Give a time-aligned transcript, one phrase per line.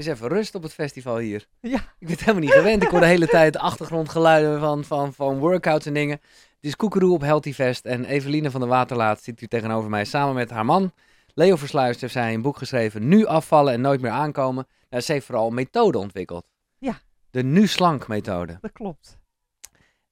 [0.00, 1.46] is even rust op het festival hier.
[1.60, 1.78] Ja.
[1.78, 2.82] Ik ben het helemaal niet gewend.
[2.82, 6.20] Ik hoor de hele tijd achtergrondgeluiden van, van, van workouts en dingen.
[6.54, 7.84] Het is Koekeroe op Healthy Fest.
[7.84, 10.92] En Eveline van der Waterlaat zit hier tegenover mij samen met haar man.
[11.34, 13.08] Leo Versluist heeft zij een boek geschreven.
[13.08, 14.66] Nu afvallen en nooit meer aankomen.
[14.90, 16.44] Nou, ze heeft vooral een methode ontwikkeld.
[16.78, 17.00] Ja.
[17.30, 18.58] De Nu Slank methode.
[18.60, 19.18] Dat klopt.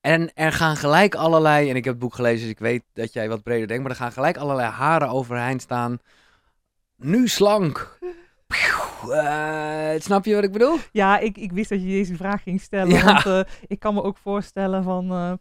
[0.00, 3.12] En er gaan gelijk allerlei, en ik heb het boek gelezen, dus ik weet dat
[3.12, 5.98] jij wat breder denkt, maar er gaan gelijk allerlei haren overeind staan.
[6.96, 7.98] Nu slank.
[9.12, 10.76] Eh, snap je wat ik bedoel?
[10.92, 12.96] Ja, ik, ik wist dat je deze vraag ging stellen.
[12.96, 13.04] Ja.
[13.04, 15.10] Want eh, ik kan me ook voorstellen van...
[15.10, 15.32] eh,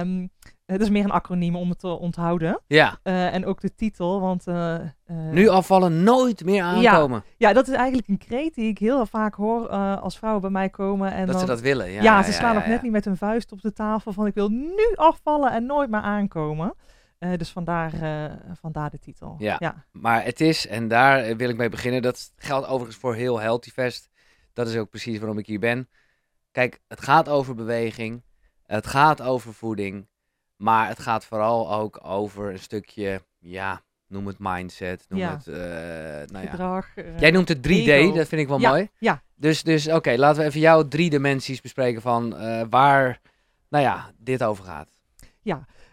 [0.00, 0.26] ehm,
[0.66, 2.60] het is meer een acroniem om het te onthouden.
[2.66, 2.98] Ja.
[3.02, 4.44] En ook de titel, want...
[5.30, 7.24] Nu afvallen, nooit meer aankomen.
[7.36, 10.68] Ja, dat is eigenlijk een kreet die ik heel vaak hoor als vrouwen bij mij
[10.68, 11.12] komen.
[11.12, 11.90] En dat dan, ze dat willen.
[11.90, 14.26] Ja, Ja, ze slaan ja, nog net niet met hun vuist op de tafel van
[14.26, 16.74] ik wil nu afvallen en nooit meer aankomen.
[17.18, 19.34] Eh, dus vandaar, eh, vandaar de titel.
[19.38, 19.56] Ja.
[19.58, 19.84] ja.
[19.92, 23.40] Maar het is, en daar eh, wil ik mee beginnen, dat geldt overigens voor heel
[23.40, 24.08] Healthy Fest.
[24.52, 25.88] Dat is ook precies waarom ik hier ben.
[26.50, 28.22] Kijk, het gaat over beweging,
[28.62, 30.06] het gaat over voeding,
[30.56, 35.30] maar het gaat vooral ook over een stukje, ja, noem het mindset, noem Ja.
[35.30, 35.46] het,
[36.32, 36.50] nou ja.
[36.50, 36.88] Gedrag.
[37.18, 38.12] Jij noemt het 3D, ego.
[38.14, 38.88] dat vind ik wel Ja, mooi.
[38.98, 39.22] ja.
[39.34, 42.30] Dus, dus oké, laten we even jouw drie dimensies bespreken van
[42.70, 43.20] waar,
[43.68, 44.96] nou ja, dit over gaat.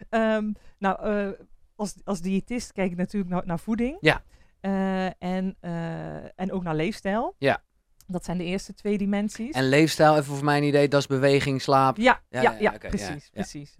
[0.08, 1.38] Ehm, nou, eh,
[1.76, 3.96] als, als diëtist kijk ik natuurlijk naar, naar voeding.
[4.00, 4.22] Ja.
[4.60, 7.34] Eh, en, eh, en ook naar leefstijl.
[7.38, 7.62] Ja.
[8.06, 9.54] Dat zijn de eerste twee dimensies.
[9.54, 11.96] En leefstijl, even voor mijn idee, dat is beweging, slaap.
[11.96, 13.74] Ja, Ja, ja, precies, precies.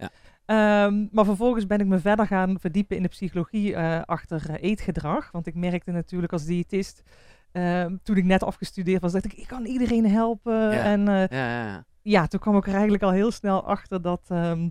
[0.45, 5.31] Ehm, maar vervolgens ben ik me verder gaan verdiepen in de psychologie achter eetgedrag.
[5.31, 7.03] Want ik merkte natuurlijk als diëtist,
[7.51, 10.53] ehm, toen ik net afgestudeerd was, dat ik, ik kan iedereen helpen.
[10.53, 10.83] Ja.
[10.83, 11.85] En Ja, ja, ja.
[12.01, 14.69] ja, toen kwam ik er eigenlijk al heel snel achter dat ehm,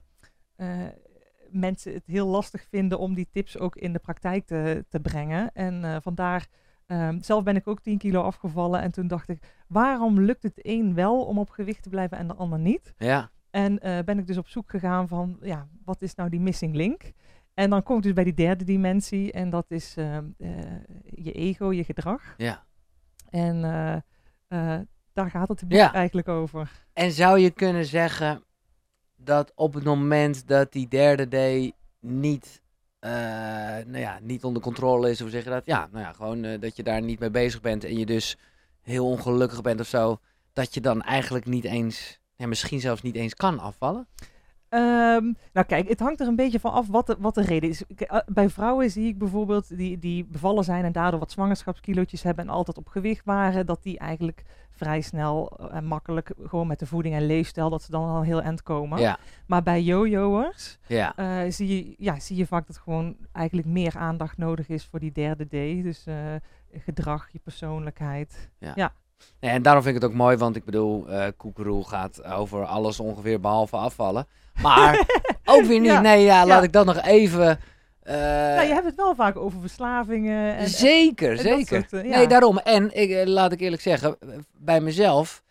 [0.56, 0.86] eh,
[1.57, 5.53] mensen het heel lastig vinden om die tips ook in de praktijk te, te brengen.
[5.53, 6.47] En eh, vandaar,
[6.87, 8.81] ehm, zelf ben ik ook 10 kilo afgevallen.
[8.83, 12.27] En toen dacht ik, waarom lukt het een wel om op gewicht te blijven en
[12.29, 12.95] de ander niet?
[12.99, 13.31] ja.
[13.51, 16.75] En eh, ben ik dus op zoek gegaan van, ja, wat is nou die missing
[16.75, 17.12] link?
[17.55, 20.49] En dan kom ik dus bij die derde dimensie en dat is ehm, eh,
[21.05, 22.34] je ego, je gedrag.
[22.37, 22.65] ja.
[23.31, 23.61] En
[25.12, 25.93] daar gaat het Ja.
[25.93, 26.71] eigenlijk over.
[26.93, 28.43] En zou je kunnen zeggen
[29.16, 32.62] dat op het moment dat die derde D niet,
[32.99, 33.10] eh,
[33.87, 35.66] nou ja, niet onder controle is, hoe zeg je dat?
[35.66, 38.38] Ja, nou ja, gewoon eh, dat je daar niet mee bezig bent en je dus
[38.82, 40.19] heel ongelukkig bent of zo,
[40.53, 44.09] dat je dan eigenlijk niet eens, ja, misschien zelfs niet eens kan afvallen?
[44.69, 47.69] Ehm, nou kijk, het hangt er een beetje van af wat de, wat de reden
[47.69, 47.83] is.
[47.97, 52.44] Eh, Bij vrouwen zie ik bijvoorbeeld die, die bevallen zijn en daardoor wat zwangerschapskilootjes hebben
[52.44, 54.43] en altijd op gewicht waren, dat die eigenlijk
[54.76, 58.42] vrij snel en makkelijk gewoon met de voeding en leefstijl, dat ze dan al heel
[58.42, 59.00] eind komen.
[59.00, 61.16] Ja, Maar bij jojo'ers ja.
[61.16, 64.98] eh, zie, je, ja, zie je vaak dat gewoon eigenlijk meer aandacht nodig is voor
[65.00, 65.82] die derde D.
[65.82, 66.15] Dus eh,
[66.72, 68.50] gedrag, je persoonlijkheid.
[69.41, 72.65] Nee, En daarom vind ik het ook mooi, want ik bedoel, eh Koekeroe gaat over
[72.65, 74.26] alles ongeveer behalve afvallen.
[74.62, 75.06] Maar
[75.44, 76.65] ook weer niet, Ja, nee, ja, laat ja.
[76.65, 77.59] ik dat nog even...
[78.06, 78.15] eh,
[78.56, 80.56] nou, je hebt het wel vaak over verslavingen.
[80.56, 81.67] En, zeker, en zeker.
[81.67, 82.17] soort, eh, ja.
[82.17, 82.59] Nee, daarom.
[82.59, 84.17] En ik, eh, laat ik eerlijk zeggen,
[84.53, 85.43] bij mezelf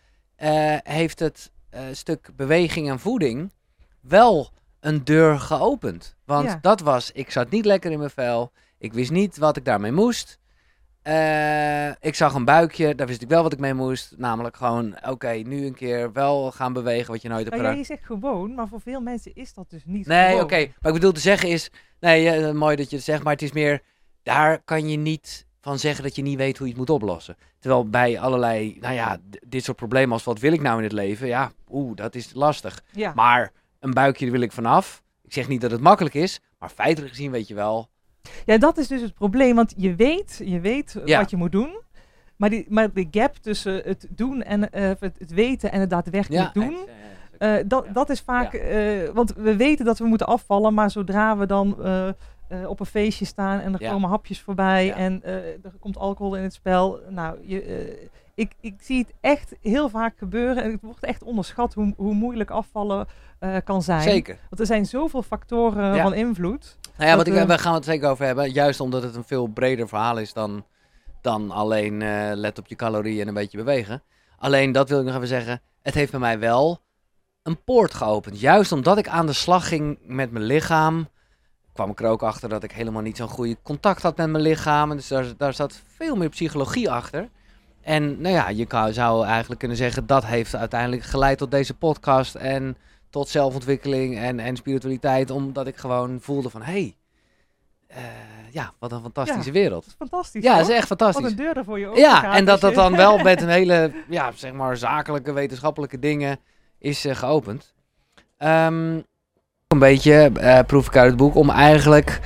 [0.82, 1.50] heeft het
[1.92, 3.52] stuk beweging en voeding
[4.00, 4.50] wel
[4.80, 6.16] een deur geopend.
[6.24, 6.58] Want Ja.
[6.60, 8.52] dat was, ik zat niet lekker in mijn vel.
[8.78, 10.38] Ik wist niet wat ik daarmee moest.
[11.06, 14.14] Eh, ik zag een buikje, daar wist ik wel wat ik mee moest.
[14.16, 17.78] Namelijk gewoon, oké, nu een keer wel gaan bewegen wat je nooit hebt Nou, gedaan.
[17.78, 20.56] je zegt gewoon, maar voor veel mensen is dat dus niet Nee, oké.
[20.56, 21.70] Maar ik bedoel te zeggen is...
[22.00, 23.82] Nee, mooi dat je het zegt, maar het is meer...
[24.22, 27.36] Daar kan je niet van zeggen dat je niet weet hoe je het moet oplossen.
[27.58, 30.92] Terwijl bij allerlei, nou ja, dit soort problemen als wat wil ik nou in het
[30.92, 31.26] leven?
[31.26, 32.82] Ja, oeh, dat is lastig.
[32.92, 33.12] Ja.
[33.14, 35.02] Maar een buikje, wil ik vanaf.
[35.22, 37.88] Ik zeg niet dat het makkelijk is, maar feitelijk gezien weet je wel...
[38.46, 41.18] ja, dat is dus het probleem, want je weet, je weet Ja.
[41.18, 41.84] wat je moet doen.
[42.36, 45.90] Maar, die, maar de gap tussen het doen en eh, het, het weten en het
[45.90, 46.76] daadwerkelijk doen,
[47.38, 47.92] eh, dat, ja.
[47.92, 51.82] dat is vaak, eh, want we weten dat we moeten afvallen, maar zodra we dan
[51.82, 52.14] eh, eh,
[52.68, 53.90] op een feestje staan en er Ja.
[53.90, 54.94] komen hapjes voorbij Ja.
[54.94, 57.94] en eh, er komt alcohol in het spel, nou, je, eh,
[58.36, 62.14] ik, ik zie het echt heel vaak gebeuren en het wordt echt onderschat hoe, hoe
[62.14, 63.06] moeilijk afvallen
[63.38, 64.02] eh, kan zijn.
[64.02, 64.38] Zeker.
[64.48, 66.02] Want er zijn zoveel factoren Ja.
[66.02, 66.78] van invloed.
[66.96, 68.50] Nou ja, wat Dat, ik, eh, we gaan het zeker over hebben.
[68.52, 70.64] Juist omdat het een veel breder verhaal is dan,
[71.20, 74.02] dan alleen eh, let op je calorieën en een beetje bewegen.
[74.38, 75.60] Alleen dat wil ik nog even zeggen.
[75.82, 76.82] Het heeft bij mij wel
[77.42, 78.40] een poort geopend.
[78.40, 81.08] Juist omdat ik aan de slag ging met mijn lichaam.
[81.72, 84.42] kwam ik er ook achter dat ik helemaal niet zo'n goede contact had met mijn
[84.42, 84.90] lichaam.
[84.90, 87.28] En Dus daar, daar zat veel meer psychologie achter.
[87.86, 92.34] En nou ja, je zou eigenlijk kunnen zeggen dat heeft uiteindelijk geleid tot deze podcast.
[92.34, 92.76] En
[93.10, 95.30] tot zelfontwikkeling en, en spiritualiteit.
[95.30, 96.96] Omdat ik gewoon voelde van, hé, hey,
[97.86, 98.02] eh,
[98.50, 99.84] ja, wat een fantastische wereld.
[99.84, 100.42] Dat is fantastisch.
[100.42, 101.30] Ja, dat is echt Wat fantastisch.
[101.30, 103.92] een deur er voor je open Ja, en dat dat dan wel met een hele,
[104.08, 106.38] ja, zeg maar, zakelijke, wetenschappelijke dingen
[106.78, 107.74] is eh, geopend.
[108.38, 109.00] Ehm,
[109.66, 112.20] een beetje eh, proef ik uit het boek om eigenlijk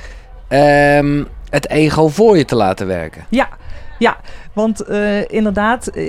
[0.47, 3.25] ehm, het ego voor je te laten werken.
[3.29, 3.49] Ja,
[4.01, 4.17] ja,
[4.53, 6.03] want eh, inderdaad, eh,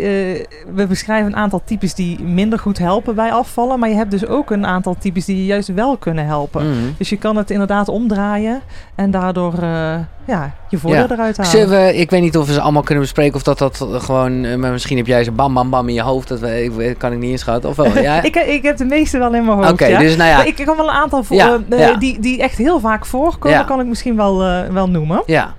[0.74, 3.78] we beschrijven een aantal types die minder goed helpen bij afvallen.
[3.78, 6.70] Maar je hebt dus ook een aantal types die je juist wel kunnen helpen.
[6.70, 6.90] Mhm.
[6.98, 8.60] Dus je kan het inderdaad omdraaien
[8.94, 9.94] en daardoor eh,
[10.26, 11.10] ja, je voordeel Ja.
[11.10, 11.52] eruit halen.
[11.52, 14.60] Zullen we, ik weet niet of we ze allemaal kunnen bespreken of dat dat gewoon,
[14.60, 17.12] maar misschien heb jij ze bam bam bam in je hoofd, dat we, ik, kan
[17.12, 17.70] ik niet inschatten.
[17.70, 18.22] Of wel, ja?
[18.22, 19.70] ik, ik heb de meeste wel in mijn hoofd.
[19.72, 19.98] Oké, ja.
[19.98, 21.62] dus nou ja, ik kan wel een aantal voor.
[21.98, 24.38] Die, die echt heel vaak voorkomen, kan ik misschien wel,
[24.72, 25.22] wel noemen.
[25.26, 25.54] ja,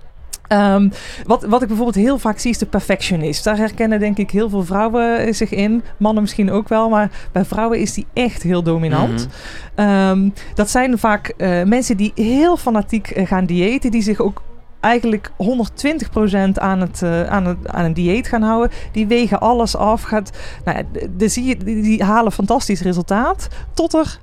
[0.53, 0.89] Ehm,
[1.25, 3.43] wat, wat ik bijvoorbeeld heel vaak zie is de perfectionist.
[3.43, 5.83] Daar herkennen denk ik heel veel vrouwen eh, zich in.
[5.97, 9.27] Mannen misschien ook wel, maar bij vrouwen is die echt heel dominant.
[9.75, 9.87] Mhm.
[9.87, 14.41] Ehm, dat zijn vaak eh, mensen die heel fanatiek eh, gaan diëten, die zich ook
[14.79, 18.71] eigenlijk 120% aan, het, aan, het, aan een dieet gaan houden.
[18.91, 20.01] Die wegen alles af.
[20.01, 20.31] Gaat,
[20.65, 24.19] nou, ja, d- dan zie je, die, die halen fantastisch resultaat tot er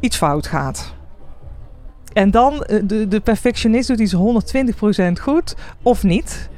[0.00, 0.94] iets fout gaat.
[2.12, 6.50] En dan, eh, de, de perfectionist doet iets 120% goed of niet.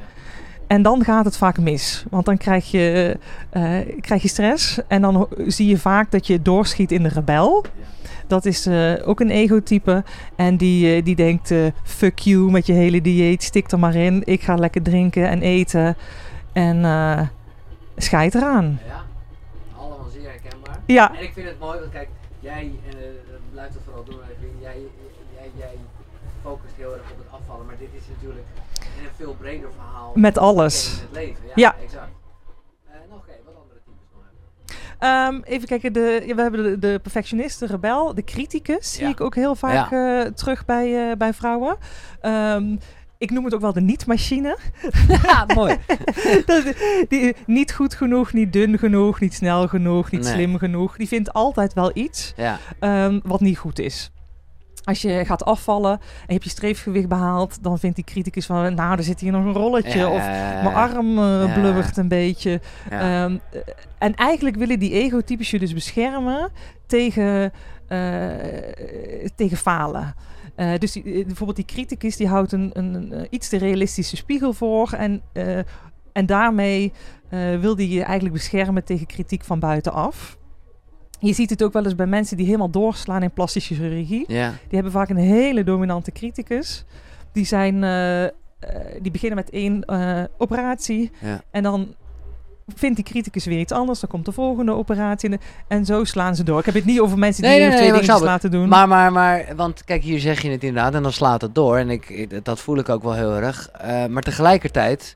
[0.67, 2.05] En dan gaat het vaak mis.
[2.09, 3.17] Want dan krijg je,
[3.49, 4.79] eh, krijg je stress.
[4.87, 7.65] En dan zie je vaak dat je doorschiet in de rebel.
[8.27, 10.03] Dat is eh, ook een egotype.
[10.35, 11.53] En die, die denkt,
[11.83, 13.43] fuck you met je hele dieet.
[13.43, 14.21] Stik er maar in.
[14.25, 15.95] Ik ga lekker drinken en eten.
[16.53, 17.21] En eh
[17.97, 18.79] scheid eraan.
[18.87, 19.03] ja,
[19.77, 20.79] allemaal zeer herkenbaar.
[20.85, 22.09] Ja, En ik vind het mooi, want kijk,
[22.39, 22.93] jij, uh,
[23.51, 24.77] blijft het vooral doen, Evelien, jij,
[25.37, 25.75] jij, jij
[26.41, 28.47] focust heel erg op het afvallen, maar dit is natuurlijk
[28.79, 30.11] een veel breder verhaal.
[30.15, 30.93] met alles.
[30.93, 31.43] in het leven.
[31.45, 31.75] Ja, Ja.
[31.83, 32.09] exact.
[32.87, 34.23] Eh, nog oké, wat andere types nog
[34.99, 35.43] hebben.
[35.43, 38.93] Ehm, even kijken, de, ja, we hebben de, de perfectionist, de rebel, de criticus.
[38.93, 41.77] Zie ik ook heel vaak eh, terug bij, eh, bij vrouwen.
[42.21, 42.75] Ehm,
[43.17, 44.57] ik noem het ook wel de niet-machine.
[45.23, 45.77] Ja, mooi.
[46.45, 46.73] Dat-
[47.07, 50.33] die, niet goed genoeg, niet dun genoeg, niet snel genoeg, niet Nee.
[50.33, 50.97] slim genoeg.
[50.97, 54.11] Die vindt altijd wel iets Ja, ehm, wat niet goed is.
[54.85, 58.73] Als je gaat afvallen en je hebt je streefgewicht behaald, dan vindt die criticus van,
[58.73, 59.97] nou, er zit hier nog een rolletje.
[59.97, 60.25] Ja, of
[60.63, 62.61] mijn arm eh, blubbert een beetje.
[62.89, 63.59] Ehm, eh,
[63.97, 66.51] en eigenlijk willen die egotypes je dus beschermen
[66.85, 67.51] tegen,
[67.87, 68.29] eh,
[69.35, 70.15] tegen falen.
[70.55, 74.53] Eh, dus die, bijvoorbeeld die criticus die houdt een, een, een, iets te realistische spiegel
[74.53, 74.91] voor.
[74.91, 75.21] En,
[76.13, 76.93] en daarmee
[77.59, 80.37] wil die je eigenlijk beschermen tegen kritiek van buitenaf.
[81.19, 84.25] Je ziet het ook wel eens bij mensen die helemaal doorslaan in plastische chirurgie.
[84.27, 84.49] ja.
[84.49, 86.85] Die hebben vaak een hele dominante criticus.
[87.31, 88.31] Die, zijn, eh, eh,
[89.01, 91.11] die beginnen met één eh, operatie.
[91.21, 91.41] Ja.
[91.51, 91.95] En dan
[92.75, 93.99] vindt die criticus weer iets anders.
[93.99, 95.29] Dan komt de volgende operatie.
[95.29, 96.59] En, en zo slaan ze door.
[96.59, 98.69] Ik heb het niet over mensen die Nee, nee, nee, twee dingetjes snap laten doen.
[98.69, 101.77] Maar, maar, maar, want kijk, hier zeg je het inderdaad en dan slaat het door.
[101.77, 103.69] En ik, dat voel ik ook wel heel erg.
[104.09, 105.15] Maar tegelijkertijd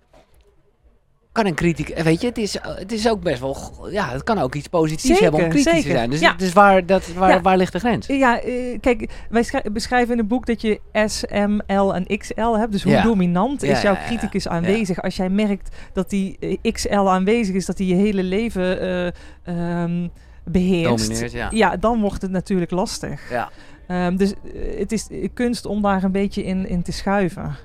[1.39, 3.57] kan een kritiek, eh, weet je, het is, het is ook best wel,
[3.91, 6.09] ja, het kan ook iets positiefs Zeker, hebben om kritisch te zijn.
[6.09, 6.33] Dus, Ja.
[6.33, 7.41] dus waar, dat, waar, Ja.
[7.41, 8.07] waar ligt de grens?
[8.07, 12.17] Ja, eh, kijk, wij schrij- beschrijven in het boek dat je S, M, L en
[12.17, 12.71] XL hebt.
[12.71, 13.01] Dus hoe Ja.
[13.03, 14.49] dominant Ja, is jouw ja, ja, criticus ja.
[14.49, 15.01] aanwezig?
[15.01, 19.07] Als jij merkt dat die eh, XL aanwezig is, dat die je hele leven eh,
[19.43, 20.07] ehm,
[20.45, 21.07] beheerst.
[21.07, 21.47] Domineert, ja.
[21.51, 23.29] Ja, dan wordt het natuurlijk lastig.
[23.29, 23.49] Ja.
[23.87, 27.55] Ehm, dus eh, het is eh, kunst om daar een beetje in, in te schuiven.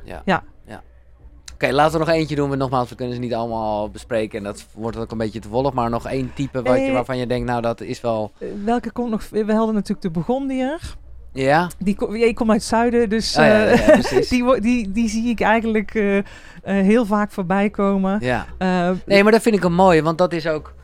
[1.64, 2.48] Oké, laten we nog eentje doen.
[2.48, 4.38] Want nogmaals, we kunnen ze niet allemaal bespreken.
[4.38, 5.72] En dat wordt ook een beetje te volg.
[5.72, 8.32] Maar nog één type wat je, waarvan je denkt, nou, dat is wel...
[8.38, 9.28] Eh, welke komt nog?
[9.30, 10.96] We hadden natuurlijk de Burgondier.
[11.32, 11.70] Ja?
[11.78, 15.08] Die ik kom uit het zuiden, dus Oh, ja, ja, eh, ja, die, die, die
[15.08, 16.22] zie ik eigenlijk eh,
[16.62, 18.18] heel vaak voorbij komen.
[18.20, 18.46] Ja.
[18.58, 20.74] Eh, Nee, maar dat vind ik een mooie, want dat is ook...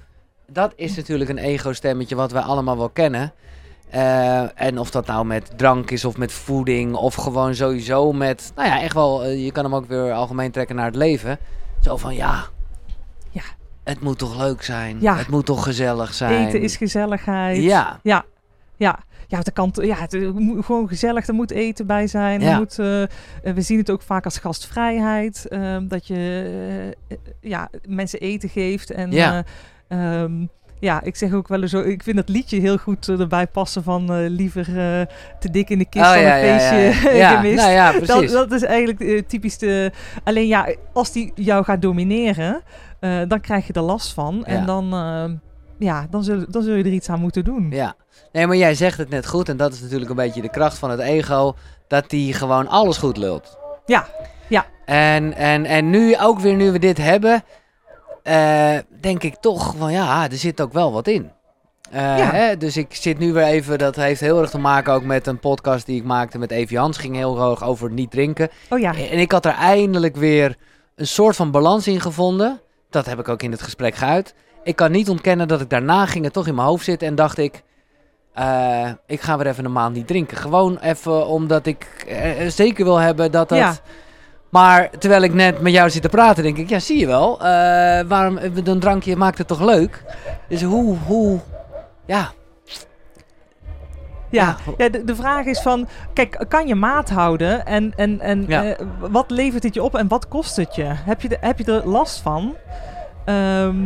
[0.46, 3.32] Dat is natuurlijk een ego-stemmetje wat wij allemaal wel kennen.
[3.90, 8.52] Eh, en of dat nou met drank is of met voeding of gewoon sowieso met...
[8.56, 11.38] Nou ja, echt wel, eh, je kan hem ook weer algemeen trekken naar het leven.
[11.80, 12.44] Zo van, ja...
[13.30, 13.42] Ja.
[13.85, 14.97] Het moet toch leuk zijn?
[15.00, 15.16] Ja.
[15.16, 16.47] Het moet toch gezellig zijn?
[16.47, 17.62] Eten is gezelligheid.
[17.62, 18.25] Ja, Ja,
[18.76, 18.99] ja.
[19.26, 22.40] Ja, dat kan, t- ja, het moet gewoon gezellig, er moet eten bij zijn.
[22.42, 22.59] Er Ja.
[22.59, 25.47] moet, eh, we zien het ook vaak als gastvrijheid.
[25.49, 26.97] ehm, dat je
[27.40, 28.90] ja, mensen eten geeft.
[28.90, 29.44] En Ja.
[29.88, 30.47] eh, ehm,
[30.80, 33.46] ja, ik zeg ook wel eens zo, ik vind dat liedje heel goed eh, erbij
[33.46, 35.06] passen van eh, liever eh,
[35.38, 37.56] te dik in de kist Oh, dan ja, een feestje ja, gemist.
[37.56, 38.32] nou ja, dat, precies.
[38.32, 39.92] dat is eigenlijk typisch de...
[40.25, 42.62] Alleen ja, als die jou gaat domineren,
[43.28, 44.44] dan krijg je er last van.
[44.44, 44.84] En dan,
[45.78, 47.70] ja, dan, zul, dan zul je er iets aan moeten doen.
[47.70, 47.94] Ja.
[48.32, 49.49] Nee, maar jij zegt het net goed.
[49.49, 51.54] En dat is natuurlijk een beetje de kracht van het ego.
[51.88, 53.58] Dat die gewoon alles goed lult.
[53.87, 54.06] Ja,
[54.49, 54.66] ja.
[54.84, 57.42] En, en, en nu, ook weer nu we dit hebben,
[58.30, 61.30] eh, denk ik toch van ja, er zit ook wel wat in.
[61.90, 62.30] Eh, Ja.
[62.30, 65.26] hè, dus ik zit nu weer even, dat heeft heel erg te maken ook met
[65.26, 66.99] een podcast die ik maakte met Evie Hans.
[66.99, 68.49] Ging heel erg over niet drinken.
[68.68, 68.94] Oh ja.
[68.94, 70.56] En ik had er eindelijk weer
[70.96, 72.60] een soort van balans in gevonden.
[72.90, 74.34] Dat heb ik ook in het gesprek geuit.
[74.64, 77.14] Ik kan niet ontkennen dat ik daarna ging het toch in mijn hoofd zitten en
[77.14, 77.62] dacht ik...
[78.34, 80.37] eh, ik ga weer even een maand niet drinken.
[80.37, 82.06] Gewoon even omdat ik
[82.49, 83.58] zeker wil hebben dat dat...
[83.58, 83.75] Ja.
[84.50, 87.40] Maar terwijl ik net met jou zit te praten, denk ik, ja, zie je wel.
[87.40, 90.02] eh, waarom een drankje maakt het toch leuk?
[90.49, 91.38] Dus hoe, hoe,
[92.07, 92.30] ja,
[94.30, 98.45] Ja, ja de, de vraag is van, kijk, kan je maat houden en, en, en
[98.49, 98.64] Ja.
[98.64, 100.85] eh, wat levert het je op en wat kost het je?
[100.87, 102.54] Heb je, de, heb je er last van?
[103.25, 103.76] Ehm,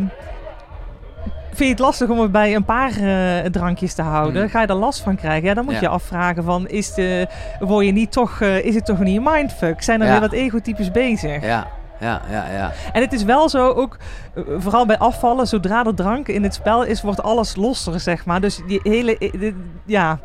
[1.56, 4.40] vind je het lastig om het bij een paar eh, drankjes te houden?
[4.42, 4.50] Hmm.
[4.50, 5.48] Ga je er last van krijgen?
[5.48, 5.80] Ja, dan moet Ja.
[5.80, 7.26] je afvragen van, is, de,
[7.60, 9.82] word je niet toch, eh, is het toch niet een mindfuck?
[9.82, 10.12] Zijn er Ja.
[10.12, 11.42] weer wat egotypes bezig?
[11.44, 11.66] ja,
[12.00, 12.72] ja, ja, ja.
[12.92, 13.96] En het is wel zo, ook
[14.34, 18.24] eh, vooral bij afvallen, zodra er drank in het spel is, wordt alles losser, zeg
[18.26, 18.40] maar.
[18.40, 19.54] Dus die hele, de-
[19.86, 20.18] ja,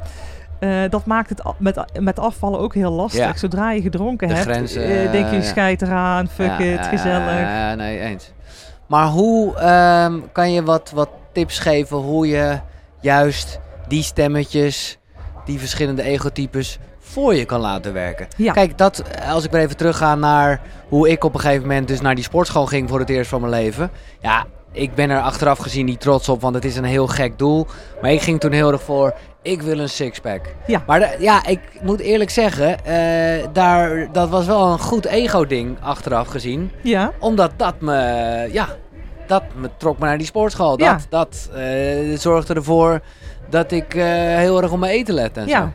[0.90, 3.24] dat maakt het met, met afvallen ook heel lastig.
[3.26, 3.38] Ja.
[3.38, 5.42] Zodra je gedronken De hebt, grenzen, denk je, ja.
[5.42, 7.40] scheid eraan, fuck Ja, it, gezellig.
[7.40, 8.32] Ja, ja, nee, eens.
[8.88, 12.60] Maar hoe ehm, kan je wat, wat tips geven hoe je
[13.02, 14.98] juist die stemmetjes,
[15.46, 18.28] die verschillende egotypes voor je kan laten werken?
[18.38, 18.54] Ja.
[18.54, 22.02] Kijk, dat, als ik weer even terugga naar hoe ik op een gegeven moment dus
[22.02, 23.92] naar die sportschool ging voor het eerst van mijn leven.
[24.20, 27.38] Ja, ik ben er achteraf gezien niet trots op, want het is een heel gek
[27.38, 27.68] doel.
[28.02, 30.42] Maar ik ging toen heel erg voor, ik wil een sixpack.
[30.68, 30.84] Ja.
[30.88, 36.28] Maar ja, ik moet eerlijk zeggen, eh, daar, dat was wel een goed ego-ding achteraf
[36.28, 37.96] gezien Ja, omdat dat me,
[38.52, 38.68] ja,
[39.30, 40.78] dat me trok me naar die sportschool.
[40.78, 41.00] Dat, Ja.
[41.10, 43.00] dat eh, zorgde ervoor
[43.50, 44.04] dat ik eh,
[44.38, 45.62] heel erg op mijn eten let en ja.
[45.62, 45.70] zo.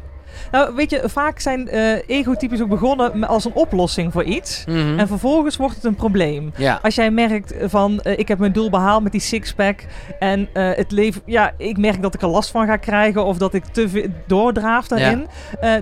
[0.50, 4.64] Nou, weet je, vaak zijn eh egotypes ook begonnen als een oplossing voor iets.
[4.66, 4.98] Mhm.
[4.98, 6.52] En vervolgens wordt het een probleem.
[6.56, 9.84] ja, Als jij merkt van, ik heb mijn doel behaald met die sixpack
[10.18, 13.54] en het leven, ja, ik merk dat ik er last van ga krijgen of dat
[13.54, 15.26] ik te veel doordraaf daarin,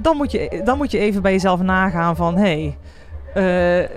[0.03, 2.75] dan, moet je, dan moet je even bij jezelf nagaan van, hé,
[3.33, 3.89] hey,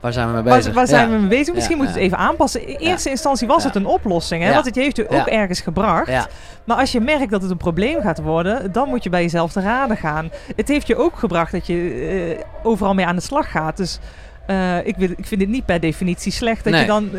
[0.00, 0.74] waar zijn we mee waar, bezig?
[0.74, 1.14] waar zijn Ja.
[1.14, 1.54] we mee bezig?
[1.54, 2.68] Misschien moet je het even aanpassen.
[2.68, 4.52] In eerste instantie was het een oplossing, hè?
[4.52, 6.28] Want het heeft je ook ergens gebracht.
[6.64, 9.52] Maar als je merkt dat het een probleem gaat worden, dan moet je bij jezelf
[9.52, 10.30] te raden gaan.
[10.56, 13.76] Het heeft je ook gebracht dat je eh, overal mee aan de slag gaat.
[13.76, 13.98] Dus
[14.46, 16.80] eh, ik, wil, ik vind het niet per definitie slecht dat Nee.
[16.82, 17.10] je dan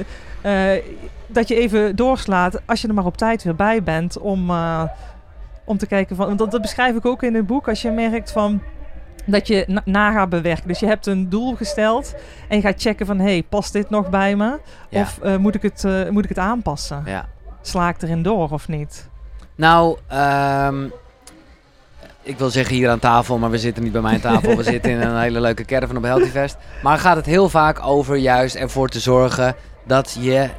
[0.41, 0.69] eh,
[1.27, 4.51] dat je even doorslaat als je er maar op tijd weer bij bent om,
[5.65, 6.35] om te kijken van.
[6.37, 7.67] dat beschrijf ik ook in het boek.
[7.67, 8.61] Als je merkt van
[9.27, 10.67] dat je na, na gaat bewerken.
[10.67, 12.15] Dus je hebt een doel gesteld
[12.47, 14.59] en je gaat checken van hey, past dit nog bij me?
[14.89, 15.01] Ja.
[15.01, 17.03] Of eh, moet, ik het, eh, moet ik het aanpassen?
[17.05, 17.25] ja.
[17.61, 19.09] Sla ik erin door of niet?
[19.55, 20.87] Nou, ehm,
[22.21, 24.55] ik wil zeggen hier aan tafel, maar we zitten niet bij mijn tafel.
[24.55, 26.57] We zitten in een hele leuke caravan op Healthyfest.
[26.83, 29.55] Maar gaat het heel vaak over juist ervoor te zorgen
[29.85, 30.49] dat je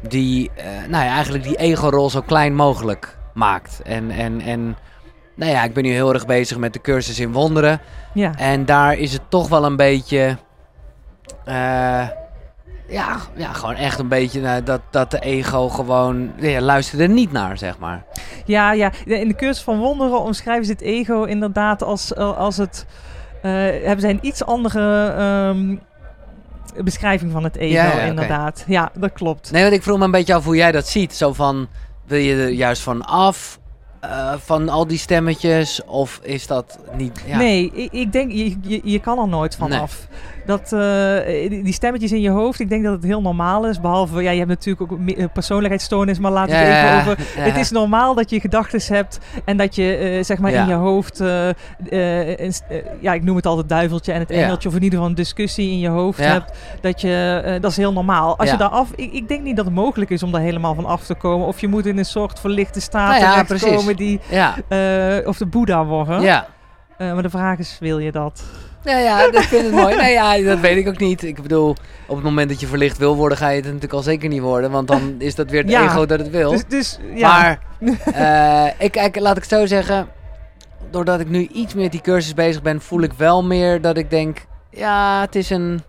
[0.00, 3.80] die, eh, nou ja, eigenlijk die ego-rol zo klein mogelijk maakt.
[3.84, 4.76] En, en, en
[5.34, 7.80] nou ja, ik ben nu heel erg bezig met de cursus in wonderen.
[8.14, 8.32] Ja.
[8.36, 10.36] En daar is het toch wel een beetje.
[11.44, 12.08] eh,
[12.88, 16.32] ja, ja, gewoon echt een beetje nou, dat, dat de ego gewoon.
[16.36, 18.04] Ja, luistert er niet naar, zeg maar.
[18.44, 18.90] Ja, ja.
[19.04, 22.86] In de cursus van wonderen omschrijven ze het ego inderdaad als, eh, als het...
[23.42, 23.50] eh,
[23.82, 25.76] hebben zij een iets andere ehm,
[26.84, 28.64] beschrijving van het ego, Ja, ja, inderdaad.
[28.66, 29.50] Ja, dat klopt.
[29.50, 31.14] Nee, want ik vroeg me een beetje af hoe jij dat ziet.
[31.14, 31.68] Zo van,
[32.06, 33.58] wil je er juist van af?
[34.10, 35.84] Eh, van al die stemmetjes?
[35.84, 37.22] Of is dat niet...
[37.26, 37.36] Ja.
[37.36, 39.80] Nee, ik, ik denk, je, je, je kan er nooit van Nee.
[40.46, 43.80] Dat, eh, die stemmetjes in je hoofd, ik denk dat het heel normaal is.
[43.80, 47.24] Behalve, ja, je hebt natuurlijk ook eh, persoonlijkheidsstoornis, maar laten we Ja, het even over...
[47.36, 47.42] ja.
[47.42, 50.62] Het is normaal dat je gedachten hebt en dat je eh, zeg maar Ja.
[50.62, 51.18] in je hoofd,
[53.00, 55.70] ja, ik noem het altijd duiveltje en het engeltje, of in ieder geval een discussie
[55.70, 56.52] in je hoofd hebt.
[56.80, 58.38] Dat, je, dat is heel normaal.
[58.38, 60.74] Als je daar af, ik, ik denk niet dat het mogelijk is om daar helemaal
[60.74, 61.46] van af te komen.
[61.46, 63.96] Of je moet in een soort verlichte staat Nou precies.
[63.96, 64.20] die,
[65.26, 66.20] of de Boeddha worden.
[66.22, 66.46] ja.
[66.98, 68.44] Maar de vraag is, wil je dat?
[68.84, 69.96] Ja, ja, dat vind ik mooi.
[69.96, 71.22] Nee, ja, dat weet ik ook niet.
[71.22, 71.70] Ik bedoel,
[72.06, 74.40] op het moment dat je verlicht wil worden, ga je het natuurlijk al zeker niet
[74.40, 74.70] worden.
[74.70, 75.84] Want dan is dat weer het Ja.
[75.84, 76.50] ego dat het wil.
[76.50, 77.28] Dus, dus ja.
[77.28, 77.58] Maar,
[78.78, 80.08] eh, ik, ik, laat ik het zo zeggen.
[80.90, 83.96] Doordat ik nu iets meer met die cursus bezig ben, voel ik wel meer dat
[83.96, 84.44] ik denk...
[84.70, 85.82] Ja, het is een...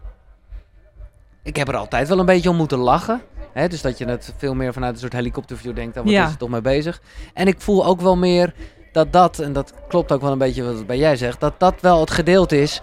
[1.43, 3.21] Ik heb er altijd wel een beetje om moeten lachen.
[3.53, 5.93] Hè, dus dat je het veel meer vanuit een soort helikopterview denkt.
[5.93, 6.25] Daar wat Ja.
[6.25, 7.01] is er toch mee bezig.
[7.33, 8.53] En ik voel ook wel meer
[8.95, 11.39] dat dat, en dat klopt ook wel een beetje wat bij jij zegt...
[11.39, 12.81] dat dat wel het gedeelte is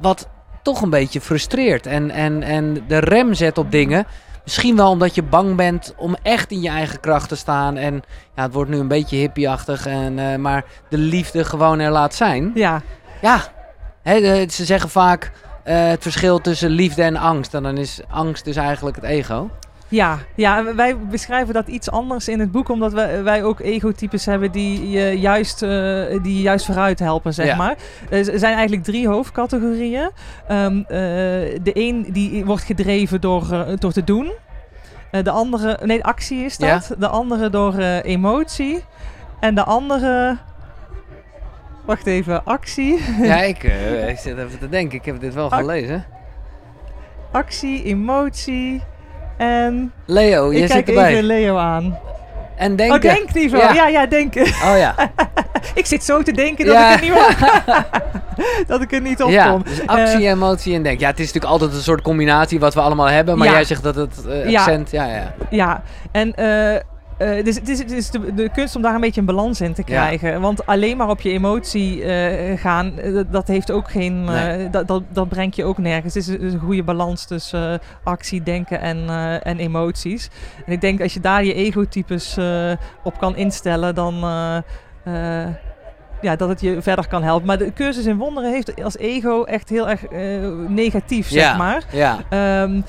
[0.00, 0.28] wat
[0.62, 1.86] toch een beetje frustreert.
[1.86, 4.06] En, en, en de rem zet op dingen...
[4.44, 7.76] Misschien wel omdat je bang bent om echt in je eigen kracht te staan.
[7.76, 8.02] En
[8.36, 9.86] ja, het wordt nu een beetje hippieachtig.
[9.86, 12.50] En, eh, maar de liefde gewoon er laat zijn.
[12.54, 12.82] ja.
[13.20, 13.40] Ja,
[14.02, 15.32] hè, de- ze zeggen vaak
[15.64, 17.54] eh, het verschil tussen liefde en angst.
[17.54, 19.50] En dan is angst dus eigenlijk het ego.
[19.92, 24.26] Ja, ja, wij beschrijven dat iets anders in het boek, omdat wij, wij ook egotypes
[24.26, 25.68] hebben die je juist, eh,
[26.22, 27.56] die je juist vooruit helpen, zeg Ja.
[27.56, 27.76] maar.
[28.10, 30.10] Er zijn eigenlijk drie hoofdcategorieën.
[30.48, 30.86] Ehm, eh,
[31.62, 34.32] de een die wordt gedreven door, eh, door te doen.
[35.10, 36.94] De andere, nee, actie is dat.
[36.98, 38.84] De andere door emotie.
[39.40, 40.36] En de andere,
[41.84, 43.00] wacht even, actie.
[43.22, 43.62] Ja, ik,
[44.08, 44.98] ik zit even te denken.
[44.98, 46.04] Ik heb dit wel gelezen.
[47.32, 48.82] actie, emotie.
[49.36, 51.10] En Leo, je ik zit kijk erbij.
[51.12, 51.98] even Leo aan.
[52.56, 52.96] En denken.
[52.96, 53.64] Oh, denkniveau.
[53.64, 53.72] Ja.
[53.72, 54.42] Ja, ja, denken.
[54.46, 54.94] Oh ja.
[55.74, 56.92] Ik zit zo te denken dat Ja.
[56.94, 57.36] ik er niet op,
[58.66, 59.62] dat ik er niet op ja, kom.
[59.62, 61.00] dus actie, Eh, emotie en denken.
[61.00, 63.38] Ja, het is natuurlijk altijd een soort combinatie wat we allemaal hebben.
[63.38, 63.52] Maar Ja.
[63.52, 64.90] jij zegt dat het eh, accent...
[64.90, 65.32] Ja, ja.
[65.50, 66.80] ja, en eh,
[67.22, 69.60] eh, dus het is, het is de, de kunst om daar een beetje een balans
[69.60, 69.92] in te Ja.
[70.06, 70.40] krijgen.
[70.40, 74.24] Want alleen maar op je emotie eh, gaan, eh, dat- heeft ook geen.
[74.24, 74.70] Nee.
[74.70, 76.14] dat, dat, dat brengt je ook nergens.
[76.14, 79.08] Het is een, een goede balans tussen actie, denken en,
[79.42, 80.30] en emoties.
[80.66, 82.36] En ik denk als je daar je egotypes
[83.02, 84.14] op kan instellen, dan.
[86.20, 87.46] ja, dat het je verder kan helpen.
[87.46, 90.02] Maar de cursus in wonderen heeft als ego echt heel erg
[90.68, 91.82] negatief, zeg maar.
[91.92, 92.18] Ja.
[92.28, 92.82] Ehm, eh,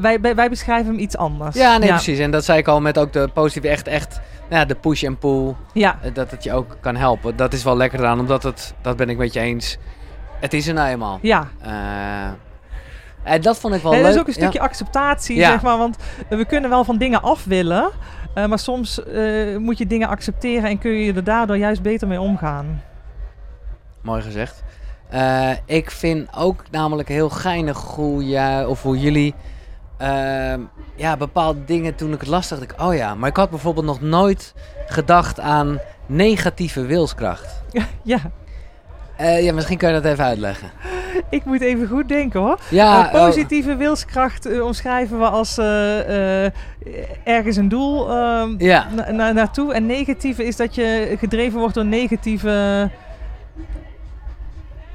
[0.00, 1.56] wij, wij, wij beschrijven hem iets anders.
[1.56, 2.18] ja, nee, precies.
[2.18, 5.02] En dat zei ik al met ook de positieve, echt, echt nou ja, de push
[5.04, 5.54] en pull.
[5.72, 7.36] Ja, eh, Dat het je ook kan helpen.
[7.36, 9.78] Dat is wel lekker aan, omdat het, dat ben ik met je eens.
[10.40, 11.18] Het is er nou eenmaal.
[11.22, 11.48] ja.
[11.62, 12.28] Eh,
[13.32, 14.02] en dat vond ik wel leuk.
[14.02, 14.38] dat is ook een Ja.
[14.40, 15.50] stukje acceptatie, Ja.
[15.50, 15.78] zeg maar.
[15.78, 15.96] Want
[16.28, 17.90] we kunnen wel van dingen af willen.
[18.34, 22.08] eh, maar soms eh, moet je dingen accepteren en kun je er daardoor juist beter
[22.08, 22.82] mee omgaan.
[24.02, 24.62] Mooi gezegd.
[25.08, 29.34] Eh, ik vind ook namelijk heel geinig hoe, jij, of hoe jullie
[29.98, 30.60] ehm,
[30.94, 33.86] ja, bepaalde dingen toen ik het las, dacht ik, oh ja, maar ik had bijvoorbeeld
[33.86, 34.54] nog nooit
[34.86, 37.62] gedacht aan negatieve wilskracht.
[38.02, 38.18] ja,
[39.16, 40.70] Eh, ja, misschien kan je dat even uitleggen.
[41.30, 42.58] ik moet even goed denken hoor.
[42.70, 45.58] Ja, Eh, oh, positieve wilskracht omschrijven we als
[47.24, 48.86] ergens een doel ehm, ja.
[48.94, 49.74] na- na- naartoe.
[49.74, 52.90] En negatieve is dat je gedreven wordt door negatieve...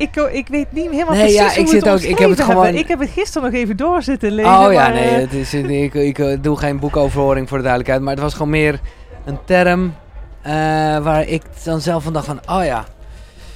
[0.02, 2.38] Ik, ko- ik weet niet helemaal Nee, precies ja, ik zit ook- ik heb het
[2.38, 2.56] hebben.
[2.56, 4.52] gewoon- Ik heb het gisteren nog even door zitten lezen.
[4.52, 7.64] Oh ja, maar, nee, eh, het is, ik, ik, eh, doe geen boekoverhoring voor de
[7.64, 8.80] duidelijkheid, maar het was gewoon meer
[9.26, 9.94] een term
[10.42, 10.52] eh,
[10.98, 12.86] waar ik dan zelf van dacht van, oh ja,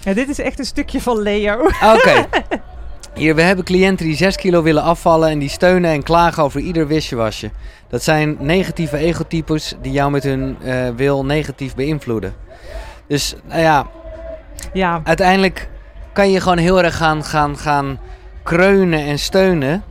[0.03, 1.57] ja, dit is echt een stukje van Leo.
[1.95, 2.25] Oké.
[3.15, 6.59] Hier, we hebben cliënten die 6 kilo willen afvallen en die steunen en klagen over
[6.59, 7.49] ieder wisjewasje.
[7.89, 10.57] Dat zijn negatieve egotypes die jou met hun
[10.95, 12.33] wil negatief beïnvloeden.
[13.07, 13.87] Dus nou ja,
[14.73, 15.69] Ja, uiteindelijk
[16.15, 17.99] kan je gewoon heel erg gaan, gaan, gaan
[18.43, 19.83] kreunen en steunen.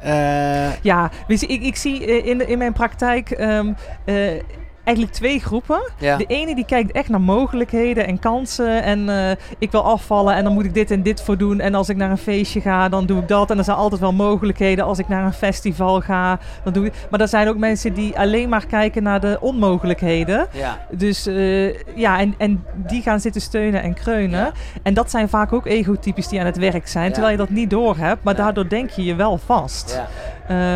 [0.00, 1.10] Eh, ja.
[1.26, 3.72] Ik, ik zie eh, in, in mijn praktijk ehm,
[4.04, 4.42] eh,
[4.84, 5.80] eigenlijk twee groepen.
[5.98, 6.16] ja.
[6.16, 8.82] De ene die kijkt echt naar mogelijkheden en kansen.
[8.82, 11.60] En eh, ik wil afvallen en dan moet ik dit en dit voor doen.
[11.60, 13.50] En als ik naar een feestje ga, dan doe ik dat.
[13.50, 14.84] En er zijn altijd wel mogelijkheden.
[14.84, 16.92] Als ik naar een festival ga, dan doe ik...
[17.10, 20.46] Maar er zijn ook mensen die alleen maar kijken naar de onmogelijkheden.
[20.52, 20.86] ja.
[20.90, 24.40] Dus eh, ja, en, en die gaan zitten steunen en kreunen.
[24.40, 24.52] Ja.
[24.82, 27.10] En dat zijn vaak ook egotypes die aan het werk zijn.
[27.12, 28.22] Terwijl je dat niet doorhebt.
[28.24, 28.42] Maar Ja.
[28.42, 29.90] daardoor denk je je wel vast.
[29.94, 30.08] ja.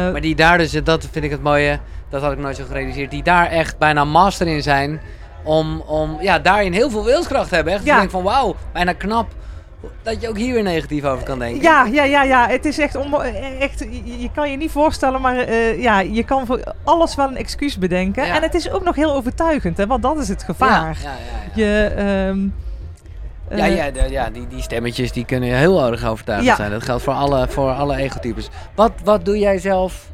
[0.07, 1.79] Eh, Maar die daar dus, dat vind ik het mooie,
[2.11, 5.01] dat had ik nooit zo gerealiseerd, die daar echt bijna master in zijn.
[5.45, 7.73] Om, om ja, daarin heel veel wilskracht te hebben.
[7.73, 7.93] Echt, Ja.
[7.95, 9.27] ik denk van wauw, bijna knap
[10.03, 11.63] dat je ook hier weer negatief over kan denken.
[11.63, 12.49] Ja, ja, ja, ja.
[12.49, 12.97] Het is echt,
[13.59, 13.79] echt
[14.19, 17.79] je, kan je niet voorstellen, maar eh, ja, je kan voor alles wel een excuus
[17.79, 18.27] bedenken.
[18.27, 18.35] Ja.
[18.35, 20.99] En het is ook nog heel overtuigend, hè, want dat is het gevaar.
[21.03, 21.65] Ja, ja, ja, ja.
[21.65, 22.39] Je, ehm,
[23.59, 26.57] Ja, eh, ja, de- ja die, die stemmetjes die kunnen heel erg overtuigend Ja.
[26.57, 26.71] zijn.
[26.71, 28.49] Dat geldt voor alle, voor alle egotypes.
[28.75, 30.11] Wat, wat doe jij zelf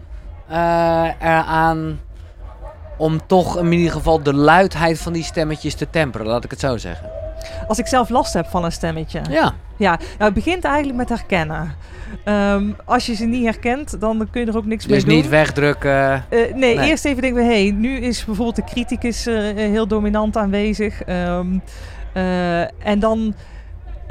[0.52, 2.00] eraan
[2.98, 6.26] om toch in ieder geval de luidheid van die stemmetjes te temperen?
[6.26, 7.10] Laat ik het zo zeggen.
[7.68, 9.20] Als ik zelf last heb van een stemmetje.
[9.30, 11.74] Ja, Ja, nou, het begint eigenlijk met herkennen.
[12.24, 15.14] Ehm, als je ze niet herkent, dan kun je er ook niks dus mee doen.
[15.14, 16.14] niet wegdrukken.
[16.14, 16.88] Eh, nee, Nee.
[16.88, 21.02] eerst even denken we, hé, hey, nu is bijvoorbeeld de criticus eh, heel dominant aanwezig.
[21.02, 21.58] Ehm,
[22.12, 23.34] eh, en, dan,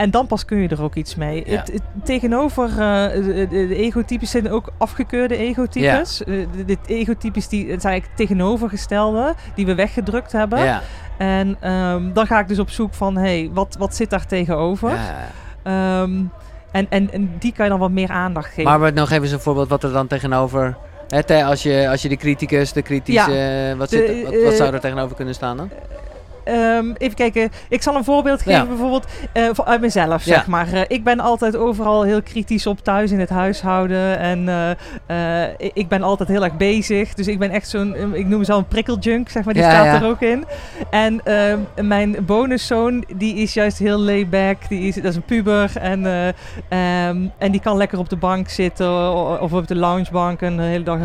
[0.01, 1.43] en dan pas kun je er ook iets mee.
[1.45, 1.57] Ja.
[1.57, 6.23] Het, het- tegenover eh, de, de, egotypes zijn ook afgekeurde egotypes.
[6.23, 10.63] Eh, de, de egotypes die, het zijn eigenlijk tegenovergestelde, die we weggedrukt hebben.
[10.63, 10.81] Ja.
[11.17, 14.25] En ehm, dan ga ik dus op zoek van, hé, hey, wat, wat zit daar
[14.25, 14.89] tegenover?
[14.89, 15.27] Ja.
[15.63, 16.11] Ehm,
[16.71, 18.63] en, en, en die kan je dan wat meer aandacht geven.
[18.63, 20.77] Maar wat- nog even eens een voorbeeld wat er dan tegenover...
[21.07, 23.75] Hè, als, je, als je de criticus, de kritische...
[23.77, 25.69] wat, zit, wat, wat eh, zou er tegenover kunnen staan dan?
[26.43, 27.49] Ehm, even kijken.
[27.69, 28.65] Ik zal een voorbeeld geven, Ja.
[28.65, 30.33] bijvoorbeeld eh, uit mezelf, Ja.
[30.33, 30.73] zeg maar.
[30.73, 34.19] Eh, ik ben altijd overal heel kritisch op thuis in het huishouden.
[34.19, 34.49] En
[35.07, 37.13] eh, ik- ben altijd heel erg bezig.
[37.13, 39.53] Dus ik ben echt zo'n, ik noem mezelf een prikkeljunk, zeg maar.
[39.53, 39.95] Die Ja, staat ja.
[40.01, 40.45] er ook in.
[40.89, 44.69] En ehm, mijn bonuszoon, die is juist heel laid back.
[44.69, 45.71] Die is, dat is een puber.
[45.79, 46.27] En, eh,
[47.07, 50.63] ehm, en die kan lekker op de bank zitten of op de loungebank en de
[50.63, 50.99] hele dag...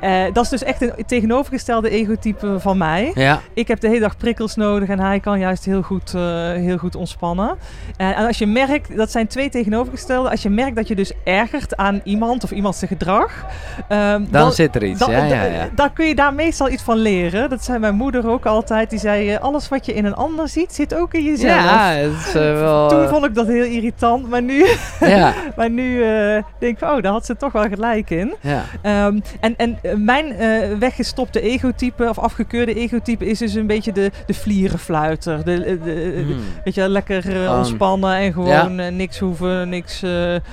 [0.00, 3.10] eh, dat is dus echt een tegenovergestelde egotype van mij.
[3.14, 6.22] Ja, Ik heb de hele dag prikkels nodig en hij kan juist heel goed, eh,
[6.52, 7.56] heel goed ontspannen.
[7.96, 10.30] En, en als je merkt, dat zijn twee tegenovergestelde.
[10.30, 13.44] Als je merkt dat je dus ergert aan iemand of iemand zijn gedrag.
[13.88, 14.98] ehm, dan zit er iets.
[14.98, 15.68] dan, ja, ja, dan- ja.
[15.74, 17.50] dan kun je daar meestal iets van leren.
[17.50, 18.90] Dat zei mijn moeder ook altijd.
[18.90, 21.54] Die zei, eh, alles wat je in een ander ziet, zit ook in jezelf.
[21.64, 22.88] Ja, het is eh, wel...
[22.88, 24.66] Toen eh, vond ik dat heel irritant, maar nu,
[25.00, 28.34] ja, maar nu eh, denk ik, oh, daar had ze toch wel gelijk in.
[28.40, 28.62] ja.
[28.82, 33.92] Ehm, en en eh, mijn eh, weggestopte egotype, of afgekeurde egotype, is dus een beetje
[33.92, 35.44] de, de vlierenfluiter.
[35.44, 36.36] De, de, de- Hmm.
[36.64, 40.02] Weet je, lekker eh, Gewoon- ontspannen en gewoon eh, niks hoeven, niks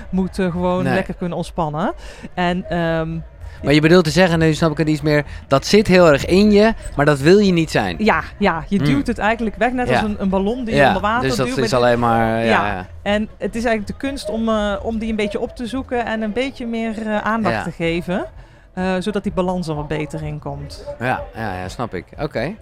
[0.10, 0.94] moeten, gewoon Nee.
[0.94, 1.94] lekker kunnen ontspannen.
[2.34, 3.18] En ehm,
[3.64, 6.26] Maar je bedoelt te zeggen, nu snap ik het iets meer, dat zit heel erg
[6.26, 7.96] in je, maar dat wil je niet zijn.
[8.00, 8.86] ja, ja, je Hmm.
[8.86, 9.94] duwt het eigenlijk weg, net Ja.
[9.94, 11.58] als een, een ballon die je onder water dus dat duwt.
[11.58, 12.40] is alleen maar...
[12.46, 12.86] Ja, Ja.
[13.02, 14.50] En het is eigenlijk de kunst om,
[14.84, 18.26] om die een beetje op te zoeken en een beetje meer aandacht te geven.
[18.74, 20.86] Eh, zodat die balans er wat beter in komt.
[21.00, 22.06] Ja, ja, ja, snap ik.
[22.20, 22.56] Oké.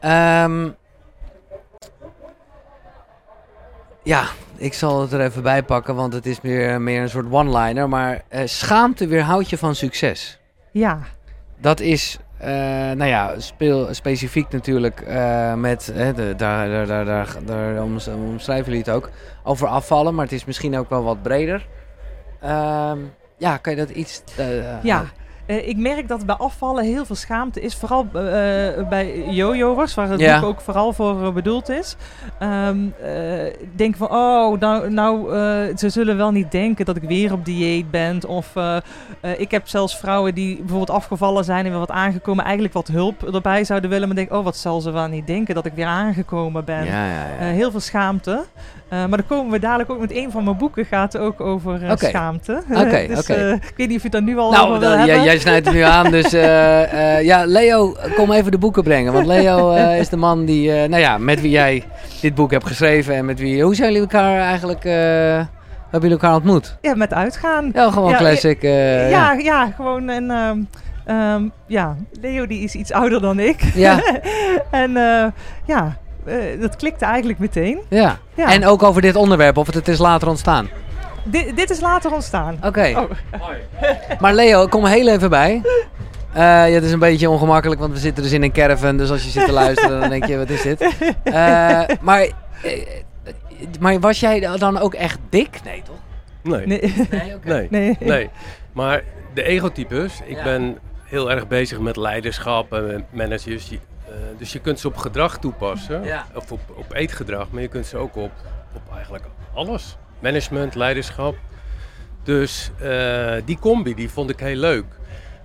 [0.00, 0.68] Ehm,
[4.02, 4.24] ja,
[4.56, 7.88] ik zal het er even bij pakken, want het is meer, meer een soort one-liner.
[7.88, 10.38] Maar eh, schaamte weerhoudt je van succes.
[10.70, 10.98] Ja,
[11.60, 12.48] Dat is, eh,
[12.90, 15.06] nou ja, speel, specifiek natuurlijk
[15.56, 19.10] met, hè, de, daar, daar, daar, daar, daar oms- omschrijven jullie het ook,
[19.42, 20.14] over afvallen.
[20.14, 21.66] Maar het is misschien ook wel wat breder.
[23.44, 24.22] Ja, kan je dat iets...
[24.36, 25.04] eh, Ja,
[25.46, 27.74] eh, ik merk dat bij afvallen heel veel schaamte is.
[27.74, 28.20] Vooral eh,
[28.88, 30.40] bij jojo'ers, waar het Ja.
[30.40, 31.96] boek ook vooral voor eh, bedoeld is.
[32.38, 32.68] Eh,
[33.76, 37.44] denk van, oh, nou, nou eh, ze zullen wel niet denken dat ik weer op
[37.44, 38.28] dieet ben.
[38.28, 38.76] Of eh,
[39.20, 42.44] eh, ik heb zelfs vrouwen die bijvoorbeeld afgevallen zijn en weer wat aangekomen.
[42.44, 44.06] Eigenlijk wat hulp erbij zouden willen.
[44.06, 46.84] Maar denk, oh, wat zal ze wel niet denken dat ik weer aangekomen ben.
[46.84, 47.38] Ja, ja, ja.
[47.38, 48.44] Eh, heel veel schaamte.
[48.88, 51.84] Eh, maar dan komen we dadelijk ook met een van mijn boeken gaat ook over
[51.84, 52.62] eh, schaamte.
[52.70, 54.88] Oké, dus, eh, ik weet niet of je het daar nu al Nou, over wil
[54.90, 55.14] hebben.
[55.34, 59.12] Jij, snijdt het nu aan, dus eh, eh, ja, Leo, kom even de boeken brengen.
[59.12, 61.84] Want Leo eh, is de man die, nou ja, met wie jij
[62.20, 65.48] dit boek hebt geschreven en met wie, hoe zijn jullie elkaar eigenlijk, hebben
[65.90, 66.76] jullie elkaar ontmoet?
[66.80, 67.70] Ja, met uitgaan.
[67.74, 68.62] Ja, gewoon Ja, classic.
[68.62, 69.32] ja, ja.
[69.32, 70.08] ja, gewoon.
[70.08, 70.58] En ehm,
[71.06, 73.62] ehm, ja, Leo die is iets ouder dan ik.
[73.74, 74.00] Ja.
[74.70, 74.92] en
[75.66, 75.96] ja,
[76.60, 77.78] dat klikte eigenlijk meteen.
[77.88, 78.18] ja.
[78.36, 78.52] Ja.
[78.52, 80.68] En ook over dit onderwerp, of het, het is later ontstaan.
[81.24, 82.58] Di- dit is later ontstaan.
[82.64, 83.10] Oké, Oh,
[84.20, 85.62] maar Leo, kom heel even bij.
[86.32, 88.96] Eh, ja, het is een beetje ongemakkelijk, want we zitten dus in een caravan.
[88.96, 90.80] Dus als je zit te luisteren, dan denk je, wat is dit?
[91.24, 92.20] Eh, maar,
[92.62, 92.86] eh,
[93.80, 95.60] maar was jij dan ook echt dik?
[95.64, 95.96] Nee, toch?
[96.42, 96.94] Nee, nee.
[97.10, 97.48] Nee, oké.
[97.48, 97.96] nee, nee.
[98.00, 98.30] nee.
[98.72, 99.02] Maar
[99.34, 100.42] de egotypes, ik Ja.
[100.42, 103.68] ben heel erg bezig met leiderschap en managers.
[103.68, 106.26] Je- eh, dus je kunt ze op gedrag toepassen, Ja.
[106.34, 108.32] of op, op eetgedrag, maar je kunt ze ook op,
[108.74, 109.96] op eigenlijk alles.
[110.24, 111.36] Management, leiderschap.
[112.22, 114.84] Dus eh, die combi, die vond ik heel leuk.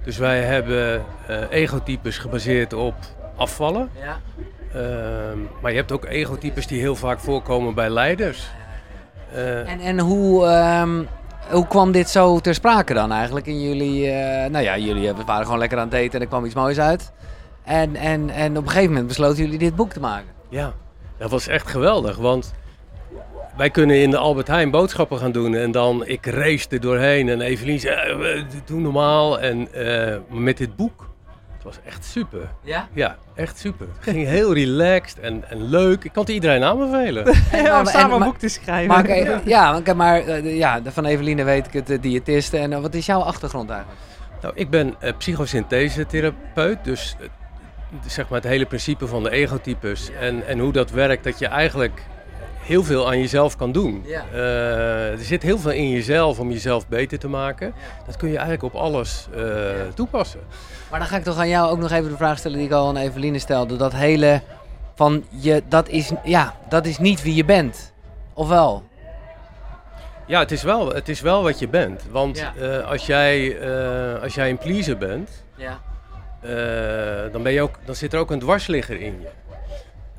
[0.04, 2.96] Dus wij hebben eh, egotypes gebaseerd op
[3.36, 3.89] afvallen.
[4.02, 4.20] Ja.
[4.74, 8.50] Ehm, maar je hebt ook egotypes die heel vaak voorkomen bij leiders.
[9.34, 11.04] Eh, En, en hoe, ehm,
[11.50, 14.12] hoe kwam dit zo ter sprake dan eigenlijk in jullie...
[14.50, 17.12] nou ja, jullie waren gewoon lekker aan het daten en er kwam iets moois uit.
[17.63, 20.30] En, en, en op een gegeven moment besloten jullie dit boek te maken.
[20.50, 20.74] Ja,
[21.18, 22.18] dat was echt geweldig.
[22.18, 22.54] Want
[23.60, 25.56] wij kunnen in de Albert Heijn boodschappen gaan doen.
[25.56, 27.30] En dan, ik race er doorheen.
[27.30, 29.39] En Evelien zei, eh, doe normaal.
[29.39, 31.10] En eh, met dit boek,
[31.54, 32.50] het was echt super.
[32.63, 32.88] Ja?
[32.93, 33.88] Ja, echt super.
[33.95, 36.04] Het ging heel relaxed en, en leuk.
[36.04, 37.28] Ik kan het iedereen aanbevelen.
[37.80, 38.88] om samen een boek te schrijven.
[38.88, 42.58] Maar, oké, ja, oké, maar eh, ja, van Eveline weet ik het, de diëtiste.
[42.58, 44.02] En eh, wat is jouw achtergrond eigenlijk?
[44.41, 46.84] Nou, ik ben eh, psychosynthese-therapeut.
[46.84, 47.28] Dus eh,
[48.08, 50.10] zeg maar het hele principe van de egotypes.
[50.19, 52.02] En, en hoe dat werkt, dat je eigenlijk
[52.70, 54.04] heel veel aan jezelf kan doen.
[54.06, 54.24] Ja.
[54.34, 57.74] Eh, er zit heel veel in jezelf om jezelf beter te maken.
[58.06, 59.44] Dat kun je eigenlijk op alles eh,
[59.94, 60.40] toepassen.
[60.90, 62.74] Maar dan ga ik toch aan jou ook nog even de vraag stellen die ik
[62.74, 63.76] al aan Eveline stelde.
[63.76, 64.42] Dat hele
[64.96, 67.94] van je, dat is, ja, dat is niet wie je bent.
[68.34, 68.84] Of wel?
[70.26, 72.02] Ja, het is wel, het is wel wat je bent.
[72.12, 73.58] Want eh, als, jij,
[74.22, 75.80] als jij een pleaser bent, Ja.
[77.32, 79.28] dan, ben je ook, dan zit er ook een dwarsligger in je.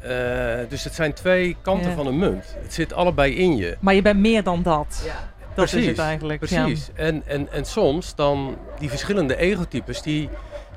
[0.03, 1.97] Eh, dus het zijn twee kanten Ja.
[1.97, 2.57] van een munt.
[2.63, 3.77] Het zit allebei in je.
[3.81, 5.03] Maar je bent meer dan dat.
[5.05, 5.29] ja.
[5.55, 6.47] Dat is het eigenlijk.
[6.49, 6.63] ja.
[6.63, 6.91] Precies.
[6.95, 10.29] En, en, en soms dan die verschillende egotypes, die,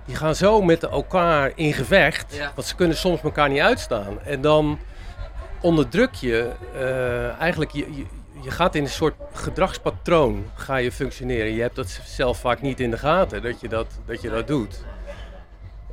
[0.06, 2.36] die gaan zo met elkaar in gevecht.
[2.36, 2.52] Ja.
[2.56, 4.22] Want ze kunnen soms elkaar niet uitstaan.
[4.22, 4.80] En dan
[5.62, 8.06] onderdruk je eh, eigenlijk, je, je,
[8.42, 11.54] je gaat in een soort gedragspatroon ga je functioneren.
[11.54, 14.48] Je hebt dat zelf vaak niet in de gaten, dat je dat, dat, je dat
[14.48, 14.84] doet.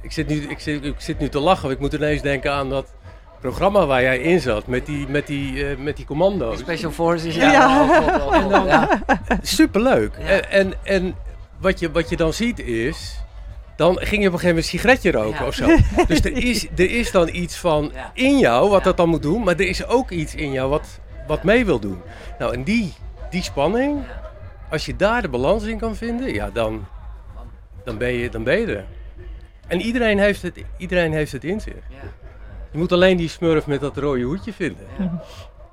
[0.00, 2.52] Ik zit, nu, ik, zit, ik zit nu te lachen, want ik moet ineens denken
[2.52, 2.92] aan dat
[3.40, 6.58] programma waar jij in zat, met die, met die, eh, met die commando's.
[6.58, 7.52] Special Forces, Ja.
[7.52, 7.82] ja.
[7.82, 8.90] Oh, oh.
[9.42, 10.14] Superleuk.
[10.18, 10.26] Ja.
[10.26, 11.14] En, en, en
[11.58, 13.20] wat, je, wat je dan ziet is,
[13.76, 15.46] dan ging je op een gegeven moment een sigaretje roken Ja.
[15.46, 15.76] of zo.
[16.06, 18.10] Dus er is, er is dan iets van Ja.
[18.14, 18.84] in jou wat Ja.
[18.84, 21.78] dat dan moet doen, maar er is ook iets in jou wat, wat mee wil
[21.78, 21.98] doen.
[22.38, 22.92] Nou, en die,
[23.30, 23.98] die spanning,
[24.70, 26.86] als je daar de balans in kan vinden, ja, dan,
[27.84, 28.84] dan, ben, je, dan ben je er.
[29.66, 31.74] En iedereen heeft, het, iedereen heeft het in zich.
[32.72, 32.76] Ja.
[32.76, 34.86] Je moet alleen die smurf met dat rode hoedje vinden.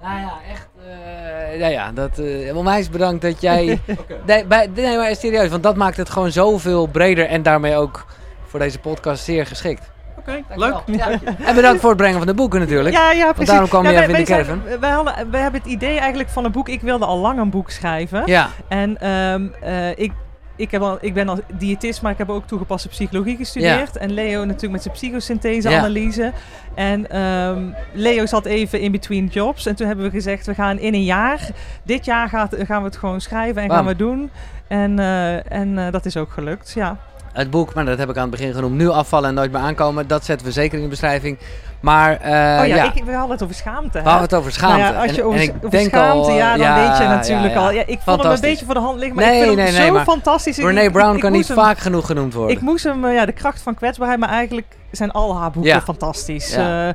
[0.02, 0.68] Nou ja, echt.
[0.88, 2.20] eh ja, ja, dat.
[2.20, 3.80] eh onwijs bedankt dat jij.
[4.26, 8.06] nee, bij, nee, maar serieus, want dat maakt het gewoon zoveel breder en daarmee ook
[8.46, 9.92] voor deze podcast zeer geschikt.
[10.18, 10.76] Oké, leuk.
[10.86, 11.10] Ja.
[11.44, 12.96] En bedankt voor het brengen van de boeken natuurlijk.
[12.96, 13.50] Ja, ja, precies.
[13.50, 14.62] daarom kwam ja, je even in de caravan.
[14.68, 16.70] zijn- wij, hadden, wij hebben het idee eigenlijk van een boek.
[16.70, 18.24] Ik wilde al lang een boek schrijven.
[18.26, 20.12] Ja, En ehm, eh, ik,
[20.58, 23.98] ik, heb al, ik ben al diëtist, maar ik heb ook toegepaste psychologie gestudeerd.
[23.98, 26.32] En Leo natuurlijk met zijn psychosynthese-analyse.
[26.76, 29.66] En ehm, Leo zat even in between jobs.
[29.66, 31.50] En toen hebben we gezegd, we gaan in een jaar...
[31.84, 34.30] Dit jaar gaat, gaan we het gewoon schrijven en gaan we doen.
[34.68, 36.98] En, eh, en eh, dat is ook gelukt, ja.
[37.34, 38.76] het boek, maar dat heb ik aan het begin genoemd.
[38.76, 40.08] Nu afvallen en nooit meer aankomen.
[40.08, 41.38] Dat zetten we zeker in de beschrijving.
[41.80, 44.02] Maar eh, oh ja, ja, Ik, we hadden het over schaamte.
[44.02, 44.78] we hadden het over schaamte.
[44.82, 47.04] Nou ja, als je over, en ik over denk schaamte, al, ja, dan weet je
[47.04, 47.72] natuurlijk al.
[47.72, 49.66] Ja, ik vond hem een beetje voor de hand liggen, maar Nee, ik vind nee,
[49.66, 50.58] hem nee, zo maar fantastisch.
[50.60, 52.56] Ik- Brown ik kan niet hem- vaak genoeg genoemd worden.
[52.56, 55.82] Ik moest hem, eh, ja, de kracht van kwetsbaarheid, maar eigenlijk zijn al haar boeken
[55.82, 56.52] fantastisch.
[56.54, 56.90] Eh,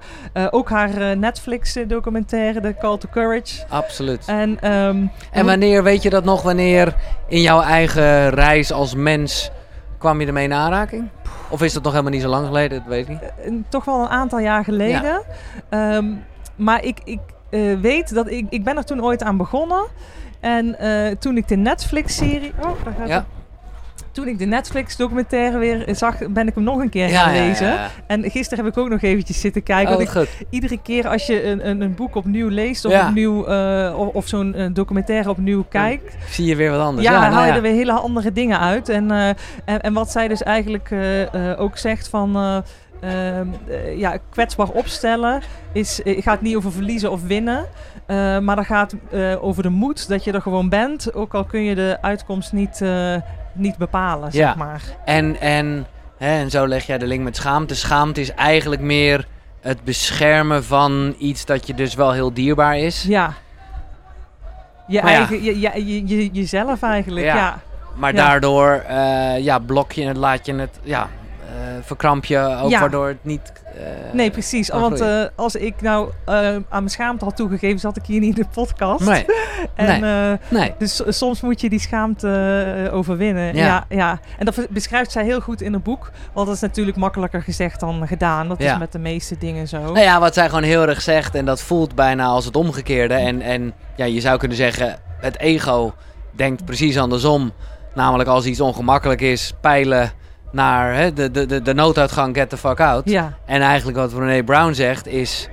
[0.50, 3.64] ook haar Netflix-documentaire, The Call to Courage.
[3.68, 4.22] Absoluut.
[4.26, 4.96] En, ehm,
[5.30, 6.94] En wanneer, weet je dat nog, wanneer
[7.28, 9.50] in jouw eigen reis als mens
[10.02, 11.08] kwam je ermee in aanraking?
[11.48, 12.78] Of is dat nog helemaal niet zo lang geleden?
[12.78, 13.20] Dat weet ik niet.
[13.22, 15.22] eh, toch wel een aantal jaar geleden.
[15.68, 16.06] Ehm,
[16.56, 19.84] maar ik, ik eh, weet dat ik, ik ben er toen ooit aan begonnen.
[20.40, 22.52] En eh, toen ik de Netflix-serie...
[22.58, 23.14] Oh, daar gaat Ja.
[23.14, 23.24] het.
[24.12, 27.42] Toen ik de Netflix-documentaire weer zag, ben ik hem nog een keer Ja, gaan ja,
[27.42, 27.66] ja, lezen.
[27.66, 27.90] ja.
[28.06, 29.96] En gisteren heb ik ook nog eventjes zitten kijken.
[29.96, 33.44] Oh, want ik, iedere keer als je een, een, een boek opnieuw leest of, opnieuw,
[33.46, 37.06] eh, of, of zo'n eh, documentaire opnieuw kijkt, Zie je weer wat anders.
[37.06, 38.88] ja, nou haal je er weer hele andere dingen uit.
[38.88, 39.28] En, eh,
[39.64, 40.90] en, en wat zij dus eigenlijk
[41.58, 42.62] ook zegt van...
[43.96, 45.40] ja, kwetsbaar opstellen
[45.72, 47.64] is, gaat niet over verliezen of winnen.
[48.42, 48.94] maar dat gaat
[49.40, 51.14] over de moed dat je er gewoon bent.
[51.14, 52.80] Ook al kun je de uitkomst niet,
[53.54, 54.46] niet bepalen, Ja.
[54.46, 54.82] zeg maar.
[55.04, 55.86] En, en,
[56.18, 57.74] hè, en zo leg jij de link met schaamte.
[57.74, 59.26] Schaamte is eigenlijk meer
[59.60, 63.02] het beschermen van iets dat je dus wel heel dierbaar is.
[63.02, 63.32] Ja.
[64.86, 65.16] Je Maar ja.
[65.18, 67.36] eigen, je, je, je, je- jezelf eigenlijk, Ja.
[67.36, 67.58] ja.
[67.96, 68.24] Maar Ja.
[68.24, 71.08] daardoor eh, ja, blok je het, laat je het, ja,
[71.46, 72.80] eh, verkramp je ook Ja.
[72.80, 73.52] waardoor het niet...
[73.74, 74.68] eh, Nee, precies.
[74.68, 78.36] Want eh, als ik nou eh, aan mijn schaamte had toegegeven, zat ik hier niet
[78.38, 79.04] in de podcast.
[79.06, 79.24] Nee,
[79.74, 80.74] En, nee.
[80.78, 83.54] dus so- soms moet je die schaamte overwinnen.
[83.54, 83.64] Ja.
[83.64, 83.84] Ja.
[83.88, 86.10] Ja, En dat beschrijft zij heel goed in het boek.
[86.32, 88.48] Want dat is natuurlijk makkelijker gezegd dan gedaan.
[88.48, 88.72] Dat Ja.
[88.72, 89.80] is met de meeste dingen zo.
[89.80, 93.14] Nou ja, wat zij gewoon heel erg zegt, en dat voelt bijna als het omgekeerde.
[93.14, 95.92] En, en ja, je zou kunnen zeggen, het ego
[96.30, 97.52] denkt precies andersom.
[97.94, 100.12] Namelijk als iets ongemakkelijk is, peilen
[100.52, 103.02] naar hè, de, de, de, de nooduitgang, get the fuck out.
[103.08, 105.48] Ja, En eigenlijk wat René Brown zegt is,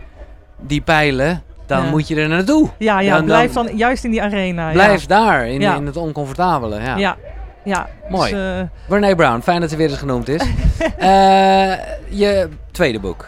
[0.59, 1.89] die pijlen, dan Ja.
[1.89, 2.69] moet je er naartoe.
[2.77, 4.71] ja, ja Dan- blijf dan- dan juist in die arena.
[4.71, 5.75] Blijf daar, in, Ja.
[5.75, 6.81] in het oncomfortabele.
[6.81, 6.97] Ja.
[6.97, 7.15] Ja,
[7.63, 7.87] ja.
[8.09, 8.31] Mooi.
[8.31, 8.61] Dus, eh,
[8.99, 10.41] René Brown, fijn dat ze weer eens genoemd is.
[10.97, 11.73] Eh,
[12.09, 13.27] je tweede boek.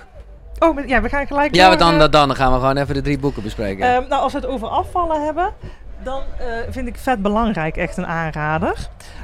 [0.60, 2.60] oh, maar- ja, we gaan gelijk Ja, door, maar dan, eh, dan, dan gaan we
[2.60, 3.86] gewoon even de drie boeken bespreken.
[3.96, 5.50] Ehm, nou, als we het over afvallen hebben,
[6.04, 6.22] dan
[6.70, 8.74] vind ik vet belangrijk echt een aanrader.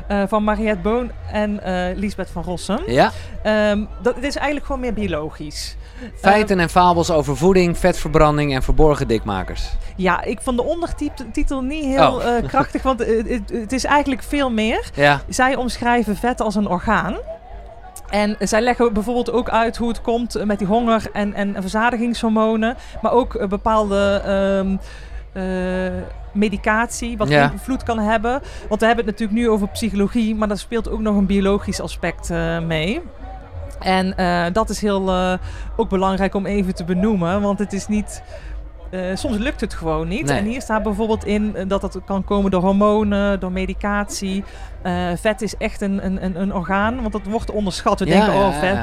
[0.07, 2.79] Eh, van Mariette Boon en eh Lisbeth van Rossum.
[2.87, 3.11] ja?
[3.43, 5.75] Ehm, dat, het is eigenlijk gewoon meer biologisch.
[6.15, 9.69] Feiten en fabels over voeding, vetverbranding en verborgen dikmakers.
[9.95, 12.37] Ja, ik vond de ondertitel niet heel Oh.
[12.37, 12.99] eh, krachtig, want
[13.51, 14.89] het, is eigenlijk veel meer.
[14.93, 17.17] Ja, Zij omschrijven vet als een orgaan.
[18.09, 22.75] En zij leggen bijvoorbeeld ook uit hoe het komt met die honger en, en verzadigingshormonen.
[23.01, 24.77] Maar ook bepaalde ehm,
[25.33, 25.91] eh,
[26.37, 27.51] medicatie, wat Ja.
[27.51, 28.41] invloed kan hebben.
[28.69, 31.81] Want we hebben het natuurlijk nu over psychologie, maar daar speelt ook nog een biologisch
[31.81, 33.01] aspect eh, mee.
[33.79, 35.33] En eh, dat is heel eh,
[35.75, 38.23] ook belangrijk om even te benoemen, want het is niet.
[39.13, 40.25] soms lukt het gewoon niet.
[40.25, 40.37] Nee.
[40.37, 44.43] En hier staat bijvoorbeeld in dat dat kan komen door hormonen, door medicatie.
[45.15, 47.99] Vet is echt een, een, een, orgaan, want dat wordt onderschat.
[47.99, 48.77] We ja, denken, ja, oh, vet,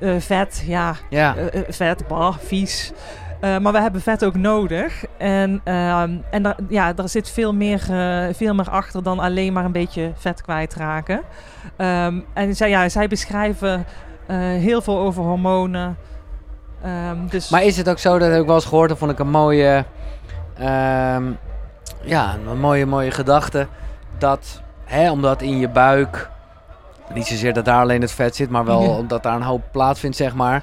[0.00, 0.20] ja.
[0.20, 1.34] vet, ja, Ja.
[1.68, 2.92] vet, bah, vies.
[3.40, 5.04] Eh, maar we hebben vet ook nodig.
[5.18, 9.52] En, ehm, en daar, ja, daar zit veel meer, eh, veel meer achter dan alleen
[9.52, 11.20] maar een beetje vet kwijtraken.
[11.76, 13.84] Ehm, en zij, ja, zij beschrijven
[14.26, 15.96] eh, heel veel over hormonen.
[16.82, 19.10] Ehm, dus Maar is het ook zo, dat heb ik wel eens gehoord, dat vond
[19.10, 19.84] ik een mooie,
[22.02, 23.66] ja, een mooie, mooie gedachte.
[24.18, 26.30] Dat, hè, omdat in je buik,
[27.14, 28.88] niet zozeer dat daar alleen het vet zit, maar wel Ja.
[28.88, 30.62] omdat daar een hoop plaatsvindt, zeg maar.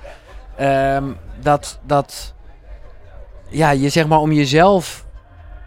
[1.42, 2.34] dat, dat,
[3.50, 5.06] ja, je zeg maar om jezelf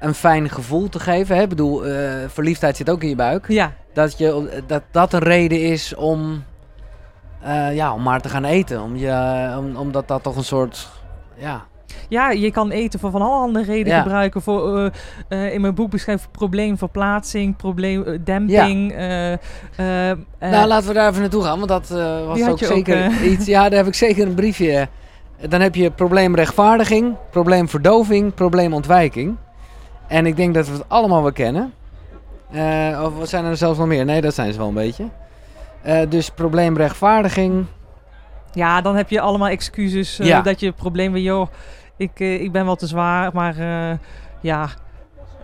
[0.00, 1.36] een fijn gevoel te geven.
[1.36, 1.42] Hè?
[1.42, 3.44] Ik bedoel, eh, verliefdheid zit ook in je buik.
[3.48, 6.44] ja, Dat, je, dat dat een reden is om,
[7.42, 8.82] eh, ja, om maar te gaan eten.
[8.82, 10.88] Om je, om, omdat dat toch een soort,
[11.36, 11.64] ja,
[12.08, 14.02] Ja, je kan eten voor van allerhande redenen Ja.
[14.02, 14.42] gebruiken.
[14.42, 14.90] Voor, eh,
[15.46, 18.92] eh, in mijn boek beschrijf ik probleemverplaatsing, probleemdemping.
[18.92, 22.48] eh, eh, eh, nou, laten we daar even naartoe gaan, want dat eh, was ook
[22.48, 23.30] ook, zeker eh.
[23.30, 23.46] iets.
[23.46, 24.88] Ja, daar heb ik zeker een briefje.
[25.48, 29.36] Dan heb je probleemrechtvaardiging, probleemverdoving, probleemontwijking.
[30.06, 31.72] En ik denk dat we het allemaal wel kennen.
[32.50, 34.04] Eh, of zijn er zelfs nog meer?
[34.04, 35.08] Nee, dat zijn ze wel een beetje.
[35.82, 37.64] Eh, dus probleemrechtvaardiging.
[38.52, 40.40] ja, dan heb je allemaal excuses eh, Ja.
[40.42, 41.24] dat je probleem bent.
[41.24, 41.46] Joh,
[41.96, 43.54] ik, ik ben wel te zwaar, maar
[44.40, 44.68] ja,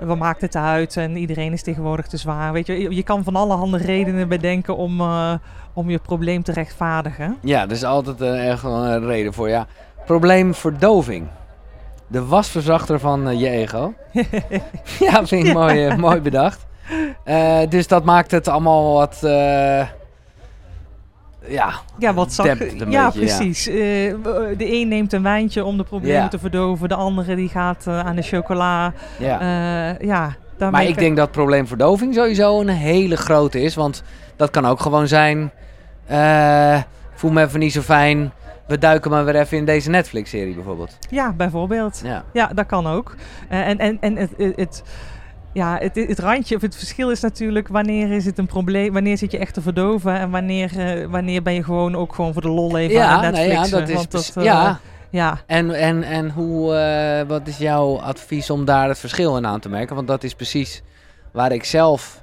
[0.00, 0.96] wat maakt het uit?
[0.96, 2.52] En iedereen is tegenwoordig te zwaar.
[2.52, 5.32] Weet je, je- kan van allerhande redenen bedenken om, eh,
[5.72, 7.36] om je probleem te rechtvaardigen.
[7.42, 9.48] Ja, er is altijd uh, echt wel een reden voor.
[9.48, 9.66] Ja.
[10.06, 11.26] Probleemverdoving.
[12.06, 13.92] De wasverzachter van eh, je ego.
[15.06, 16.66] ja, vind ik mooi, eh, mooi bedacht.
[17.24, 19.20] Eh, dus dat maakt het allemaal wat.
[21.48, 23.10] Ja, Ja, wat zag een Ja, beetje, ja.
[23.10, 23.66] precies.
[23.68, 23.74] Eh,
[24.56, 26.28] de een neemt een wijntje om de problemen Ja.
[26.28, 26.88] te verdoven.
[26.88, 28.92] De andere die gaat eh, aan de chocola.
[29.18, 29.40] ja.
[29.40, 30.36] Eh, ja,
[30.70, 33.74] maar ik denk dat probleemverdoving sowieso een hele grote is.
[33.74, 34.02] Want
[34.36, 35.50] dat kan ook gewoon zijn.
[37.14, 38.32] voel me even niet zo fijn.
[38.66, 40.98] We duiken maar weer even in deze Netflix-serie bijvoorbeeld.
[41.10, 42.00] Ja, bijvoorbeeld.
[42.04, 42.24] Ja.
[42.32, 43.14] Ja, dat kan ook.
[43.48, 44.82] En en, en het, het-
[45.56, 49.18] ja, het, het randje, of het verschil is natuurlijk wanneer is het een probleem, wanneer
[49.18, 52.42] zit je echt te verdoven en wanneer, eh, wanneer ben je gewoon ook gewoon voor
[52.42, 53.70] de lol even aan Ja, nou Netflix.
[53.70, 53.94] ja, dat is.
[53.94, 55.40] want precies- eh, ja, ja.
[55.46, 59.60] En, en, en hoe, eh, wat is jouw advies om daar het verschil in aan
[59.60, 59.94] te merken?
[59.94, 60.82] Want dat is precies
[61.32, 62.22] waar ik zelf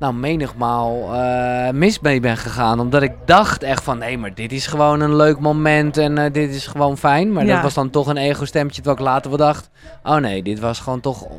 [0.00, 2.80] nou menigmaal eh, mis mee ben gegaan.
[2.80, 6.32] Omdat ik dacht echt van, nee, maar dit is gewoon een leuk moment en eh,
[6.32, 7.32] dit is gewoon fijn.
[7.32, 7.54] Maar Ja.
[7.54, 9.70] dat was dan toch een ego-stemmetje terwijl ik later wel dacht...
[10.02, 11.30] Oh nee, dit was gewoon toch, eh,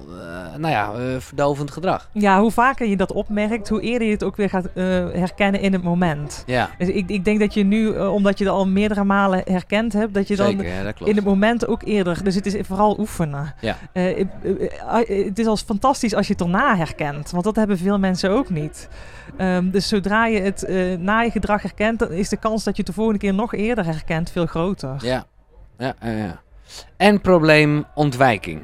[0.58, 2.10] nou ja, verdovend gedrag.
[2.14, 4.68] ja, hoe vaker je dat opmerkt, hoe eerder je het ook weer gaat
[5.14, 6.44] herkennen in het moment.
[6.46, 9.94] Ja, Dus ik, ik denk dat je nu, omdat je het al meerdere malen herkend
[9.94, 11.10] hebt, dat je dan zeker, ja, dat klopt.
[11.12, 12.24] in het moment ook eerder.
[12.24, 13.54] Dus het is vooral oefenen.
[13.60, 13.76] Ja.
[15.06, 18.50] Het is als fantastisch als je het erna herkent, want dat hebben veel mensen ook
[18.52, 18.88] niet.
[19.38, 22.76] Ehm, dus zodra je het eh, na je gedrag herkent, dan is de kans dat
[22.76, 24.96] je het de volgende keer nog eerder herkent veel groter.
[24.98, 25.26] Ja,
[25.78, 26.10] ja, ja.
[26.12, 26.42] ja.
[26.98, 28.62] En probleemontwijking.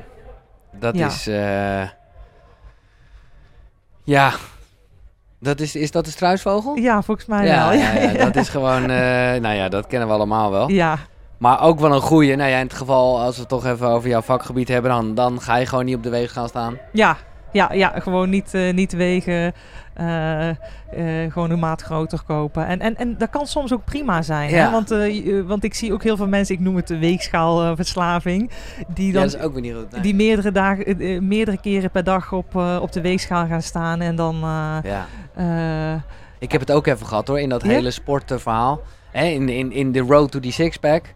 [0.79, 1.07] Dat Ja.
[1.07, 1.27] is.
[1.27, 1.89] eh,
[4.03, 4.31] ja.
[5.39, 6.75] Dat is, is dat de struisvogel?
[6.75, 7.79] Ja, volgens mij ja, wel.
[7.79, 8.81] ja, ja, dat is gewoon.
[8.81, 8.87] eh,
[9.41, 10.69] nou ja, dat kennen we allemaal wel.
[10.69, 10.97] Ja,
[11.37, 12.35] Maar ook wel een goeie.
[12.35, 15.15] Nou ja, in het geval, als we het toch even over jouw vakgebied hebben, dan,
[15.15, 16.77] dan ga je gewoon niet op de wegen gaan staan.
[16.91, 17.17] ja,
[17.51, 19.53] ja, ja, gewoon niet, eh, niet wegen.
[19.93, 20.55] eh, eh,
[21.31, 22.67] gewoon een maat groter kopen.
[22.67, 24.49] En, en, en dat kan soms ook prima zijn.
[24.49, 24.65] Ja.
[24.65, 24.71] Hè?
[24.71, 24.89] Want,
[25.47, 28.49] want ik zie ook heel veel mensen, ik noem het de weegschaalverslaving,
[28.87, 30.01] die Ja, dan dat is ook weer niet nee.
[30.01, 34.35] Die meerdere, dagen, meerdere keren per dag op, op de weegschaal gaan staan en dan...
[34.83, 35.05] Ja.
[36.39, 37.69] Ik heb het ook even gehad hoor, in dat Ja?
[37.69, 38.81] hele sportverhaal.
[39.11, 41.13] Hè, in, in, in de road to die sixpack.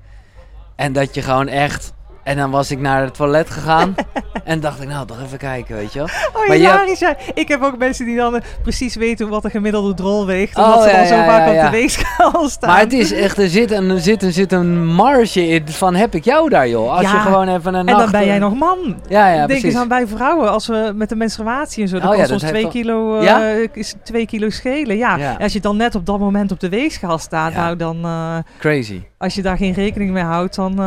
[0.75, 1.93] En dat je gewoon echt...
[2.23, 3.95] En dan was ik naar het toilet gegaan.
[4.43, 6.07] en dacht ik, nou, toch even kijken, weet je wel.
[6.34, 7.15] oh, Maar je ja.
[7.34, 10.57] Ik heb ook mensen die dan eh, precies weten wat de gemiddelde drol weegt.
[10.57, 12.69] Oh, Omdat ze ja, dan zo ja, vaak ja, op de weegschaal staan.
[12.69, 15.95] Maar het is echt, er zit een, er zit, er zit een marge in van
[15.95, 16.91] heb ik jou daar, joh.
[16.91, 17.99] Als je gewoon even een en nacht...
[17.99, 18.77] dan ben jij nog man.
[19.07, 19.63] Ja, ja, Denk precies.
[19.63, 22.43] eens aan bij vrouwen, als we met de menstruatie en zo, dan Oh kan soms
[22.43, 24.97] twee kilo, eh, is twee kilo schelen.
[24.97, 25.36] Ja.
[25.39, 29.01] Als je dan net op dat moment op de weegschaal staat, nou dan, eh, Crazy.
[29.17, 30.79] als je daar geen rekening mee houdt, dan...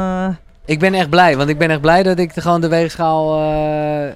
[0.66, 3.40] Ik ben echt blij, want ik ben echt blij dat ik de, gewoon de weegschaal
[3.40, 4.12] eh,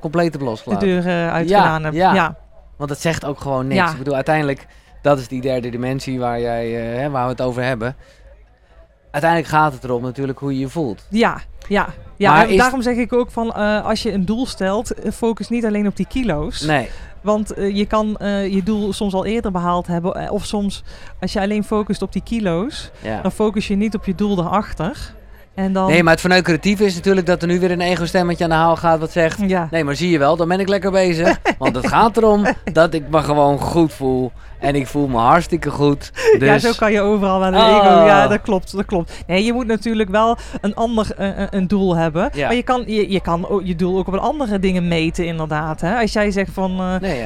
[0.00, 0.88] compleet heb de losgelaten.
[0.88, 1.92] deur eh, uitgedaan heb.
[1.92, 2.14] ja.
[2.14, 2.36] ja.
[2.76, 3.80] Want het zegt ook gewoon niks.
[3.80, 3.90] Ja.
[3.90, 4.66] Ik bedoel, uiteindelijk,
[5.02, 7.96] dat is die derde dimensie waar, jij, hè, waar we het over hebben.
[9.10, 11.06] Uiteindelijk gaat het erom natuurlijk hoe je je voelt.
[11.08, 11.86] Ja, ja.
[12.16, 15.48] ja Maar en is- daarom zeg ik ook van als je een doel stelt, focus
[15.48, 16.60] niet alleen op die kilo's.
[16.60, 16.88] Nee,
[17.20, 18.16] Want je kan
[18.50, 20.30] je doel soms al eerder behaald hebben.
[20.30, 20.82] Of soms
[21.20, 23.20] als je alleen focust op die kilo's, ja.
[23.20, 25.12] dan focus je niet op je doel daarachter.
[25.54, 28.50] En dan, Nee, maar het verneukeratieve is natuurlijk dat er nu weer een ego-stemmetje aan
[28.50, 29.38] de haal gaat wat zegt...
[29.46, 29.68] ja.
[29.70, 31.38] Nee, maar zie je wel, dan ben ik lekker bezig.
[31.58, 34.32] Want het gaat erom dat ik me gewoon goed voel.
[34.62, 36.10] En ik voel me hartstikke goed.
[36.38, 36.48] Dus...
[36.52, 37.66] Ja, zo kan je overal wel een Oh.
[37.76, 38.04] ego.
[38.04, 39.12] Ja, dat klopt, dat klopt.
[39.26, 42.30] Nee, je moet natuurlijk wel een ander eh, eh, een doel hebben.
[42.32, 42.46] Ja.
[42.46, 45.80] Maar je kan je, je kan je doel ook op andere dingen meten, inderdaad.
[45.80, 46.00] Hè?
[46.00, 47.24] Als jij zegt van, eh, Nee,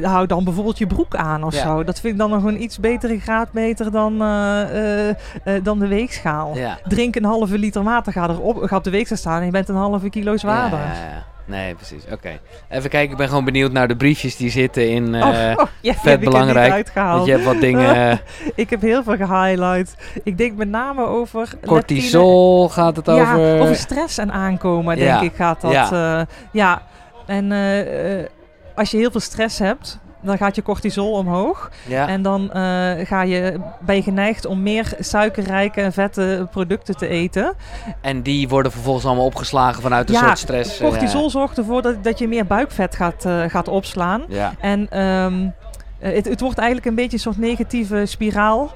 [0.00, 0.08] ja.
[0.08, 1.62] hou dan bijvoorbeeld je broek aan of Ja.
[1.62, 1.84] zo.
[1.84, 4.18] Dat vind ik dan nog een iets betere graadmeter dan,
[5.62, 6.56] dan de weegschaal.
[6.56, 6.78] ja.
[6.88, 9.68] Drink een halve liter water, ga, erop, ga op de weegschaal staan en je bent
[9.68, 10.78] een halve kilo zwaarder.
[11.52, 12.02] Nee, precies.
[12.12, 12.40] Oké.
[12.68, 15.14] Even kijken, ik ben gewoon benieuwd naar de briefjes die zitten in...
[15.14, 17.94] eh, oh, oh, ja, die vet belangrijk, want je hebt wat dingen...
[18.10, 18.18] eh,
[18.54, 19.94] Ik heb heel veel gehighlight.
[20.24, 23.60] Ik denk met name over cortisol gaat het Ja, over.
[23.60, 25.90] over stress en aankomen, denk Ja, ik, gaat dat.
[26.52, 26.82] ja.
[27.26, 28.26] En eh, eh,
[28.74, 31.70] als je heel veel stress hebt, dan gaat je cortisol omhoog.
[31.86, 32.08] ja.
[32.08, 37.06] En dan eh, ga je, ben je geneigd om meer suikerrijke en vette producten te
[37.08, 37.54] eten.
[38.00, 40.80] En die worden vervolgens allemaal opgeslagen vanuit een Ja, soort stress.
[40.80, 44.22] eh, Cortisol zorgt ervoor dat, dat je meer buikvet gaat, eh, gaat opslaan.
[44.28, 44.52] Ja.
[44.60, 45.46] En ehm,
[45.98, 48.70] eh, het, het wordt eigenlijk een beetje een soort negatieve spiraal.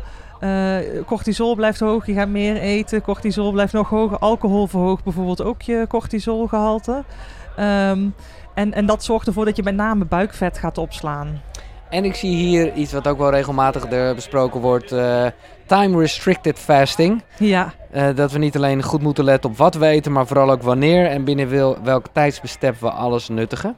[1.07, 3.03] Cortisol blijft hoog, je gaat meer eten.
[3.03, 4.19] Cortisol blijft nog hoger.
[4.19, 7.05] Alcohol verhoogt bijvoorbeeld ook je cortisolgehalte.
[7.57, 7.99] Ehm,
[8.57, 11.41] en, en dat zorgt ervoor dat je met name buikvet gaat opslaan.
[11.91, 14.93] En ik zie hier iets wat ook wel regelmatig er besproken wordt.
[14.93, 15.27] eh,
[15.67, 17.23] time restricted fasting.
[17.39, 20.51] Ja, Eh, dat we niet alleen goed moeten letten op wat we eten, maar vooral
[20.51, 23.77] ook wanneer en binnen wel, welk tijdsbestek we alles nuttigen.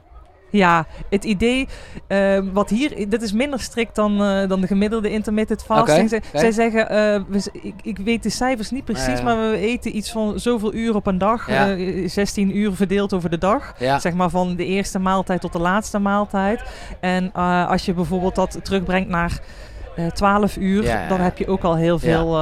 [0.51, 1.67] Ja het idee,
[2.07, 6.21] eh, wat hier, dit is minder strikt dan, eh, dan de gemiddelde intermittent fasting.
[6.33, 9.23] Zij, zeggen, eh, we, ik, ik weet de cijfers niet precies, Ja.
[9.23, 11.47] maar we eten iets van zoveel uur op een dag.
[11.49, 11.69] Ja.
[11.75, 13.73] eh, 16 uur verdeeld over de dag.
[13.79, 16.61] Ja, Zeg maar van de eerste maaltijd tot de laatste maaltijd.
[16.99, 17.33] En
[17.67, 19.39] als je bijvoorbeeld dat terugbrengt naar
[19.95, 21.23] eh 12 uur, Ja, ja, dan ja.
[21.23, 22.37] heb je ook al heel veel.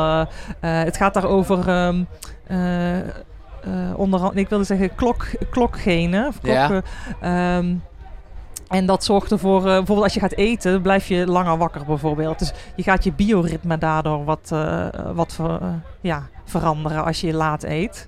[0.60, 1.70] het gaat daarover.
[1.70, 2.04] ehm
[2.48, 3.04] eh, eh,
[3.96, 6.28] onder andere, ik wilde zeggen klok, klokgenen.
[6.28, 6.68] Of Ja.
[6.68, 6.90] klokken,
[7.22, 7.76] ehm,
[8.70, 12.40] en dat zorgt ervoor, eh, bijvoorbeeld als je gaat eten, blijf je langer wakker bijvoorbeeld.
[12.40, 15.62] Dus je gaat je bioritme daardoor wat, eh, wat ver-
[16.02, 18.08] ja, veranderen als je laat eet.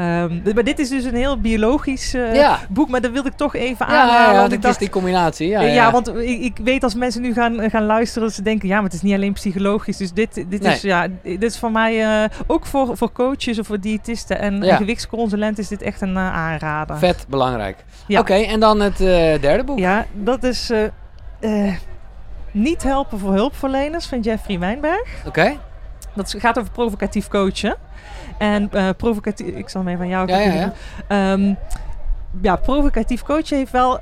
[0.00, 2.58] Ehm, d- maar dit is dus een heel biologisch eh, ja.
[2.68, 4.14] boek, maar dat wilde ik toch even Ja, aanhalen.
[4.14, 5.48] ja, ja, want dat ik dacht, is die combinatie.
[5.48, 5.90] Ja, ja, ja.
[5.90, 8.84] want ik, ik weet als mensen nu gaan, gaan luisteren, dat ze denken, ja, maar
[8.84, 9.96] het is niet alleen psychologisch.
[9.96, 10.72] Dus dit, dit, Nee.
[10.74, 14.62] is, ja, dit is voor mij, eh, ook voor, voor coaches of voor diëtisten en,
[14.62, 14.70] Ja.
[14.70, 16.98] en gewichtsconsulenten is dit echt een eh, aanrader.
[16.98, 17.76] Vet belangrijk.
[18.06, 18.20] Ja.
[18.20, 19.06] Oké, en dan het eh,
[19.40, 19.78] derde boek.
[19.78, 20.84] Ja, dat is eh,
[21.66, 21.74] eh,
[22.52, 25.08] Niet helpen voor hulpverleners van Jeffrey Wijnberg.
[25.26, 25.56] Oké.
[26.14, 27.76] Dat gaat over provocatief coachen.
[28.40, 30.72] En eh, provocatief, ik zal hem even aan jou Ja, ja, kijken.
[31.08, 31.54] Ehm,
[32.42, 33.98] ja, provocatief coachen heeft wel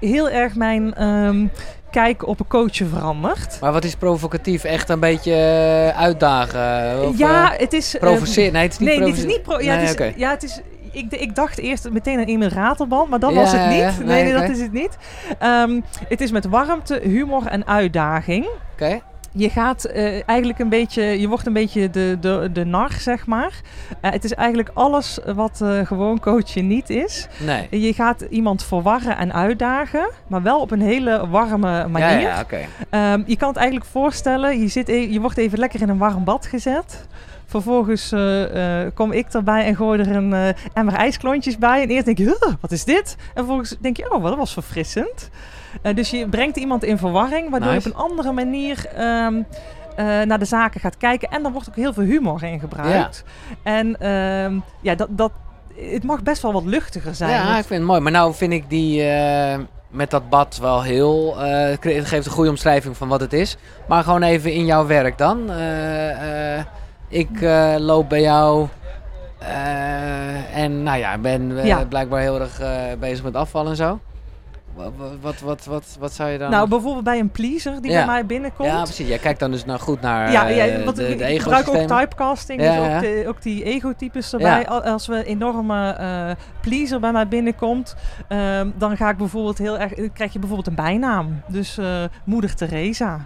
[0.00, 1.46] heel erg mijn ehm,
[1.90, 3.58] kijk op een coachen veranderd.
[3.60, 4.64] Maar wat is provocatief?
[4.64, 7.08] Echt een beetje eh, uitdagen?
[7.08, 7.94] Of, ja, eh, het is...
[7.98, 8.52] ehm, provoceren?
[8.52, 9.42] Nee, het is niet nee, dit is niet...
[9.42, 10.60] Pro ja, Nee, het is, ja, het is
[10.92, 13.78] ik, ik dacht eerst meteen aan Emil Ratelband, maar dat Ja, was het ja, niet.
[13.78, 13.92] ja.
[14.04, 14.96] Nee, Nee, dat is het niet.
[16.08, 18.46] Het is met warmte, humor en uitdaging.
[18.72, 19.00] Oké.
[19.34, 23.26] Je gaat eh, eigenlijk een beetje, je wordt een beetje de, de, de nar, zeg
[23.26, 23.60] maar.
[24.00, 27.28] Eh, het is eigenlijk alles wat eh, gewoon coachen niet is.
[27.38, 27.80] Nee.
[27.80, 32.08] Je gaat iemand verwarren en uitdagen, maar wel op een hele warme manier.
[32.08, 32.58] Ja, ja, oké.
[32.90, 35.98] Ehm, je kan het eigenlijk voorstellen, je, zit e- je wordt even lekker in een
[35.98, 37.06] warm bad gezet.
[37.46, 38.08] Vervolgens
[38.94, 41.82] kom ik erbij en gooi er een eh, emmer ijsklontjes bij.
[41.82, 43.16] En eerst denk je, "Huh, wat is dit?
[43.18, 45.30] En vervolgens denk je, oh, dat was verfrissend.
[45.82, 47.88] Eh, dus je brengt iemand in verwarring, waardoor Nice.
[47.88, 49.42] je op een andere manier ehm,
[49.96, 51.28] eh, naar de zaken gaat kijken.
[51.28, 53.24] En er wordt ook heel veel humor in gebruikt.
[53.62, 55.32] En ehm, ja, dat, dat,
[55.76, 57.30] het mag best wel wat luchtiger zijn.
[57.30, 58.00] Ja, ik vind het mooi.
[58.00, 59.58] Maar nou vind ik die eh,
[59.90, 61.38] met dat bad wel heel...
[61.38, 63.56] het geeft een goede omschrijving van wat het is.
[63.88, 65.50] Maar gewoon even in jouw werk dan.
[67.08, 67.28] Ik
[67.78, 68.68] loop bij jou...
[70.54, 71.84] en nou ja, ben Ja.
[71.84, 72.60] blijkbaar heel erg
[72.98, 74.00] bezig met afval en zo.
[74.74, 76.50] Wat, wat, wat, wat, wat zou je dan...
[76.50, 77.96] Nou, bijvoorbeeld bij een pleaser die Ja.
[77.96, 78.68] bij mij binnenkomt.
[78.68, 79.08] ja, precies.
[79.08, 81.68] Jij kijkt dan dus nou goed naar Ja, eh, want de, ik de ik gebruik
[81.68, 84.68] ook typecasting, Ja, dus ook, de, ook die egotypes erbij.
[84.68, 87.94] Al- Als we een enorme eh, pleaser bij mij binnenkomt,
[88.28, 91.42] ehm, dan ga ik bijvoorbeeld heel erg, krijg je bijvoorbeeld een bijnaam.
[91.46, 93.20] Dus eh, Moeder Teresa.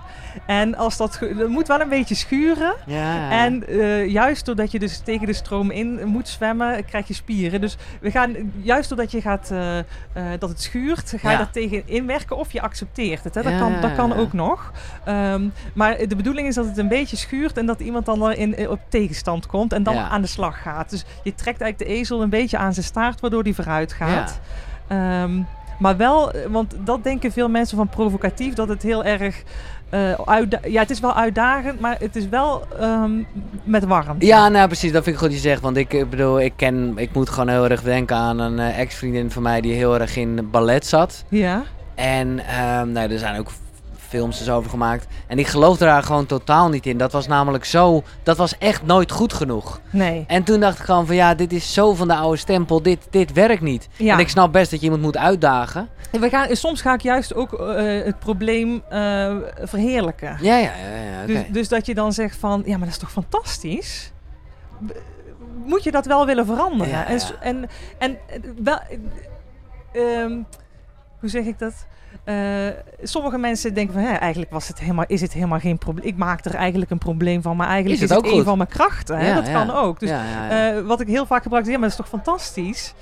[0.46, 2.74] En als dat, moet wel een beetje schuren.
[2.86, 3.30] Ja.
[3.30, 3.64] En
[4.10, 7.60] juist doordat je dus tegen de stroom in moet zwemmen, krijg je spieren.
[7.60, 9.52] Dus we gaan, juist doordat je gaat,
[10.38, 11.44] dat het schuurt, ga Ja.
[11.44, 13.34] daar tegen inwerken of je accepteert het.
[13.34, 13.42] Hè?
[13.42, 14.72] Dat, Ja, kan, dat kan ook nog.
[15.04, 15.42] Ehm,
[15.74, 18.70] maar de bedoeling is dat het een beetje schuurt en dat iemand dan erin eh,
[18.70, 20.08] op tegenstand komt en dan Ja.
[20.08, 20.90] aan de slag gaat.
[20.90, 24.40] Dus je trekt eigenlijk de ezel een beetje aan zijn staart, waardoor die vooruit gaat.
[24.88, 25.40] Ehm,
[25.78, 29.42] Maar wel, eh, want dat denken veel mensen van provocatief, dat het heel erg.
[29.90, 33.22] Eh, ja, het is wel uitdagend, maar het is wel ehm,
[33.64, 34.26] met warmte.
[34.26, 35.60] Ja, nou precies, dat vind ik goed je zegt.
[35.60, 38.78] Want ik, ik bedoel, ik ken, ik moet gewoon heel erg denken aan een eh,
[38.78, 41.24] ex-vriendin van mij die heel erg in ballet zat.
[41.28, 41.62] Ja.
[41.94, 43.50] En ehm, nou, er zijn ook
[44.06, 45.06] films dus over gemaakt.
[45.26, 46.98] En ik geloofde daar gewoon totaal niet in.
[46.98, 49.80] Dat was namelijk zo, dat was echt nooit goed genoeg.
[49.90, 50.24] Nee.
[50.26, 53.06] En toen dacht ik gewoon van ja, dit is zo van de oude stempel, dit,
[53.10, 53.88] dit werkt niet.
[53.96, 54.14] Ja.
[54.14, 55.88] En ik snap best dat je iemand moet uitdagen.
[56.12, 60.38] En We gaan, soms ga ik juist ook eh, het probleem eh, verheerlijken.
[60.40, 61.26] Ja, ja, ja, ja.
[61.26, 64.12] Dus, dus dat je dan zegt van, ja, maar dat is toch fantastisch?
[65.64, 66.92] Moet je dat wel willen veranderen?
[66.92, 67.30] Ja, En, ja.
[67.40, 68.78] en, en eh, wel,
[69.92, 70.42] eh, ehm,
[71.20, 71.86] hoe zeg ik dat?
[72.26, 72.34] Eh,
[73.02, 76.06] sommige mensen denken van, hè, eigenlijk was het helemaal, is het helemaal geen probleem.
[76.06, 78.44] Ik maak er eigenlijk een probleem van, maar eigenlijk Is is, het ook een goed?
[78.44, 79.18] van mijn krachten.
[79.18, 79.28] Hè?
[79.28, 79.52] Ja, dat ja.
[79.52, 80.00] kan ook.
[80.00, 80.76] Dus ja, ja, ja.
[80.76, 82.94] eh, wat ik heel vaak gebruik is, ja, maar dat is toch fantastisch?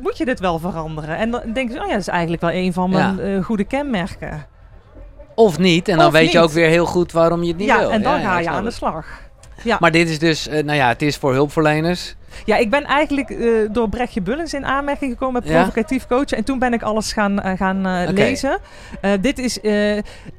[0.00, 1.16] Moet je dit wel veranderen?
[1.16, 3.64] En dan denken ze, oh ja, dat is eigenlijk wel een van mijn eh, goede
[3.64, 4.46] kenmerken.
[5.34, 7.66] of niet, en dan of weet je ook weer heel goed waarom je het niet
[7.68, 7.90] ja, wil.
[7.90, 9.06] en dan Ja, ja, ga je aan de slag.
[9.62, 9.76] Ja.
[9.80, 12.14] Maar dit is dus, nou ja, het is voor hulpverleners.
[12.44, 15.56] Ja, ik ben eigenlijk eh, door Brechtje Bullens in aanmerking gekomen met Ja?
[15.56, 16.36] provocatief coachen.
[16.36, 18.58] En toen ben ik alles gaan, eh, gaan eh, lezen.
[19.20, 19.58] Dit, is,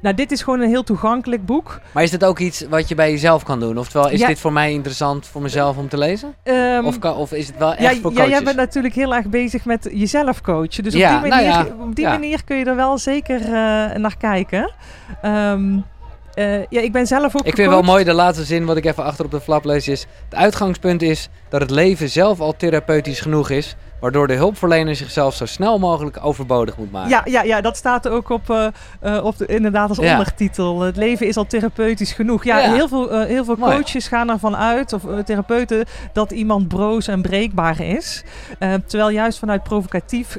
[0.02, 1.80] nou, dit is gewoon een heel toegankelijk boek.
[1.92, 3.78] Maar is dit ook iets wat je bij jezelf kan doen?
[3.78, 4.26] Oftewel, is Ja.
[4.26, 6.34] dit voor mij interessant voor mezelf om te lezen?
[6.42, 8.32] Ehm, Of, kan, of is het wel echt ja, voor ja, coaches?
[8.32, 10.82] jij bent natuurlijk heel erg bezig met jezelf coachen.
[10.84, 12.10] Dus Ja, op die, nou manier, ja, op die ja.
[12.10, 13.40] manier kun je er wel zeker
[14.00, 14.70] naar kijken.
[15.22, 15.76] Ehm,
[16.38, 18.84] eh, ja, ik ben zelf ook Ik vind wel mooi de laatste zin, wat ik
[18.84, 20.06] even achter op de flap lees, is...
[20.24, 23.76] Het uitgangspunt is dat het leven zelf al therapeutisch genoeg is...
[24.00, 27.10] waardoor de hulpverlener zichzelf zo snel mogelijk overbodig moet maken.
[27.10, 28.66] Ja, ja, ja, dat staat er ook op, eh,
[29.00, 30.10] eh, op de, inderdaad als Ja.
[30.12, 30.80] ondertitel.
[30.80, 32.44] Het leven is al therapeutisch genoeg.
[32.44, 32.72] Ja, Ja.
[32.72, 33.76] heel veel, eh, heel veel Mooi.
[33.76, 38.24] coaches gaan ervan uit, of therapeuten, dat iemand broos en breekbaar is.
[38.86, 40.36] Terwijl juist vanuit provocatief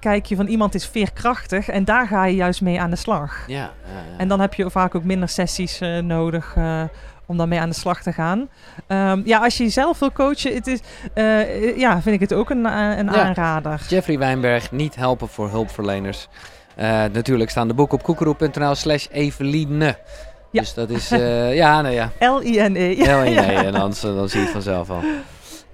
[0.00, 3.44] kijk je van iemand is veerkrachtig en daar ga je juist mee aan de slag.
[3.46, 3.70] Ja.
[4.16, 6.56] En dan heb je vaak ook minder sessies nodig
[7.30, 8.48] om daarmee aan de slag te gaan.
[8.86, 10.80] Ehm, ja, als je jezelf wil coachen, het is,
[11.14, 13.12] eh, eh, ja, vind ik het ook een, eh, een Ja.
[13.24, 13.80] aanrader.
[13.88, 16.28] Jeffrey Wijnberg, niet helpen voor hulpverleners.
[17.12, 19.96] Natuurlijk staan de boeken op koekeroe.nl slash Eveline.
[20.50, 20.60] Ja.
[20.60, 22.10] Dus dat is, eh, ja, nou ja.
[22.36, 22.94] L-I-N-E.
[22.94, 25.02] Nee, en anders, dan zie je het vanzelf al.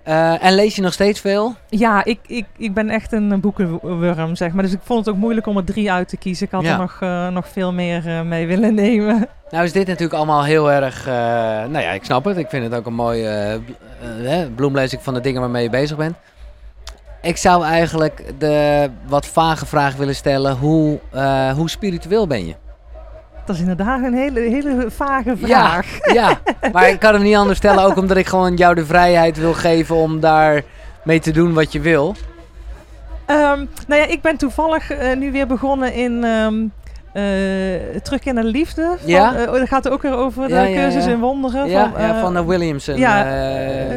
[0.07, 1.55] Eh, en lees je nog steeds veel?
[1.69, 4.63] Ja, ik, ik, ik ben echt een boekenwurm, zeg maar.
[4.63, 6.47] Dus ik vond het ook moeilijk om er drie uit te kiezen.
[6.47, 6.73] Ik had Ja.
[6.73, 9.29] er nog, eh, nog veel meer eh, mee willen nemen.
[9.51, 11.07] Nou is dit natuurlijk allemaal heel erg,
[11.71, 12.37] nou ja, ik snap het.
[12.37, 13.61] Ik vind het ook een mooie
[14.55, 16.17] bloemlezing van de dingen waarmee je bezig bent.
[17.23, 20.57] Ik zou eigenlijk de wat vage vraag willen stellen.
[20.57, 20.99] Hoe,
[21.55, 22.55] hoe spiritueel ben je?
[23.47, 25.87] Dat is inderdaad een hele, hele vage vraag.
[26.13, 26.39] Ja,
[26.73, 27.85] maar ik kan hem niet anders stellen.
[27.85, 30.63] Ook omdat ik gewoon jou de vrijheid wil geven om daar
[31.05, 32.15] mee te doen wat je wil.
[33.27, 36.25] Ehm, nou ja, ik ben toevallig eh, nu weer begonnen in
[37.17, 38.95] eh, Terug in de Liefde.
[38.99, 39.35] Van, Ja?
[39.37, 41.11] eh, oh, dat gaat ook weer over de Ja, ja, cursus ja.
[41.11, 41.61] in wonderen.
[41.61, 42.97] Van, ja, eh, van Williamson.
[42.97, 43.25] ja,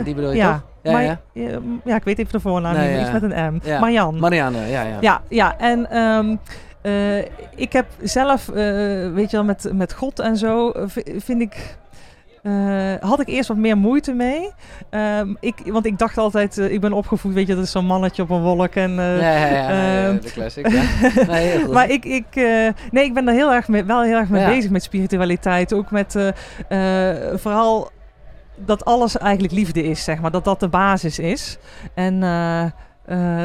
[0.03, 0.51] die bedoel je ja.
[0.51, 0.91] toch?
[0.93, 1.17] Ja,
[1.83, 1.95] ja.
[1.95, 4.19] ik weet even de voornaam Nee, niet, iets met een M.
[4.19, 4.97] Marianne, ja, ja.
[4.99, 5.55] Ja, ja.
[5.57, 6.35] En ehm,
[6.81, 7.17] eh,
[7.55, 8.55] ik heb zelf, eh,
[9.13, 10.83] weet je wel, met, met God en zo, eh,
[11.17, 11.77] vind ik.
[12.99, 14.51] had ik eerst wat meer moeite mee.
[14.89, 18.21] Ehm, ik, want ik dacht altijd, ik ben opgevoed, weet je, dat is zo'n mannetje
[18.21, 18.75] op een wolk.
[18.75, 19.69] En, eh, ja, ja,
[20.07, 20.67] ehm, de classic.
[21.27, 22.25] Nee, maar ik, ik,
[22.91, 24.47] nee, ik ben er heel erg mee, wel heel erg mee Ja.
[24.49, 25.73] bezig met spiritualiteit.
[25.73, 26.33] Ook met
[27.33, 27.89] vooral
[28.55, 30.31] dat alles eigenlijk liefde is, zeg maar.
[30.31, 31.57] Dat dat de basis is.
[31.93, 32.19] En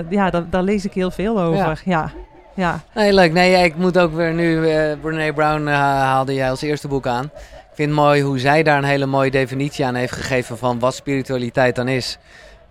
[0.08, 1.82] ja, daar, daar lees ik heel veel over.
[1.84, 2.10] Ja,
[2.54, 2.80] ja.
[2.94, 3.32] Nee, leuk.
[3.32, 4.68] Nee, ik moet ook weer nu...
[4.70, 7.24] eh Brene Brown eh, haalde jij als eerste boek aan.
[7.24, 10.78] Ik vind het mooi hoe zij daar een hele mooie definitie aan heeft gegeven van
[10.78, 12.18] wat spiritualiteit dan is.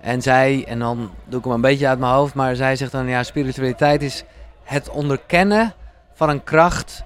[0.01, 2.91] En zij, en dan doe ik hem een beetje uit mijn hoofd, maar zij zegt
[2.91, 4.23] dan ja, spiritualiteit is
[4.63, 5.73] het onderkennen
[6.13, 7.03] van een kracht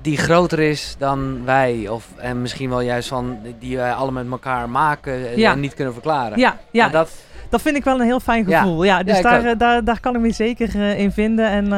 [0.00, 1.88] die groter is dan wij.
[1.88, 5.52] Of, en misschien wel juist van die wij alle met elkaar maken Ja.
[5.52, 6.38] en niet kunnen verklaren.
[6.38, 7.10] Ja, ja Maar dat,
[7.48, 8.84] dat vind ik wel een heel fijn gevoel.
[8.84, 9.44] Ja, dus daar, ook.
[9.44, 11.48] eh, daar, daar kan ik me zeker eh, in vinden.
[11.48, 11.72] En,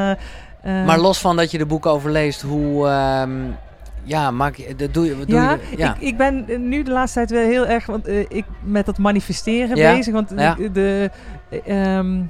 [0.62, 2.86] eh, maar los van dat je de boeken overleest, hoe...
[2.88, 3.30] ehm,
[4.06, 5.76] ja, maak je, dat doe je, wat doe ja, je?
[5.76, 8.86] Ja, Ik, ik ben nu de laatste tijd weer heel erg want, eh, ik met
[8.86, 10.12] dat manifesteren Ja, bezig.
[10.12, 10.56] Want ja.
[10.72, 11.10] de,
[11.66, 12.22] ehm,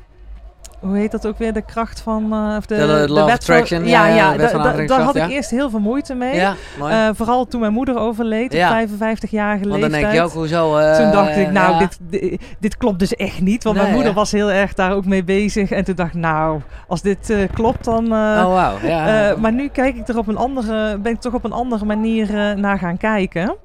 [0.87, 1.53] hoe heet dat ook weer?
[1.53, 4.49] De kracht van eh, of de, De- de van- attraction, Ja, ja, ja, wet da-
[4.49, 6.35] van da- daar had ik eerst heel veel moeite mee.
[6.35, 6.55] ja.
[6.89, 10.03] Eh, vooral toen mijn moeder overleed op 55-jarige Want dan leeftijd.
[10.03, 10.77] denk je ook, hoezo...
[10.77, 13.65] eh, Toen dacht ik, nou, dit, dit, dit klopt dus echt niet.
[13.65, 15.71] Want mijn moeder was heel erg daar ook mee bezig.
[15.71, 18.13] En toen dacht ik, nou, als dit klopt, dan...
[18.13, 21.53] Oh, eh, maar nu kijk ik er op een andere, ben ik toch op een
[21.53, 23.57] andere manier naar gaan kijken.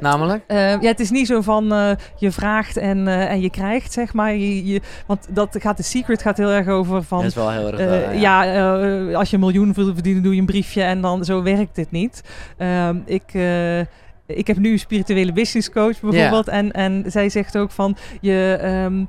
[0.00, 0.44] Namelijk?
[0.46, 3.92] Eh, ja, het is niet zo van eh, je vraagt en, eh, en je krijgt,
[3.92, 4.34] zeg maar.
[4.34, 7.18] Je, je, want dat gaat de secret gaat heel erg over van.
[7.18, 7.76] Dat is wel heel erg...
[7.76, 8.42] wel, ja.
[8.42, 11.74] ja, als je een miljoen wil verdienen, doe je een briefje en dan zo werkt
[11.74, 12.22] dit niet.
[12.56, 13.34] Ehm, ik,
[14.26, 16.48] ik heb nu een spirituele business coach bijvoorbeeld.
[16.48, 19.04] En, en zij zegt ook van je, ehm,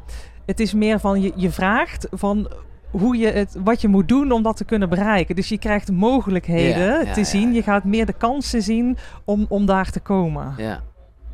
[0.45, 2.47] het is meer van je, je vraagt van
[2.91, 5.35] hoe je het, wat je moet doen om dat te kunnen bereiken.
[5.35, 7.53] Dus je krijgt mogelijkheden Ja, ja, te zien.
[7.53, 10.53] Je gaat meer de kansen zien om, om daar te komen.
[10.57, 10.81] ja.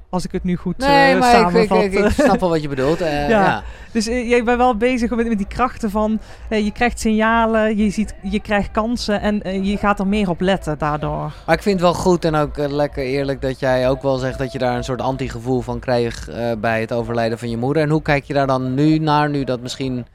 [0.10, 1.84] Als ik het nu goed Nee, eh, maar ik, ik, samenvat.
[1.84, 3.02] ik, ik snap wel wat je bedoelt.
[3.02, 3.44] eh, Ja.
[3.44, 3.64] ja.
[3.92, 6.20] Dus eh, jij bent wel bezig met, met die krachten van...
[6.50, 10.78] je krijgt signalen, je, ziet, je krijgt kansen en je gaat er meer op letten
[10.78, 11.34] daardoor.
[11.46, 14.38] Maar ik vind het wel goed en ook lekker eerlijk dat jij ook wel zegt
[14.38, 17.84] dat je daar een soort antigevoel van kreeg eh, bij het overlijden van je moeder.
[17.84, 20.06] En hoe kijk je daar dan nu naar, nu dat misschien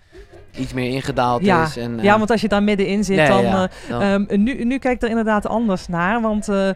[0.58, 1.62] iets meer ingedaald Ja.
[1.62, 1.76] is?
[1.76, 3.42] En, eh, Ja, want als je daar middenin zit, dan...
[3.42, 6.68] ja, eh, Ehm, nu, nu kijk ik er inderdaad anders naar, want eh,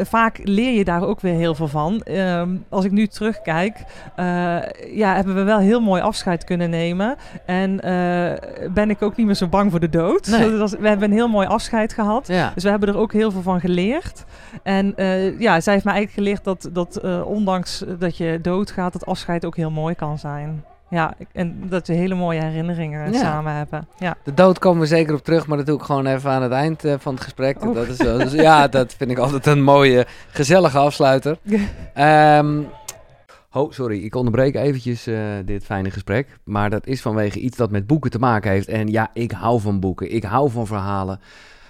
[0.00, 2.00] eh, vaak leer je daar ook weer heel veel van.
[2.02, 3.76] Ehm, als ik nu terugkijk,
[4.16, 4.24] eh,
[4.94, 7.16] ja, hebben we wel heel mooi afscheid kunnen nemen.
[7.46, 10.26] En eh, ben ik ook niet meer zo bang voor de dood.
[10.26, 10.50] Nee.
[10.56, 12.26] Was- we hebben een heel mooi afscheid gehad.
[12.26, 12.50] ja.
[12.54, 14.24] Dus we hebben er ook heel veel van geleerd.
[14.62, 18.92] En eh, ja, zij heeft mij eigenlijk geleerd dat, dat eh, ondanks dat je doodgaat,
[18.92, 20.64] dat afscheid ook heel mooi kan zijn.
[20.94, 23.18] Ja, en dat we hele mooie herinneringen Ja.
[23.20, 23.88] samen hebben.
[23.98, 24.16] Ja.
[24.24, 26.52] De dood komen we zeker op terug, maar dat doe ik gewoon even aan het
[26.52, 27.60] eind eh, van het gesprek.
[27.74, 31.38] Dat is, dus ja, dat vind ik altijd een mooie, gezellige afsluiter.
[31.94, 32.60] Ehm,
[33.52, 36.38] oh, sorry, ik onderbreek eventjes eh, dit fijne gesprek.
[36.44, 38.68] Maar dat is vanwege iets dat met boeken te maken heeft.
[38.68, 40.14] En ja, ik hou van boeken.
[40.14, 41.20] Ik hou van verhalen.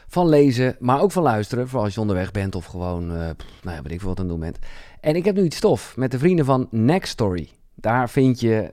[0.09, 1.67] Van lezen, maar ook van luisteren.
[1.69, 4.19] Vooral als je onderweg bent of gewoon, eh pff, nou ja, weet ik veel wat
[4.19, 4.59] aan het doen bent.
[5.01, 7.49] En ik heb nu iets stof met de vrienden van Next Story.
[7.75, 8.73] Daar vind je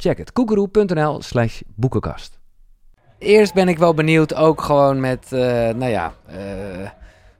[0.00, 2.38] Check het, koekeroe.nl slash boekenkast.
[3.18, 6.36] Eerst ben ik wel benieuwd, ook gewoon met, eh, nou ja, eh,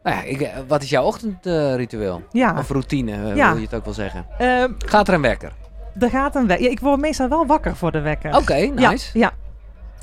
[0.03, 2.23] nou ja ik, eh, wat is jouw ochtendritueel?
[2.31, 3.49] Ja, Of routine, Ja.
[3.49, 4.27] wil je het ook wel zeggen.
[4.39, 5.53] Ehm, Gaat er een wekker?
[5.99, 6.67] er gaat een wekker.
[6.67, 8.37] Ja, ik word meestal wel wakker voor de wekker.
[8.37, 9.19] Oké, nice.
[9.19, 9.33] Ja.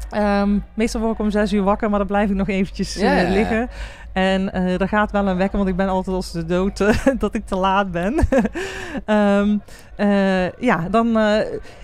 [0.10, 3.14] Ehm, meestal word ik om zes uur wakker, maar dan blijf ik nog eventjes ja,
[3.14, 3.30] ja.
[3.30, 3.70] liggen.
[4.18, 7.36] En er gaat wel een wekker, want ik ben altijd als de dood eh, dat
[7.36, 8.16] ik te laat ben.
[9.06, 9.58] Ehm,
[9.96, 11.18] eh, ja, dan...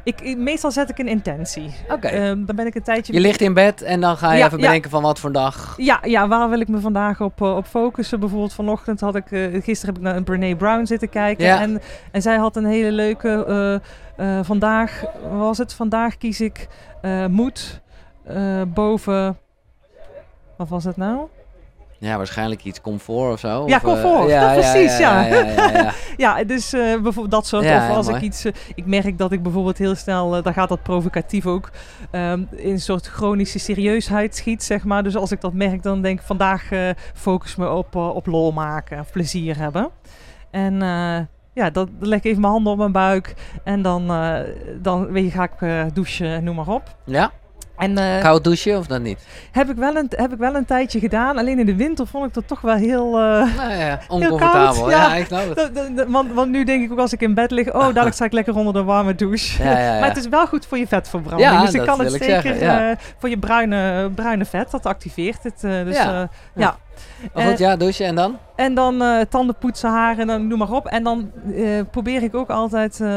[0.04, 1.76] ik, meestal zet ik een intentie.
[1.90, 2.08] Oké.
[2.08, 3.14] Ehm, dan ben ik een tijdje...
[3.14, 4.66] Je ligt in bed en dan ga je Ja, even ja.
[4.66, 5.74] bedenken van wat voor dag.
[5.78, 8.20] Ja, ja, waar wil ik me vandaag op, op focussen?
[8.20, 9.28] Bijvoorbeeld vanochtend had ik,
[9.64, 11.46] gisteren heb ik naar een Brene Brown zitten kijken.
[11.46, 11.62] Ja.
[11.62, 11.82] En,
[12.12, 13.82] en zij had een hele leuke,
[14.42, 15.74] vandaag, was het?
[15.74, 16.68] Vandaag kies ik
[17.30, 17.82] moed
[18.74, 19.38] boven,
[20.58, 21.28] wat was het nou?
[22.04, 23.48] Ja, waarschijnlijk iets comfort of zo.
[23.68, 24.30] Ja, of, eh, comfort.
[24.30, 25.22] Ja, precies, ja.
[25.26, 25.92] ja, ja, ja, ja.
[26.18, 27.64] Ja, dus eh, bijvoorbeeld dat soort.
[27.64, 28.46] Ja, of als ik iets.
[28.46, 30.36] eh, ik merk dat ik bijvoorbeeld heel snel.
[30.36, 31.70] eh, daar gaat dat provocatief ook.
[32.12, 35.04] ehm, in een soort chronische serieusheid schiet, zeg maar.
[35.04, 38.26] Dus als ik dat merk, dan denk ik vandaag eh, focus me op, eh, op
[38.26, 39.00] lol maken.
[39.00, 39.90] Of plezier hebben.
[40.52, 40.82] En.
[40.82, 41.20] eh,
[41.56, 43.34] ja, dan leg ik even mijn handen op mijn buik.
[43.64, 44.40] En dan, eh,
[44.82, 46.96] dan weet je, ga ik eh, douchen, noem maar op.
[47.06, 47.32] Ja?
[47.78, 49.26] En eh, Koud douchen of dat niet?
[49.52, 51.38] heb, ik wel een, heb ik wel een tijdje gedaan.
[51.38, 53.06] Alleen in de winter vond ik dat toch wel heel...
[53.06, 54.90] eh, Nou ja, oncomfortabel.
[54.90, 55.16] ja.
[55.16, 55.26] ja.
[55.30, 57.74] dat- dat- dat- want, want nu denk ik ook als ik in bed lig...
[57.74, 59.64] Oh, dadelijk sta ik lekker onder de warme douche.
[59.64, 60.00] Ja.
[60.00, 61.52] Maar het is wel goed voor je vetverbranding.
[61.52, 64.72] Ja, dus ik dat kan het zeker eh, voor je bruine, bruine vet.
[64.72, 65.60] Dat activeert het.
[65.62, 65.98] dus,
[66.54, 66.78] Ja.
[67.34, 68.38] Maar goed, ja, douchen en dan?
[68.56, 70.86] En dan eh, tanden poetsen, haren, dan noem maar op.
[70.86, 73.08] En dan eh, probeer ik ook altijd eh,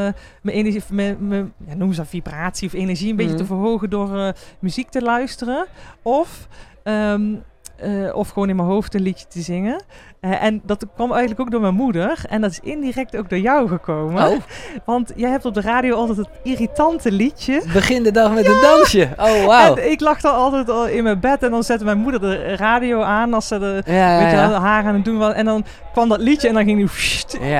[0.41, 3.41] mijn energie, mijn, mijn, ja, noem ze vibratie of energie een beetje Mhm.
[3.41, 4.29] te verhogen door eh,
[4.59, 5.65] muziek te luisteren.
[6.01, 6.47] Of,
[6.83, 7.35] ehm,
[7.79, 9.81] eh, of gewoon in mijn hoofd een liedje te zingen.
[10.19, 12.21] Eh, en dat kwam eigenlijk ook door mijn moeder.
[12.29, 14.27] En dat is indirect ook door jou gekomen.
[14.27, 14.37] Oh,
[14.85, 17.61] Want jij hebt op de radio altijd het irritante liedje.
[17.73, 19.09] begin de dag met een dansje.
[19.17, 19.75] Oh, wauw.
[19.75, 22.55] En ik lag dan altijd al in mijn bed en dan zette mijn moeder de
[22.55, 25.33] radio aan als ze de, Ja, weet ja, haar aan het doen was.
[25.33, 26.89] En dan kwam dat liedje en dan ging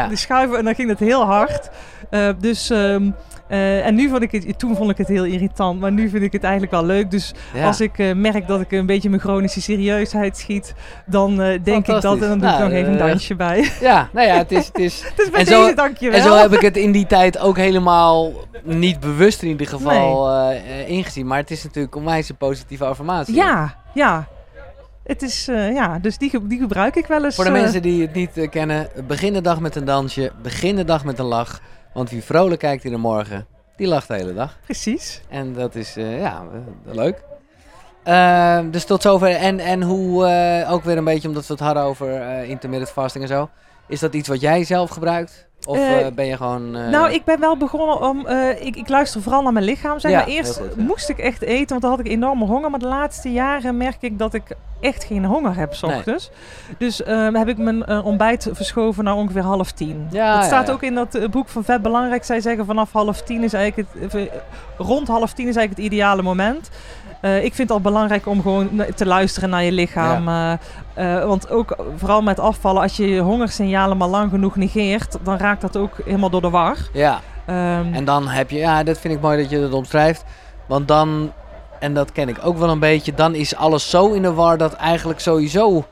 [0.07, 1.69] die schuiven en dan ging het heel hard.
[2.09, 3.11] Eh, dus, ehm,
[3.47, 6.23] eh, en nu vond ik het, toen vond ik het heel irritant, maar nu vind
[6.23, 7.11] ik het eigenlijk wel leuk.
[7.11, 7.65] Dus ja.
[7.65, 10.73] als ik eh, merk dat ik een beetje mijn chronische serieusheid schiet,
[11.05, 13.71] dan eh, denk ik dat en dan doe ik Nou, nog even een dansje bij.
[13.81, 14.65] Ja, nou ja, het is...
[14.65, 16.17] Het is bij en zo- dankjewel.
[16.17, 18.31] En zo heb ik het in die tijd ook helemaal
[18.63, 20.51] niet bewust in ieder geval
[20.87, 21.27] ingezien.
[21.27, 23.35] Maar het is natuurlijk onwijs een positieve affirmatie.
[23.35, 24.27] Ja, ja.
[25.03, 27.35] Het is, ja, dus die, die gebruik ik wel eens.
[27.35, 30.83] Voor de mensen die het niet kennen, begin de dag met een dansje, begin de
[30.83, 31.61] dag met een lach.
[31.93, 34.57] Want wie vrolijk kijkt in de morgen, die lacht de hele dag.
[34.63, 35.21] Precies.
[35.29, 37.23] En dat is, eh, ja, eh, leuk.
[38.03, 39.35] Ehm, dus tot zover.
[39.35, 43.23] En, en hoe, eh, ook weer een beetje omdat we het hadden over intermittent fasting
[43.23, 43.49] en zo.
[43.87, 45.46] Is dat iets wat jij zelf gebruikt?
[45.67, 46.75] Of Eh, eh, ben je gewoon...
[46.75, 48.27] eh, Nou, ik ben wel begonnen om.
[48.59, 49.99] ik, ik luister vooral naar mijn lichaam.
[49.99, 50.27] Zeg Ja, maar.
[50.27, 50.83] Eerst heel goed, ja.
[50.83, 52.69] moest ik echt eten, want dan had ik enorme honger.
[52.69, 54.43] Maar de laatste jaren merk ik dat ik
[54.81, 55.95] echt geen honger heb, s Nee.
[55.95, 56.29] ochtends.
[56.77, 60.07] Dus ehm, heb ik mijn ontbijt verschoven naar ongeveer half tien.
[60.11, 62.23] Ja, dat staat ook in dat boek van Vet Belangrijk.
[62.23, 64.29] Zij zeggen vanaf half tien is eigenlijk het.
[64.77, 66.69] rond half tien is eigenlijk het ideale moment.
[67.21, 70.27] Eh, ik vind het al belangrijk om gewoon te luisteren naar je lichaam.
[70.27, 70.53] eh,
[70.93, 75.37] eh, want ook vooral met afvallen, als je je hongersignalen maar lang genoeg negeert, dan
[75.37, 76.77] raakt dat ook helemaal door de war.
[76.93, 78.57] Ja, Ehm, en dan heb je...
[78.57, 80.23] Ja, dat vind ik mooi dat je dat omschrijft.
[80.65, 81.31] Want dan,
[81.79, 84.57] en dat ken ik ook wel een beetje, dan is alles zo in de war
[84.57, 85.85] dat eigenlijk sowieso...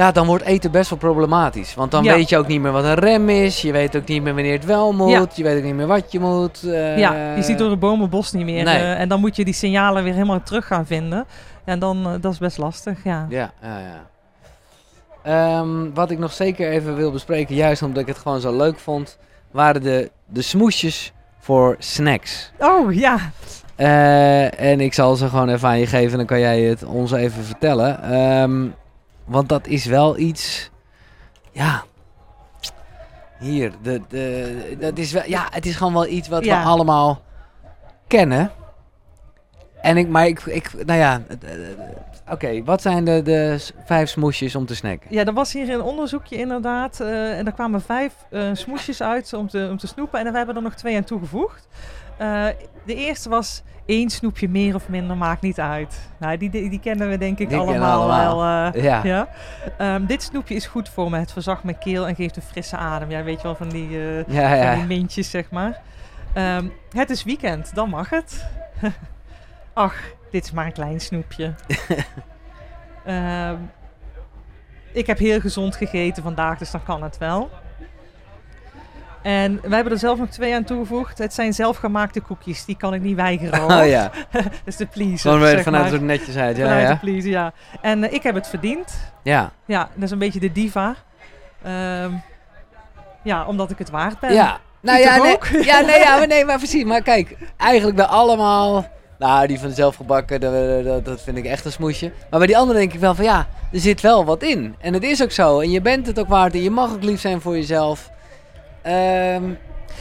[0.00, 1.74] Ja, dan wordt eten best wel problematisch.
[1.74, 2.14] Want dan Ja.
[2.14, 3.62] weet je ook niet meer wat een rem is.
[3.62, 5.10] Je weet ook niet meer wanneer het wel moet.
[5.10, 5.26] Ja.
[5.34, 6.62] Je weet ook niet meer wat je moet.
[6.62, 8.64] eh, ja, je ziet door de bomen bos niet meer.
[8.64, 8.76] Nee.
[8.78, 11.24] eh, en dan moet je die signalen weer helemaal terug gaan vinden.
[11.64, 13.26] En dan, eh, dat is best lastig, ja.
[13.28, 14.08] Ja, ja, ja.
[15.22, 18.78] Ehm, wat ik nog zeker even wil bespreken, juist omdat ik het gewoon zo leuk
[18.78, 19.18] vond,
[19.50, 22.52] waren de, de smoesjes voor snacks.
[22.58, 23.18] Oh, ja.
[24.56, 27.44] En ik zal ze gewoon even aan je geven, dan kan jij het ons even
[27.44, 28.02] vertellen.
[28.02, 28.66] Ehm,
[29.24, 30.70] want dat is wel iets,
[31.52, 31.82] ja.
[33.38, 36.62] Hier, de, de, dat is wel, ja, het is gewoon wel iets wat Ja.
[36.62, 37.22] we allemaal
[38.06, 38.50] kennen.
[39.80, 41.78] En ik, maar ik, ik nou ja, eh, eh,
[42.30, 45.06] oké, wat zijn de, de vijf smoesjes om te snacken?
[45.14, 47.00] Ja, er was hier een onderzoekje inderdaad.
[47.00, 50.20] eh, en er kwamen vijf eh, smoesjes uit om te, om te snoepen.
[50.20, 51.68] En we hebben er nog twee aan toegevoegd.
[52.20, 52.46] Eh,
[52.86, 56.10] de eerste was één snoepje meer of minder, maakt niet uit.
[56.18, 58.38] Nou, die, die, die kennen we denk ik Die allemaal, allemaal.
[58.38, 58.72] wel.
[58.74, 59.28] eh, Ja, ja.
[59.78, 61.18] Ehm, dit snoepje is goed voor me.
[61.18, 63.10] Het verzacht mijn keel en geeft een frisse adem.
[63.10, 64.74] Ja, weet je wel, van die, eh, ja, van ja.
[64.74, 65.80] die mintjes, zeg maar.
[66.32, 68.46] Ehm, het is weekend, dan mag het.
[69.72, 69.94] Ach,
[70.30, 71.54] dit is maar een klein snoepje.
[73.04, 73.56] Ehm,
[74.92, 77.50] ik heb heel gezond gegeten vandaag, dus dan kan het wel.
[79.22, 81.18] En we hebben er zelf nog twee aan toegevoegd.
[81.18, 83.60] Het zijn zelfgemaakte koekjes, die kan ik niet weigeren.
[83.60, 83.72] hoor.
[83.72, 85.92] Oh ja, dat is de pleaser, gewoon weer vanuit maar.
[85.92, 86.56] het netjes uit.
[86.56, 86.98] Ja, Vanuit de ja.
[86.98, 87.52] pleaser, ja.
[87.80, 89.12] En eh, ik heb het verdiend.
[89.22, 90.94] Ja, Ja, dat is een beetje de diva.
[91.62, 92.10] Ehm,
[93.22, 94.32] ja, omdat ik het waard ben.
[94.32, 94.58] ja.
[94.82, 96.84] Nou ja, nee, ja, nee, ja, maar nee, maar precies.
[96.84, 98.86] Maar kijk, eigenlijk bij allemaal...
[99.18, 102.12] Nou, die van zelfgebakken, dat, dat, dat vind ik echt een smoesje.
[102.30, 104.74] Maar bij die andere denk ik wel van ja, er zit wel wat in.
[104.78, 105.60] En het is ook zo.
[105.60, 106.54] En je bent het ook waard.
[106.54, 108.10] En je mag ook lief zijn voor jezelf.
[108.82, 109.52] Ehm,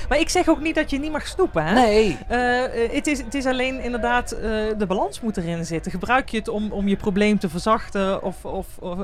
[0.09, 1.73] Maar ik zeg ook niet dat je niet mag snoepen, hè?
[1.73, 2.17] nee.
[2.27, 4.41] Eh, het, is, het is alleen inderdaad, eh,
[4.77, 5.91] de balans moet erin zitten.
[5.91, 8.97] Gebruik je het om, om je probleem te verzachten of, of, of,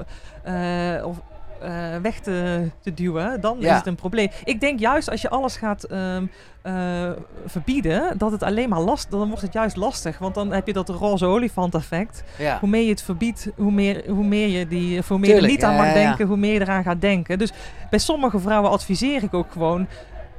[0.43, 1.17] eh, of
[1.62, 3.72] eh, weg te, te duwen, dan Ja.
[3.72, 4.30] is het een probleem.
[4.43, 6.26] Ik denk juist als je alles gaat ehm,
[6.62, 7.10] eh,
[7.45, 10.18] verbieden, dat het alleen maar last, dan wordt het juist lastig.
[10.18, 12.24] Want dan heb je dat roze olifant effect.
[12.38, 12.58] Ja.
[12.60, 15.64] Hoe meer je het verbiedt, hoe meer, hoe meer je die, hoe meer er niet
[15.64, 15.93] aan mag ja.
[15.93, 17.38] denken, hoe meer je eraan gaat denken.
[17.38, 17.51] Dus
[17.89, 19.88] bij sommige vrouwen adviseer ik ook gewoon,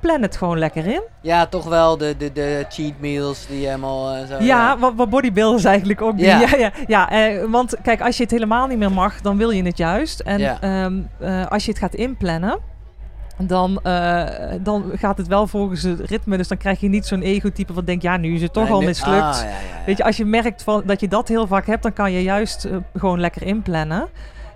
[0.06, 1.02] plan het gewoon lekker in.
[1.20, 4.42] ja, toch wel de, de, de cheat meals die helemaal eh, zo...
[4.42, 6.26] Ja, wat, wat bodybuilders eigenlijk ook doen.
[6.26, 6.40] Ja.
[6.56, 9.62] Ja, ja, eh, want kijk, als je het helemaal niet meer mag, dan wil je
[9.62, 10.20] het juist.
[10.20, 10.60] En Ja.
[10.60, 12.58] ehm, eh, als je het gaat inplannen,
[13.38, 14.24] dan, eh,
[14.60, 16.36] dan gaat het wel volgens het ritme.
[16.36, 18.72] Dus dan krijg je niet zo'n ego-type wat denkt, ja, nu is het toch Nee,
[18.72, 19.22] al mislukt.
[19.22, 19.84] Ah, ja, ja, ja.
[19.86, 22.22] Weet je, als je merkt van, dat je dat heel vaak hebt, dan kan je
[22.22, 24.08] juist gewoon lekker inplannen.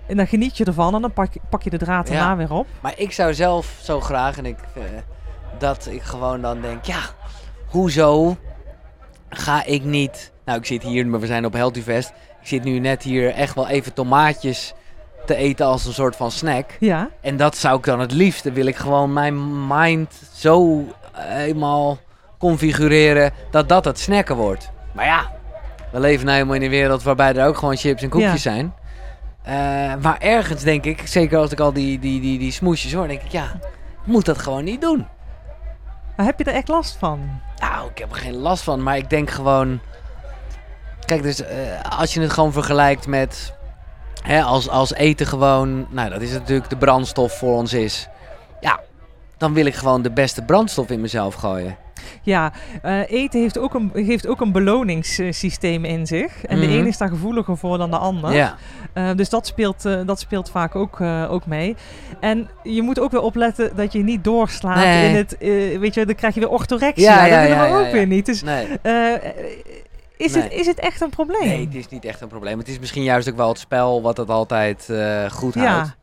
[0.07, 2.67] En dan geniet je ervan en dan pak, pak je de draad daarna weer op.
[2.81, 4.57] Maar ik zou zelf zo graag, en ik,
[5.61, 6.99] dat ik gewoon dan denk, ja,
[7.67, 8.37] hoezo
[9.29, 10.31] ga ik niet...
[10.45, 12.09] Nou, ik zit hier, maar we zijn op Healthy Fest.
[12.41, 14.73] Ik zit nu net hier echt wel even tomaatjes
[15.25, 16.65] te eten als een soort van snack.
[16.79, 20.83] Ja, En dat zou ik dan het liefste, wil ik gewoon mijn mind zo
[21.37, 21.97] eenmaal
[22.39, 24.71] configureren dat dat het snacken wordt.
[24.91, 25.31] Maar ja,
[25.91, 28.51] we leven nou helemaal in een wereld waarbij er ook gewoon chips en koekjes Ja.
[28.51, 28.73] zijn.
[29.43, 29.53] Eh,
[30.01, 33.21] maar ergens denk ik, zeker als ik al die, die, die, die smoesjes hoor, denk
[33.21, 33.43] ik, ja,
[34.01, 35.07] ik moet dat gewoon niet doen.
[36.25, 37.41] Heb je er echt last van?
[37.57, 39.79] Nou, ik heb er geen last van, maar ik denk gewoon...
[41.05, 43.53] Kijk, dus eh, als je het gewoon vergelijkt met...
[44.21, 45.87] Hè, als, als eten gewoon...
[45.89, 48.07] Nou, dat is natuurlijk de brandstof voor ons is.
[48.59, 48.79] Ja,
[49.37, 51.77] dan wil ik gewoon de beste brandstof in mezelf gooien.
[52.21, 56.43] Ja, eh, eten heeft ook, een, heeft ook een beloningssysteem in zich.
[56.45, 56.67] En Mhm.
[56.67, 58.33] de ene is daar gevoeliger voor dan de ander.
[58.33, 58.55] Ja,
[58.93, 61.75] Eh, dus dat speelt, eh, dat speelt vaak ook, ook mee.
[62.19, 65.09] En je moet ook weer opletten dat je niet doorslaat Nee.
[65.09, 65.35] in het...
[65.79, 67.15] weet je, dan krijg je weer orthorexia.
[67.15, 68.25] Ja, ja, dat willen we ook weer niet.
[68.25, 68.63] Dus nee.
[70.17, 70.43] is, Nee.
[70.43, 71.47] het, is het echt een probleem?
[71.47, 72.57] Nee, het is niet echt een probleem.
[72.57, 74.89] Het is misschien juist ook wel het spel wat het altijd
[75.31, 75.61] goed Ja.
[75.73, 75.95] houdt.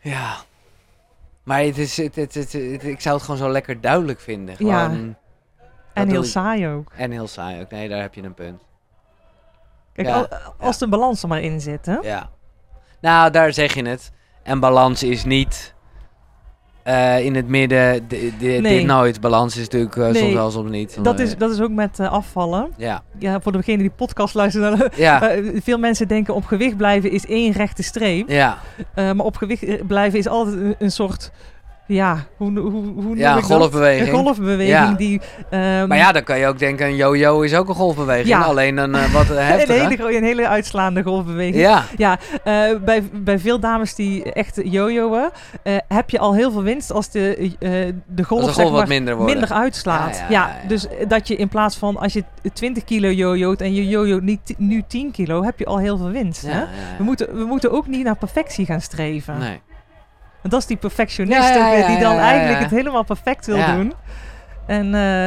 [0.00, 0.36] Ja.
[1.46, 4.54] Maar het is, het, het, het- ik zou het gewoon zo lekker duidelijk vinden.
[4.58, 4.84] Ja.
[4.84, 5.16] Gewoon,
[5.92, 6.92] En heel saai ook.
[6.96, 7.70] En heel saai ook.
[7.70, 8.62] Nee, daar heb je een punt.
[9.92, 10.28] Kijk, Ja, al-
[10.58, 11.94] als de balans er maar in zit, hè?
[11.94, 12.30] Ja.
[13.00, 14.12] Nou, daar zeg je het.
[14.42, 15.74] En balans is niet
[16.86, 18.06] eh, in het midden.
[18.38, 18.62] Nee.
[18.62, 19.20] Dit nooit.
[19.20, 20.98] Balans is natuurlijk eh, soms wel, soms niet.
[21.02, 22.68] Dat is, dat is ook met eh, afvallen.
[22.76, 23.02] Ja.
[23.18, 24.90] Ja, voor degene die podcast luisteren.
[24.96, 25.32] Ja.
[25.64, 28.28] veel mensen denken op gewicht blijven is één rechte streep.
[28.28, 28.58] Ja.
[28.94, 31.30] Maar op gewicht blijven is altijd een, een soort...
[31.88, 33.58] Ja, hoe, hoe, hoe noem Ja, ik een dat?
[33.58, 34.08] golfbeweging.
[34.08, 34.92] Een golfbeweging Ja.
[34.92, 35.20] die...
[35.50, 38.28] ehm, Maar ja, dan kan je ook denken, een yo-yo is ook een golfbeweging.
[38.28, 38.40] Ja.
[38.42, 39.88] Alleen een eh, wat eh, een, heftiger.
[39.88, 41.84] hele, een hele uitslaande golfbeweging.
[41.96, 42.18] Ja.
[42.44, 42.52] Eh,
[42.84, 45.30] bij, bij veel dames die echt jojoen,
[45.62, 47.50] eh heb je al heel veel winst als de,
[48.06, 50.16] de golf, Als de golf maar, minder minder uitslaat.
[50.16, 50.68] Ja, Ja, ja, ja, ja.
[50.68, 54.54] dus dat je in plaats van als je 20 kilo jojoot en je jojoot niet
[54.58, 56.42] nu 10 kilo, heb je al heel veel winst.
[56.42, 56.58] Ja, hè?
[56.58, 56.96] ja, ja.
[56.98, 59.38] We, moeten, we moeten ook niet naar perfectie gaan streven.
[59.38, 59.60] Nee.
[60.46, 63.56] Want dat is die perfectionist Ja, die dan ja, ja, eigenlijk het helemaal perfect wil
[63.56, 63.76] Ja.
[63.76, 63.92] doen.
[64.66, 65.26] En, eh,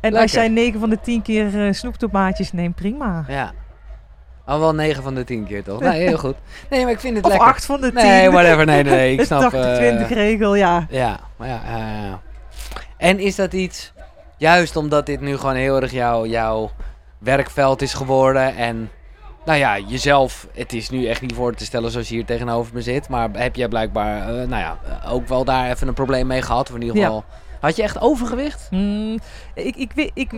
[0.00, 3.24] en als jij 9 van de 10 keer eh, snoeptomaatjes neemt, prima.
[3.28, 3.52] Ja.
[4.44, 5.80] Al wel 9 van de 10 keer toch?
[5.80, 6.34] Nee, heel goed.
[6.70, 7.48] Nee, maar ik vind het Of lekker.
[7.48, 7.94] 8 van de 10.
[7.94, 8.66] Nee, whatever.
[8.66, 9.12] Nee, nee, nee.
[9.12, 9.52] Ik Het snap...
[9.52, 10.86] 80-20 eh, regel, ja.
[10.88, 12.20] Ja, maar ja, ja, ja, ja.
[12.96, 13.92] En is dat iets,
[14.36, 16.70] juist omdat dit nu gewoon heel erg jouw, jouw
[17.18, 18.90] werkveld is geworden en,
[19.44, 22.74] nou ja, jezelf, het is nu echt niet voor te stellen zoals je hier tegenover
[22.74, 25.94] me zit, maar heb jij blijkbaar, eh, nou ja, eh, ook wel daar even een
[25.94, 27.04] probleem mee gehad, of in ieder Ja.
[27.04, 27.24] geval,
[27.60, 28.66] had je echt overgewicht?
[28.70, 29.18] Mm,
[29.54, 30.30] ik, ik, weet- ik,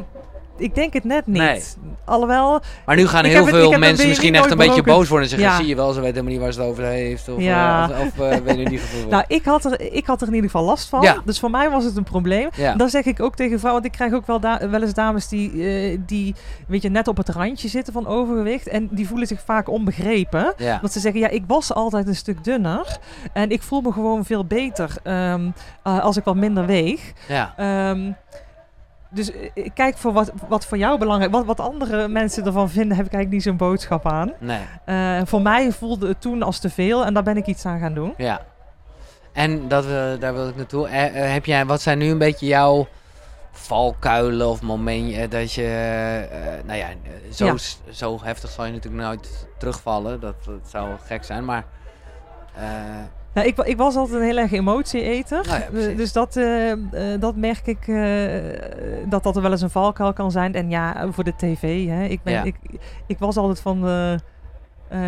[0.63, 1.43] ik denk het net niet.
[1.43, 1.63] Nee.
[2.05, 5.37] Alhoewel, Maar nu gaan heel veel het mensen misschien echt een beetje boos worden en
[5.37, 5.57] zeggen, Ja.
[5.57, 7.91] zie je wel, ze weet helemaal niet waar ze het over heeft, of, Ja.
[7.91, 9.09] eh, of, eh, weet je niet gevoel.
[9.11, 11.03] nou, ik had, er, ik had er in ieder geval last van.
[11.03, 11.17] Ja.
[11.25, 12.49] Dus voor mij was het een probleem.
[12.57, 12.75] ja.
[12.75, 15.29] Dan zeg ik ook tegen vrouwen, want ik krijg ook wel, da- wel eens dames
[15.29, 16.35] die, eh, die
[16.67, 18.69] weet je, net op het randje zitten van overgewicht.
[18.69, 20.53] En die voelen zich vaak onbegrepen.
[20.57, 20.79] ja.
[20.81, 22.99] Want ze zeggen, ja, ik was altijd een stuk dunner.
[23.33, 25.51] En ik voel me gewoon veel beter ehm,
[25.83, 27.13] eh, als ik wat minder weeg.
[27.29, 27.55] ja.
[27.57, 28.11] Ehm,
[29.13, 32.71] dus eh, ik kijk voor wat, wat voor jou belangrijk Wat, wat andere mensen ervan
[32.71, 34.33] vinden, heb ik eigenlijk niet zo'n boodschap aan.
[34.39, 34.61] Nee.
[34.85, 37.79] Eh, voor mij voelde het toen als te veel en daar ben ik iets aan
[37.81, 38.15] gaan doen.
[38.17, 38.41] Ja.
[39.33, 40.89] En dat, we daar wil ik naartoe.
[40.89, 42.87] Eh, eh, heb jij, wat zijn nu een beetje jouw
[43.53, 45.63] valkuilen of momenten dat je,
[46.31, 47.55] eh, nou ja, eh, zo, Ja.
[47.91, 50.21] zo heftig zal je natuurlijk nooit terugvallen.
[50.21, 51.65] Dat, dat zou gek zijn, maar
[52.55, 52.63] eh,
[53.35, 55.47] Nou, ik, ik was altijd een heel erg emotie-eter.
[55.47, 55.89] Nou ja.
[55.91, 56.79] Eh, dus dat, eh, eh,
[57.21, 57.87] dat merk ik
[59.11, 60.55] dat dat er wel eens een valkuil kan zijn.
[60.55, 61.87] En ja, voor de tv.
[61.89, 62.05] Hè.
[62.05, 62.43] Ik, ben, Ja.
[62.43, 62.55] ik,
[63.07, 63.89] ik was altijd van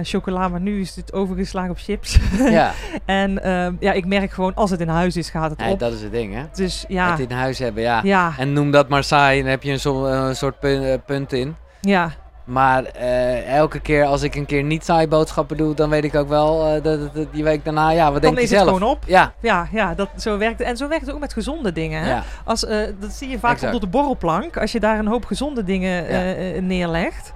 [0.03, 2.18] chocola, maar nu is het overgeslagen op chips.
[2.39, 2.72] ja,
[3.05, 5.79] en ehm, ja, ik merk gewoon, als het in huis is, gaat het nee, op.
[5.79, 6.43] dat is het ding, hè?
[6.53, 8.01] Dus ja, Het in huis hebben, ja.
[8.03, 10.99] ja, En noem dat maar saai, dan heb je een, zo- een soort pun- eh,
[11.07, 11.57] punt in.
[11.81, 12.11] ja.
[12.45, 16.14] Maar eh, elke keer als ik een keer niet saai boodschappen doe, dan weet ik
[16.14, 16.99] ook wel eh, dat,
[17.32, 18.72] die week daarna, ja, wat Dan denk je is het zelf?
[18.72, 19.03] gewoon op.
[19.07, 20.68] Ja, Ja, ja dat, zo werkt het.
[20.68, 22.03] En zo werkt het ook met gezonde dingen.
[22.03, 22.09] Hè?
[22.11, 24.57] ja, Als, eh, dat zie je vaak op de borrelplank.
[24.57, 26.07] Als je daar een hoop gezonde dingen
[26.55, 26.61] Ja.
[26.61, 27.32] neerlegt,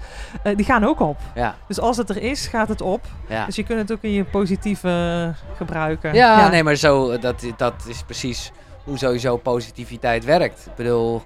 [0.56, 1.16] die gaan ook op.
[1.34, 3.00] ja, Dus als het er is, gaat het op.
[3.28, 3.44] ja.
[3.46, 6.14] Dus je kunt het ook in je positieve gebruiken.
[6.14, 8.52] Ja, nee, maar zo, dat, dat is precies
[8.84, 10.66] hoe sowieso positiviteit werkt.
[10.66, 11.22] Ik bedoel,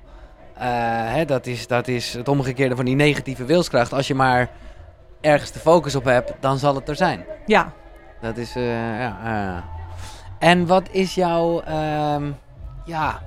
[0.55, 3.93] hè, dat, is, dat is het omgekeerde van die negatieve wilskracht.
[3.93, 4.51] Als je maar
[5.21, 7.25] ergens de focus op hebt, dan zal het er zijn.
[7.47, 7.73] Ja.
[8.21, 9.19] Dat is, eh, ja.
[9.25, 10.49] eh.
[10.49, 12.31] En wat is jouw, ehm,
[12.85, 13.23] ja,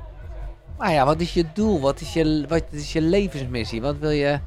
[0.78, 1.82] nou ja, wat is je doel?
[1.82, 3.82] Wat is je, wat is je levensmissie?
[3.82, 4.39] Wat wil je...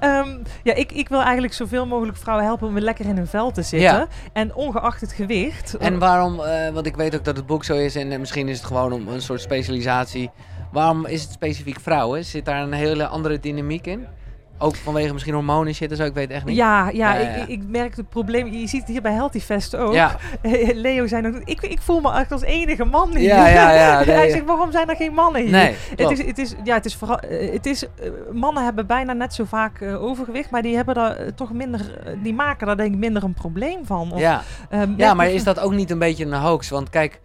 [0.00, 3.26] Ehm, ja, ik, ik wil eigenlijk zoveel mogelijk vrouwen helpen om weer lekker in hun
[3.26, 3.98] vel te zitten.
[3.98, 4.06] Ja.
[4.32, 5.76] En ongeacht het gewicht.
[5.76, 8.48] En waarom, eh, want ik weet ook dat het boek zo is en eh, misschien
[8.48, 10.30] is het gewoon om een soort specialisatie.
[10.72, 12.24] Waarom is het specifiek vrouwen?
[12.24, 14.06] Zit daar een hele andere dynamiek in?
[14.60, 16.56] Ook vanwege misschien hormonen en shit en zo, ik weet echt niet.
[16.56, 17.42] ja, ja, Ja, ja, ja.
[17.42, 18.46] Ik, ik merk het probleem.
[18.46, 19.94] Je ziet het hier bij Healthy Fest ook.
[19.94, 20.16] ja,
[20.72, 23.28] Leo zei nog, ik, ik voel me echt als enige man hier.
[23.28, 25.50] Ja, ja, ja, nee, Hij zegt, waarom zijn er geen mannen hier?
[25.50, 28.86] nee, Het is, het is, ja, het is vooral, eh, het is, eh, mannen hebben
[28.86, 31.80] bijna net zo vaak eh, overgewicht, maar die hebben daar toch minder,
[32.22, 34.12] die maken daar denk ik minder een probleem van.
[34.12, 34.42] Of, ja.
[34.96, 36.68] ja, maar is dat ook niet een beetje een hoax?
[36.68, 37.20] Want kijk,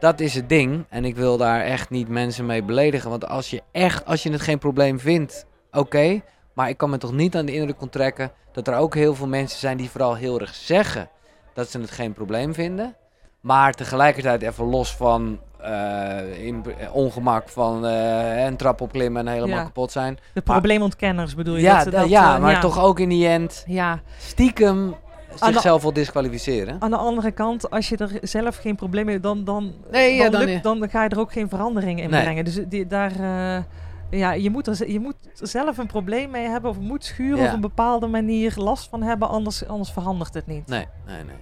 [0.00, 0.84] dat is het ding.
[0.88, 3.10] En ik wil daar echt niet mensen mee beledigen.
[3.10, 6.20] Want als je echt, als je het geen probleem vindt, oké.
[6.54, 9.26] maar ik kan me toch niet aan de indruk onttrekken dat er ook heel veel
[9.26, 11.08] mensen zijn die vooral heel erg zeggen
[11.54, 12.94] dat ze het geen probleem vinden.
[13.40, 19.32] Maar tegelijkertijd even los van eh, in, eh, ongemak van eh, een trap opklimmen en
[19.32, 19.64] helemaal Ja.
[19.64, 20.18] kapot zijn.
[20.34, 21.62] de probleemontkenners bedoel je?
[21.62, 24.94] Ja, dat dat, ja eh, maar toch ook in die end Ja, stiekem
[25.38, 26.76] zichzelf wel disqualificeren.
[26.78, 30.14] aan de andere kant, als je er zelf geen probleem mee hebt, dan, dan, Nee,
[30.14, 32.22] ja, dan, dan- lukt- dan ga je er ook geen verandering in Nee.
[32.22, 32.44] brengen.
[32.44, 33.62] Dus die, daar, eh,
[34.10, 37.42] ja, je, moet er, je moet er zelf een probleem mee hebben of moet schuren
[37.42, 37.46] Ja.
[37.48, 40.66] op een bepaalde manier last van hebben, anders, anders verandert het niet.
[40.66, 41.36] Nee, nee, nee.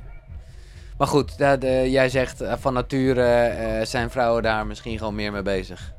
[0.98, 1.34] Maar goed,
[1.86, 5.92] jij zegt eh, van nature eh, zijn vrouwen daar misschien gewoon meer mee bezig.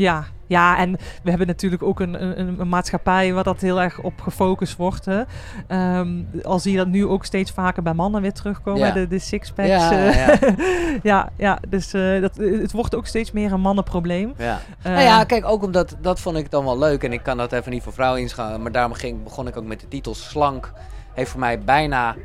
[0.00, 0.92] Ja, ja, en
[1.22, 5.04] we hebben natuurlijk ook een, een, een maatschappij waar dat heel erg op gefocust wordt.
[5.04, 5.22] Hè.
[5.66, 8.92] Ehm, al zie je dat nu ook steeds vaker bij mannen weer terugkomen, Ja.
[8.92, 9.68] de, de sixpacks.
[9.68, 10.14] Ja, eh.
[10.14, 10.54] ja.
[11.02, 14.34] ja, ja, dus eh, dat, het wordt ook steeds meer een mannenprobleem.
[14.38, 14.60] Ja.
[14.82, 17.04] Eh, nou ja, kijk, ook omdat dat vond ik dan wel leuk.
[17.04, 18.62] En ik kan dat even niet voor vrouwen inschalen.
[18.62, 20.72] Maar daarom ging, begon ik ook met de titel Slank.
[21.14, 22.16] Heeft voor mij bijna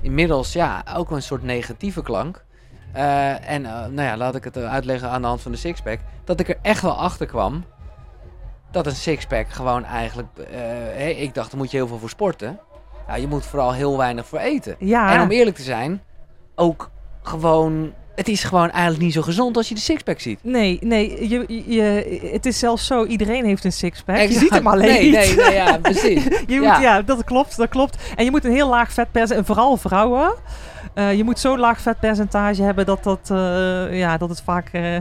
[0.00, 2.43] inmiddels ja, ook een soort negatieve klank.
[2.94, 5.58] Eh, en eh, nou ja, laat ik het eh, uitleggen aan de hand van de
[5.58, 5.98] sixpack.
[6.24, 7.64] Dat ik er echt wel achter kwam.
[8.70, 10.28] Dat een sixpack gewoon eigenlijk.
[11.16, 12.58] ik dacht, daar moet je heel veel voor sporten.
[13.06, 14.76] Nou, je moet vooral heel weinig voor eten.
[14.78, 16.02] ja, En om eerlijk te zijn,
[16.54, 16.90] ook
[17.22, 17.92] gewoon.
[18.14, 20.38] Het is gewoon eigenlijk niet zo gezond als je de sixpack ziet.
[20.42, 21.82] Nee, nee, je, je,
[22.32, 24.16] het is zelfs zo, iedereen heeft een sixpack.
[24.16, 25.14] Je ziet hem alleen nee, niet.
[25.14, 26.24] Nee, nee, ja, precies.
[26.46, 26.72] Je Ja.
[26.72, 27.96] moet, ja, dat klopt, dat klopt.
[28.16, 30.34] En je moet een heel laag vetpercentage, en vooral vrouwen.
[30.94, 34.96] Eh, je moet zo'n laag vetpercentage hebben dat, dat, eh, ja, dat het vaak eh,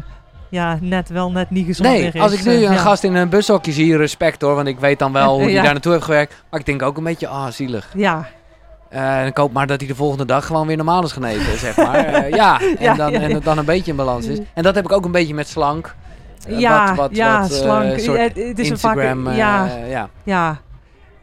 [0.50, 2.22] ja, net wel net niet gezond Nee, is.
[2.22, 2.76] als ik nu een ja.
[2.76, 4.56] gast in een bushokje zie, respect hoor.
[4.56, 5.62] Want ik weet dan wel hoe Ja.
[5.64, 6.44] daar naartoe heeft gewerkt.
[6.50, 7.90] Maar ik denk ook een beetje, ah, zielig.
[7.96, 8.28] Ja,
[8.90, 11.78] en ik hoop maar dat hij de volgende dag gewoon weer normaal is geneten, zeg
[11.78, 12.30] maar.
[12.30, 14.40] Ja, en, Ja, dan, en dan een beetje in balans is.
[14.54, 15.96] En dat heb ik ook een beetje met slank.
[16.48, 17.92] Ja, wat, wat, ja wat, slank.
[17.92, 20.10] het is een vaak, Instagram, eh, ja, ja.
[20.24, 20.58] ja,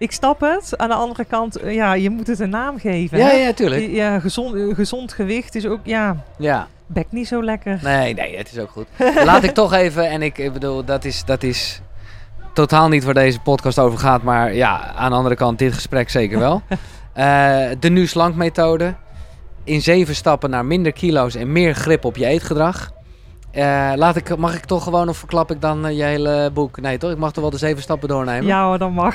[0.00, 0.78] ik snap het.
[0.78, 3.18] Aan de andere kant, eh, ja, je moet het een naam geven.
[3.18, 3.32] Ja, hè?
[3.32, 3.90] ja, tuurlijk.
[3.90, 6.68] Ja, gezond, eh, gezond gewicht is ook, ja, Ja.
[6.86, 7.78] bek niet zo lekker.
[7.82, 8.86] Nee, nee, het is ook goed.
[9.24, 11.80] Laat ik toch even, en ik, ik bedoel, dat is, dat is
[12.54, 16.10] totaal niet waar deze podcast over gaat, maar ja, aan de andere kant dit gesprek
[16.10, 16.62] zeker wel.
[17.12, 18.94] Eh, de nu slank methode.
[19.64, 22.90] In zeven stappen naar minder kilo's en meer grip op je eetgedrag.
[23.50, 26.80] Eh, laat ik, mag ik toch gewoon of verklap ik dan eh, je hele boek?
[26.80, 27.10] Nee toch?
[27.10, 28.46] Ik mag toch wel de zeven stappen doornemen?
[28.46, 29.14] Ja hoor, dat mag.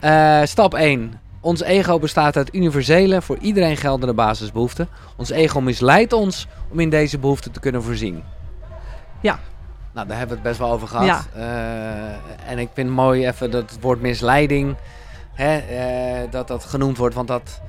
[0.00, 1.20] Eh, stap 1.
[1.40, 4.88] Ons ego bestaat uit universele, voor iedereen geldende basisbehoeften.
[5.16, 8.22] Ons ego misleidt ons om in deze behoeften te kunnen voorzien.
[9.20, 9.38] Ja.
[9.92, 11.06] Nou, daar hebben we het best wel over gehad.
[11.06, 11.20] Ja.
[12.46, 14.76] En ik vind het mooi even dat het woord misleiding,
[15.34, 15.60] hè,
[16.30, 17.14] dat dat genoemd wordt.
[17.14, 17.60] Want dat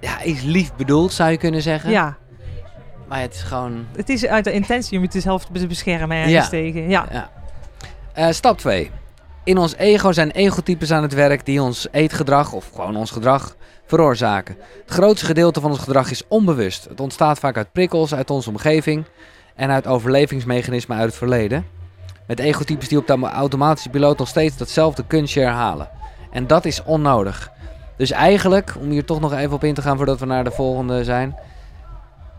[0.00, 1.90] ja, is lief bedoeld, zou je kunnen zeggen.
[1.90, 2.16] ja,
[3.14, 3.86] Maar het is gewoon...
[3.96, 6.48] het is uit de intentie om je jezelf te beschermen ergens Ja.
[6.48, 6.88] tegen.
[6.88, 7.06] Ja.
[7.12, 7.30] Ja.
[8.12, 8.90] Eh, stap 2.
[9.44, 13.56] In ons ego zijn egotypes aan het werk die ons eetgedrag of gewoon ons gedrag
[13.86, 14.56] veroorzaken.
[14.84, 16.84] Het grootste gedeelte van ons gedrag is onbewust.
[16.84, 19.04] Het ontstaat vaak uit prikkels uit onze omgeving
[19.54, 21.66] en uit overlevingsmechanismen uit het verleden.
[22.26, 25.88] Met egotypes die op de automatische piloot nog steeds datzelfde kunstje herhalen.
[26.32, 27.50] En dat is onnodig.
[27.96, 30.50] Dus eigenlijk, om hier toch nog even op in te gaan voordat we naar de
[30.50, 31.36] volgende zijn.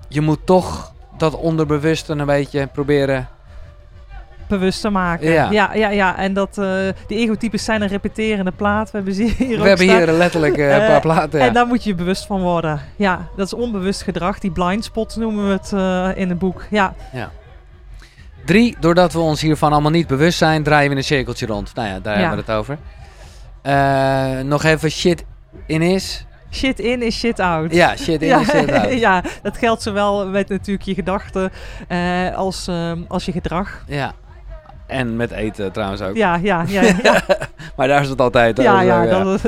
[0.08, 3.28] Je moet toch dat onderbewuste een beetje proberen
[4.48, 5.32] bewust te maken.
[5.32, 5.52] Ja.
[5.52, 5.90] ja, ja.
[5.90, 6.18] ja.
[6.18, 6.68] En dat eh
[7.08, 8.92] die egotypes zijn een repeterende plaat.
[8.92, 9.98] We hebben ze hier We hebben staan.
[9.98, 11.40] hier letterlijk eh, een Eh, paar platen.
[11.40, 11.46] Ja.
[11.48, 12.82] En daar moet je je bewust van worden.
[12.96, 14.40] Ja, dat is onbewust gedrag.
[14.40, 15.72] Die blind spots noemen we het
[16.18, 16.64] in het boek.
[16.70, 16.94] Ja,
[18.46, 21.76] Drie, doordat we ons hiervan allemaal niet bewust zijn, draaien we in een cirkeltje rond.
[21.76, 22.20] Nou ja, daar Ja.
[22.28, 22.78] hebben we het over.
[24.46, 25.26] Nog even shit
[25.66, 26.26] in is.
[26.56, 27.74] Shit in is shit out.
[27.74, 29.00] Ja, shit in ja, is shit out.
[29.00, 31.52] ja, dat geldt zowel met natuurlijk je gedachten
[31.88, 33.84] eh, als, ehm, als je gedrag.
[33.88, 34.14] Ja.
[34.88, 36.16] En met eten trouwens ook.
[36.16, 36.82] Ja, ja, ja.
[37.04, 37.22] Ja,
[37.76, 38.58] Maar daar is het altijd.
[38.58, 39.42] ja, over, ja, dat,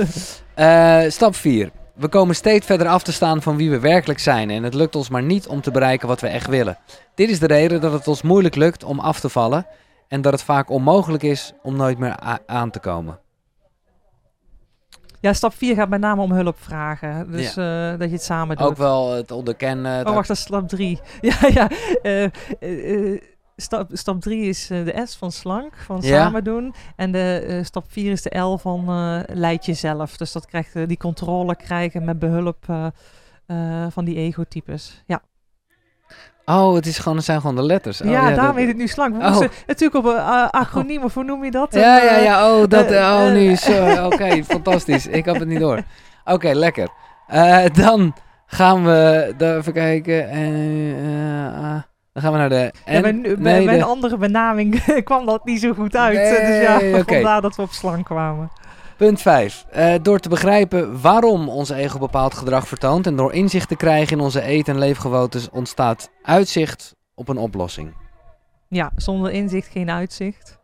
[0.54, 1.70] Eh, stap 4.
[1.94, 4.96] We komen steeds verder af te staan van wie we werkelijk zijn en het lukt
[4.96, 6.78] ons maar niet om te bereiken wat we echt willen.
[7.16, 9.66] Dit is de reden dat het ons moeilijk lukt om af te vallen
[10.08, 13.20] en dat het vaak onmogelijk is om nooit meer aan te komen.
[15.28, 17.32] Ja, stap 4 gaat met name om hulp vragen.
[17.32, 18.68] Dus eh, dat je het samen doet.
[18.68, 20.08] Ook wel het onderkennen.
[20.08, 21.00] Oh, wacht, dat is stap 3.
[21.22, 21.70] Ja, ja.
[22.02, 22.24] eh,
[22.60, 23.22] eh,
[23.56, 26.24] stap, stap 3 is de S van slank, van Ja.
[26.24, 26.74] samen doen.
[26.96, 30.18] En de stap 4 is de L van eh leid jezelf.
[30.18, 32.88] Dus dat krijgt die controle krijgen met behulp eh,
[33.46, 35.04] eh, van die egotypes.
[35.06, 35.22] Ja,
[36.50, 38.02] Oh, het, is gewoon, het zijn gewoon de letters.
[38.02, 39.16] Oh, ja, dat- daarom heet het nu slank.
[39.16, 39.28] We Oh.
[39.28, 41.74] moesten natuurlijk op een uh, acroniem, of hoe noem je dat?
[41.74, 42.50] Ja, ja, eh, ja.
[42.56, 43.86] Oh, dat, eh, oh eh, nu zo.
[44.10, 45.08] Oké, fantastisch.
[45.08, 45.82] Ik had het niet door.
[46.26, 46.88] Oké, lekker.
[47.28, 48.14] Eh, dan
[48.46, 50.30] gaan we, even kijken.
[50.30, 50.92] Eh,
[51.48, 51.82] eh, ah,
[52.14, 52.72] dan gaan we naar de...
[52.86, 56.18] ja, de- een andere benaming kwam dat niet zo goed uit.
[56.18, 57.14] Nee, dus ja, oké.
[57.14, 58.52] vandaar dat we op slank kwamen.
[58.98, 59.66] Punt 5.
[60.02, 64.24] door te begrijpen waarom ons ego bepaald gedrag vertoont en door inzicht te krijgen in
[64.24, 67.96] onze eet- en leefgewoontes ontstaat uitzicht op een oplossing.
[68.68, 70.57] Ja, zonder inzicht geen uitzicht.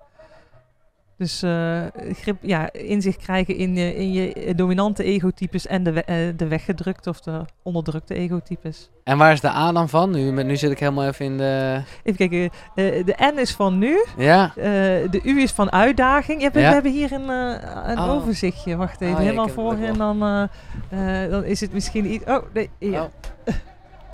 [1.23, 1.81] Dus eh,
[2.21, 6.47] grip, ja, inzicht krijgen in, je- in je dominante egotypes en de, we- eh, de
[6.47, 8.89] weggedrukte of de onderdrukte egotypes.
[9.03, 10.11] En waar is de A dan van?
[10.11, 11.81] Nu, nu zit ik helemaal even in de...
[12.03, 14.51] Even kijken, eh, de N is van nu, Ja?
[14.55, 14.63] eh,
[15.11, 16.41] de U is van uitdaging.
[16.41, 16.67] Ja, we, Ja.
[16.67, 18.09] we hebben hier een, eh, een Oh.
[18.09, 18.75] overzichtje.
[18.75, 20.21] Wacht even, Oh, ja, helemaal voor en dan,
[20.89, 22.25] eh, eh, dan is het misschien iets...
[22.25, 23.01] Oh, nee, hier.
[23.01, 23.03] Oh.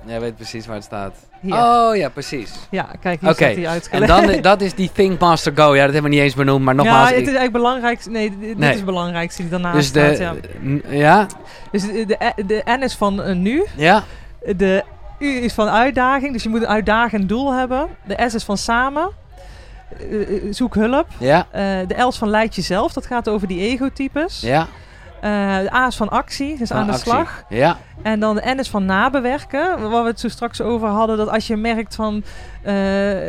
[0.06, 1.14] Jij weet precies waar het staat.
[1.40, 1.54] Hier.
[1.54, 2.52] Oh ja, precies.
[2.70, 4.08] Ja, kijk, hier Oké, staat hij En uitgelegd.
[4.32, 5.74] dan, dat is die Think Master Go.
[5.74, 6.98] Ja, dat hebben we niet eens benoemd, maar nogmaals.
[7.08, 8.06] ja, het is eigenlijk belangrijk.
[8.06, 8.68] Nee, dit Nee.
[8.70, 10.18] is het belangrijkste die daarnaast dus de, staat.
[10.18, 10.34] Ja.
[10.64, 11.26] n- ja,
[11.70, 13.64] Dus de, de, de N is van eh, nu.
[13.76, 14.02] ja,
[14.56, 14.84] De
[15.18, 16.32] U is van uitdaging.
[16.32, 17.86] Dus je moet een uitdagend doel hebben.
[18.04, 19.10] De S is van samen.
[20.10, 21.06] Eh, eh, zoek hulp.
[21.18, 21.46] ja,
[21.86, 22.92] de L is van leid jezelf.
[22.92, 24.40] Dat gaat over die egotypes.
[24.40, 24.66] ja.
[25.20, 26.58] Eh, de A is van actie.
[26.58, 27.10] Dus aan de actie.
[27.12, 27.44] slag.
[27.48, 29.90] Ja, En dan de N is van nabewerken.
[29.90, 31.16] Waar we het zo straks over hadden.
[31.16, 32.22] Dat als je merkt van...
[32.62, 32.74] eh,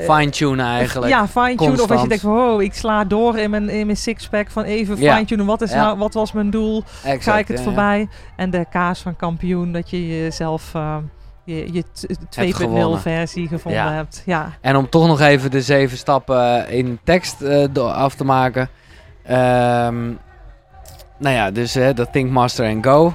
[0.10, 1.12] fine-tunen eigenlijk.
[1.12, 1.82] Ja, fine-tune.
[1.84, 4.50] Of als je denkt van, oh, ik sla door in mijn, in mijn sixpack.
[4.52, 5.14] Van even Ja.
[5.14, 5.46] fine-tunen.
[5.46, 5.82] Wat, is Ja.
[5.84, 6.84] nou, wat was mijn doel?
[7.04, 8.08] exact, Ga ik het ja, voorbij?
[8.36, 9.72] En de kaas van kampioen.
[9.72, 10.72] Dat je jezelf...
[10.74, 10.96] eh,
[11.46, 12.08] je, je t-
[12.40, 13.00] 2.0 gewonnen.
[13.00, 13.92] versie gevonden Ja.
[13.94, 14.24] hebt.
[14.26, 14.50] Ja.
[14.62, 17.44] En om toch nog even de zeven stappen in tekst
[17.78, 18.70] af te maken.
[19.24, 19.96] Ehm,
[21.22, 23.14] nou ja, dus hè, dat Think Master en Go.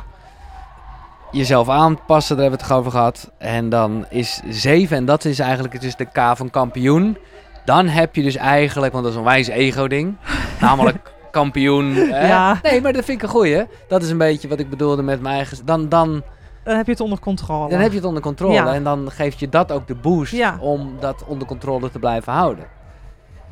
[1.33, 3.31] Jezelf aanpassen, daar hebben we het over gehad.
[3.39, 7.19] En dan is 7, en dat is eigenlijk dus de K van kampioen.
[7.65, 10.17] Dan heb je dus eigenlijk, want dat is een wijze ego-ding.
[10.61, 11.95] namelijk kampioen.
[11.95, 12.27] hè?
[12.29, 12.59] Ja.
[12.63, 13.65] Nee, maar dat vind ik een goeie.
[13.89, 15.59] Dat is een beetje wat ik bedoelde met mijn eigen...
[15.67, 16.23] Dan, dan,
[16.65, 17.71] Dan heb je het onder controle.
[17.71, 18.55] dan heb je het onder controle.
[18.55, 18.75] Ja.
[18.75, 20.57] En dan geeft je dat ook de boost Ja.
[20.61, 22.65] om dat onder controle te blijven houden.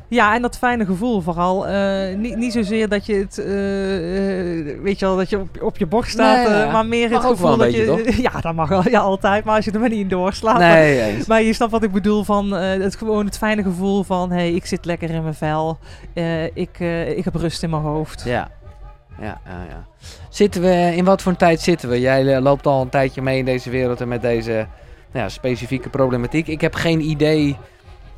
[0.07, 1.67] Ja, en dat fijne gevoel vooral.
[1.67, 5.61] Eh, niet, niet zozeer dat je het, eh, eh, weet je wel, dat je op,
[5.61, 8.21] op je borst staat, Nee, maar meer Mag het gevoel dat beetje, je...
[8.31, 10.59] Ja, dat mag wel, ja, altijd, maar als je er maar niet in doorslaat.
[10.59, 11.27] Nee, eens.
[11.27, 14.65] Maar je snapt wat ik bedoel van het gewoon het fijne gevoel van hey, ik
[14.65, 15.77] zit lekker in mijn vel.
[16.53, 16.79] Ik,
[17.15, 18.23] ik heb rust in mijn hoofd.
[18.25, 18.49] Ja.
[19.21, 19.85] Ja, ja, ja.
[20.29, 21.99] Zitten we, in wat voor een tijd zitten we?
[21.99, 24.51] Jij loopt al een tijdje mee in deze wereld en met deze
[25.11, 26.47] nou ja, specifieke problematiek.
[26.47, 27.57] Ik heb geen idee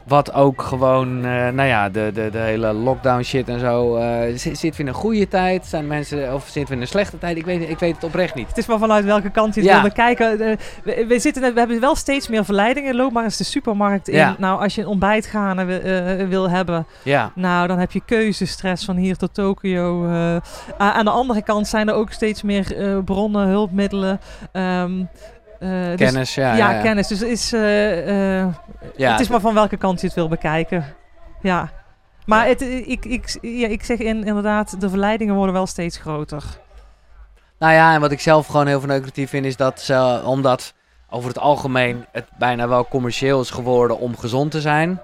[0.08, 3.96] wat ook gewoon, eh, nou ja, de, de, de hele lockdown shit en zo.
[3.96, 5.66] eh, zi- zitten we in een goede tijd?
[5.66, 7.38] Zijn mensen, of zitten we in een slechte tijd?
[7.38, 8.48] Ik weet, ik weet het oprecht niet.
[8.48, 9.76] Het is maar vanuit welke kant je het Ja.
[9.82, 10.40] wil bekijken.
[10.42, 12.96] Eh, we, we, zitten, we hebben wel steeds meer verleidingen.
[12.96, 14.16] Loop maar eens de supermarkt in.
[14.18, 14.36] Ja.
[14.38, 18.86] Nou, als je een ontbijtgaande wi- eh, wil hebben, Ja, nou, dan heb je keuzestress
[18.86, 20.06] van hier tot Tokio.
[20.10, 20.36] eh.
[20.78, 24.20] Aan de andere kant zijn er ook steeds meer eh, bronnen, hulpmiddelen.
[24.52, 24.92] ehm,
[25.60, 26.48] eh, dus- kennis, ja.
[26.56, 26.82] ja, ja, ja.
[26.82, 27.08] kennis.
[27.08, 28.48] Dus het is, eh, eh,
[28.96, 30.86] Ja, het is maar van welke kant je het wil bekijken.
[31.42, 31.70] Ja.
[32.26, 32.48] Maar.
[32.48, 36.44] Het, ik, ik, ja, ik zeg in, inderdaad, de verleidingen worden wel steeds groter.
[37.60, 40.74] Nou ja, en wat ik zelf gewoon heel verneukeratief vind, is dat ze, omdat
[41.10, 45.02] over het algemeen het bijna wel commercieel is geworden om gezond te zijn.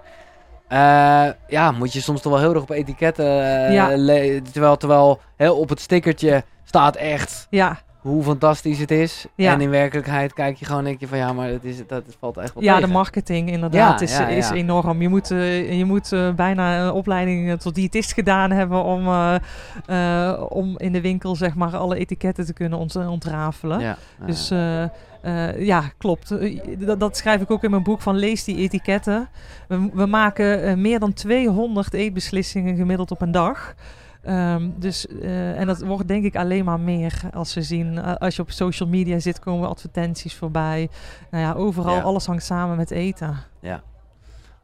[1.47, 3.26] ja, moet je soms toch wel heel erg op etiketten.
[3.72, 3.88] Ja.
[3.95, 9.26] le- terwijl, terwijl heel op het stickertje staat echt Ja, hoe fantastisch het is.
[9.36, 9.54] Ja.
[9.54, 12.06] En in werkelijkheid kijk je gewoon en denk je van ja, maar het, is, dat,
[12.06, 15.01] het valt echt wel ja de marketing inderdaad Ja, is, ja, is enorm.
[15.01, 19.08] Je moet, eh, je moet eh, bijna een opleiding eh, tot diëtist gedaan hebben om,
[20.49, 23.97] om in de winkel zeg maar alle etiketten te kunnen ont ontrafelen.
[24.26, 24.91] Dus ja.
[25.58, 26.34] ja, klopt.
[26.80, 29.28] Dat, dat schrijf ik ook in mijn boek van lees die etiketten.
[29.68, 33.76] We, we maken meer dan 200 eetbeslissingen gemiddeld op een dag.
[34.24, 37.97] Ehm, dus, eh, en dat wordt denk ik alleen maar meer als we zien.
[37.97, 40.89] eh, als je op social media zit, komen advertenties voorbij.
[41.32, 42.01] Nou ja, overal, Ja.
[42.01, 43.38] alles hangt samen met eten.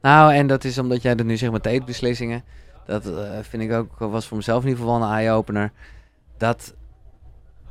[0.02, 2.44] Nou, en dat is omdat jij dat nu zegt met de eetbeslissingen.
[2.86, 5.72] Dat eh, vind ik ook, was voor mezelf in ieder geval een eye-opener.
[6.38, 6.74] Dat,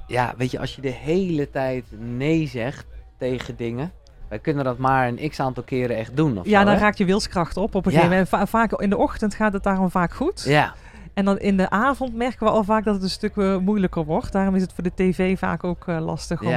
[0.07, 2.87] ja, weet je, als je de hele tijd nee zegt
[3.19, 3.93] tegen dingen.
[4.29, 6.39] Wij kunnen dat maar een x aantal keren echt doen.
[6.39, 6.81] Of ja, zo, dan hè?
[6.81, 7.99] raakt je wilskracht op op een Ja.
[7.99, 8.29] gegeven moment.
[8.29, 10.43] Va- vaak in de ochtend gaat het daarom vaak goed.
[10.47, 10.75] Ja,
[11.19, 14.05] En dan in de avond merken we al vaak dat het een stuk eh, moeilijker
[14.05, 14.33] wordt.
[14.33, 16.49] Daarom is het voor de tv vaak ook eh, lastig om...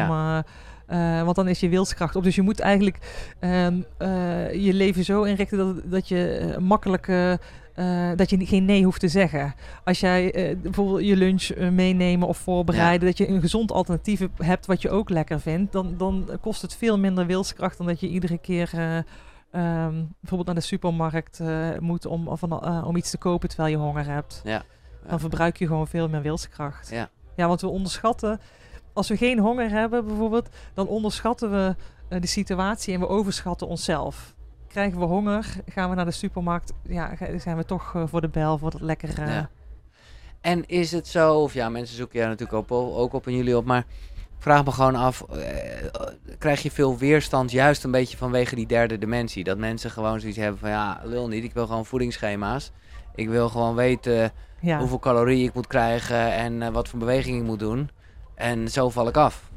[0.87, 2.23] eh, want dan is je wilskracht op.
[2.23, 2.97] Dus je moet eigenlijk
[3.39, 7.05] ehm, eh, je leven zo inrichten dat, dat je makkelijk...
[8.15, 9.53] dat je geen nee hoeft te zeggen.
[9.83, 14.65] Als jij bijvoorbeeld je lunch meenemen of voorbereiden, dat je een gezond alternatief heb- hebt
[14.65, 18.07] wat je ook lekker vindt, dan, dan kost het veel minder wilskracht dan dat je
[18.07, 18.71] iedere keer
[19.51, 23.49] eh, ehm, bijvoorbeeld naar de supermarkt eh, moet om, of eh, om iets te kopen
[23.49, 24.41] terwijl je honger hebt.
[24.43, 24.63] Ja.
[25.07, 26.89] Dan verbruik je gewoon veel meer wilskracht.
[26.89, 27.09] Ja.
[27.35, 28.39] ja, want we onderschatten,
[28.93, 31.75] als we geen honger hebben bijvoorbeeld, dan onderschatten we
[32.07, 34.35] eh, de situatie en we overschatten onszelf.
[34.67, 38.57] Krijgen we honger, gaan we naar de supermarkt, ja, zijn we toch voor de bel,
[38.57, 39.25] voor dat lekkere...
[39.25, 39.49] Ja.
[40.41, 43.35] En is het zo, of ja, mensen zoeken jou natuurlijk ook op, ook op en
[43.35, 43.85] jullie op, maar
[44.41, 48.97] vraag me gewoon af, eh, krijg je veel weerstand juist een beetje vanwege die derde
[48.97, 49.43] dimensie?
[49.43, 52.71] Dat mensen gewoon zoiets hebben van, ja, lul niet, ik wil gewoon voedingsschema's.
[53.15, 54.79] Ik wil gewoon weten ja.
[54.79, 57.89] hoeveel calorieën ik moet krijgen en eh, wat voor beweging ik moet doen.
[58.35, 59.49] En zo val ik af.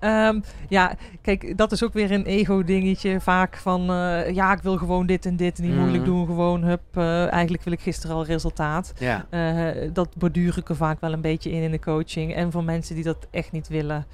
[0.00, 3.20] Ehm, ja, kijk, dat is ook weer een ego-dingetje.
[3.20, 5.58] Vaak van, eh, ja, ik wil gewoon dit en dit.
[5.58, 6.12] Niet moeilijk Mhm.
[6.12, 6.80] doen, gewoon, hup.
[6.92, 8.92] eh, eigenlijk wil ik gisteren al resultaat.
[8.98, 12.34] Ja, Eh, dat borduur ik er vaak wel een beetje in in de coaching.
[12.34, 14.06] En voor mensen die dat echt niet willen,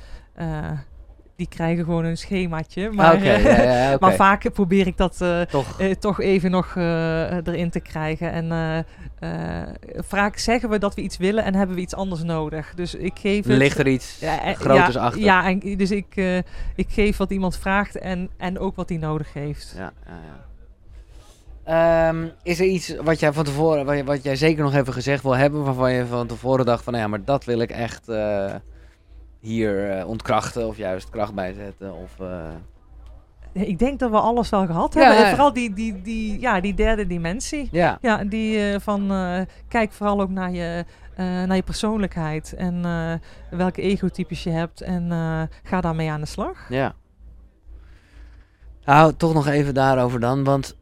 [1.37, 2.91] die krijgen gewoon een schemaatje.
[2.91, 3.97] Maar, ja, ja, oké.
[4.01, 5.81] maar vaak probeer ik dat eh, Toch.
[5.81, 8.33] eh, toch even nog eh, erin te krijgen.
[8.33, 8.87] En
[9.97, 12.73] vaak zeggen we dat we iets willen en hebben we iets anders nodig.
[12.75, 13.57] Dus ik geef het...
[13.57, 15.23] Ligt er iets Ja, groters ja, achter?
[15.23, 16.17] Ja, en, dus ik,
[16.75, 19.77] ik geef wat iemand vraagt en, en ook wat hij nodig heeft.
[19.77, 19.93] Ja.
[21.65, 25.37] Ehm, is er iets wat jij van tevoren, wat, jij zeker nog even gezegd wil
[25.37, 28.09] hebben, waarvan je van tevoren dacht van, nou ja, maar dat wil ik echt
[29.45, 31.95] hier eh, ontkrachten of juist kracht bijzetten?
[31.95, 32.49] Of, eh,
[33.53, 35.19] Ik denk dat we alles wel gehad Ja, hebben.
[35.19, 35.25] ja.
[35.25, 37.69] En vooral die, die, die, ja, die derde dimensie.
[37.73, 39.13] ja, Ja, die eh, van
[39.69, 40.85] kijk vooral ook naar je,
[41.17, 42.83] naar je persoonlijkheid en
[43.51, 45.11] welke egotypes je hebt en
[45.63, 46.67] ga daarmee aan de slag.
[46.69, 46.95] ja.
[48.85, 50.77] Nou, toch nog even daarover dan, want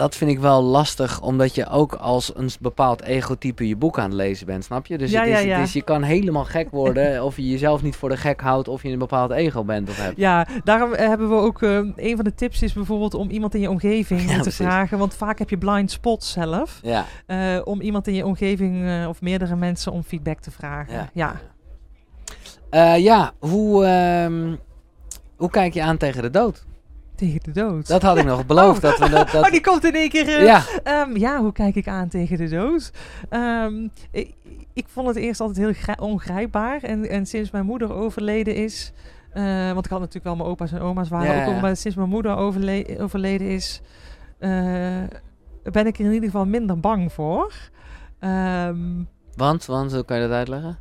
[0.00, 4.04] dat vind ik wel lastig, omdat je ook als een bepaald egotype je boek aan
[4.04, 4.98] het lezen bent, snap je?
[4.98, 5.58] Dus, Ja, het is, ja, het ja.
[5.62, 8.82] is- je kan helemaal gek worden of je jezelf niet voor de gek houdt of
[8.82, 10.16] je een bepaald ego bent of hebt.
[10.16, 13.54] Ja, daarom eh, hebben we ook, eh, een van de tips is bijvoorbeeld om iemand
[13.54, 14.54] in je omgeving te precies.
[14.54, 17.04] vragen, want vaak heb je blind spots zelf, Ja.
[17.26, 21.10] eh, om iemand in je omgeving of meerdere mensen om feedback te vragen.
[21.12, 21.40] Ja.
[22.70, 22.96] Ja.
[22.96, 24.54] Ja, hoe, ehm,
[25.36, 26.64] hoe kijk je aan tegen de dood?
[27.28, 27.86] Tegen de dood.
[27.86, 28.80] Dat had ik nog beloofd.
[28.82, 30.28] Dat we dat, dat, Oh, die komt in één keer.
[30.28, 32.90] eh, ja, Ehm, ja, hoe kijk ik aan tegen de dood?
[33.28, 34.34] Ehm, ik,
[34.74, 36.82] ik vond het eerst altijd heel grij- ongrijpbaar.
[36.82, 38.92] En, en sinds mijn moeder overleden is...
[39.32, 41.60] eh, want ik had natuurlijk wel mijn opa's en oma's waren Ja, ook, ja.
[41.60, 43.80] maar sinds mijn moeder overle- overleden is...
[44.38, 44.50] eh,
[45.62, 47.52] ben ik er in ieder geval minder bang voor.
[48.18, 48.78] Ehm,
[49.36, 50.78] want, want, hoe kan je dat uitleggen?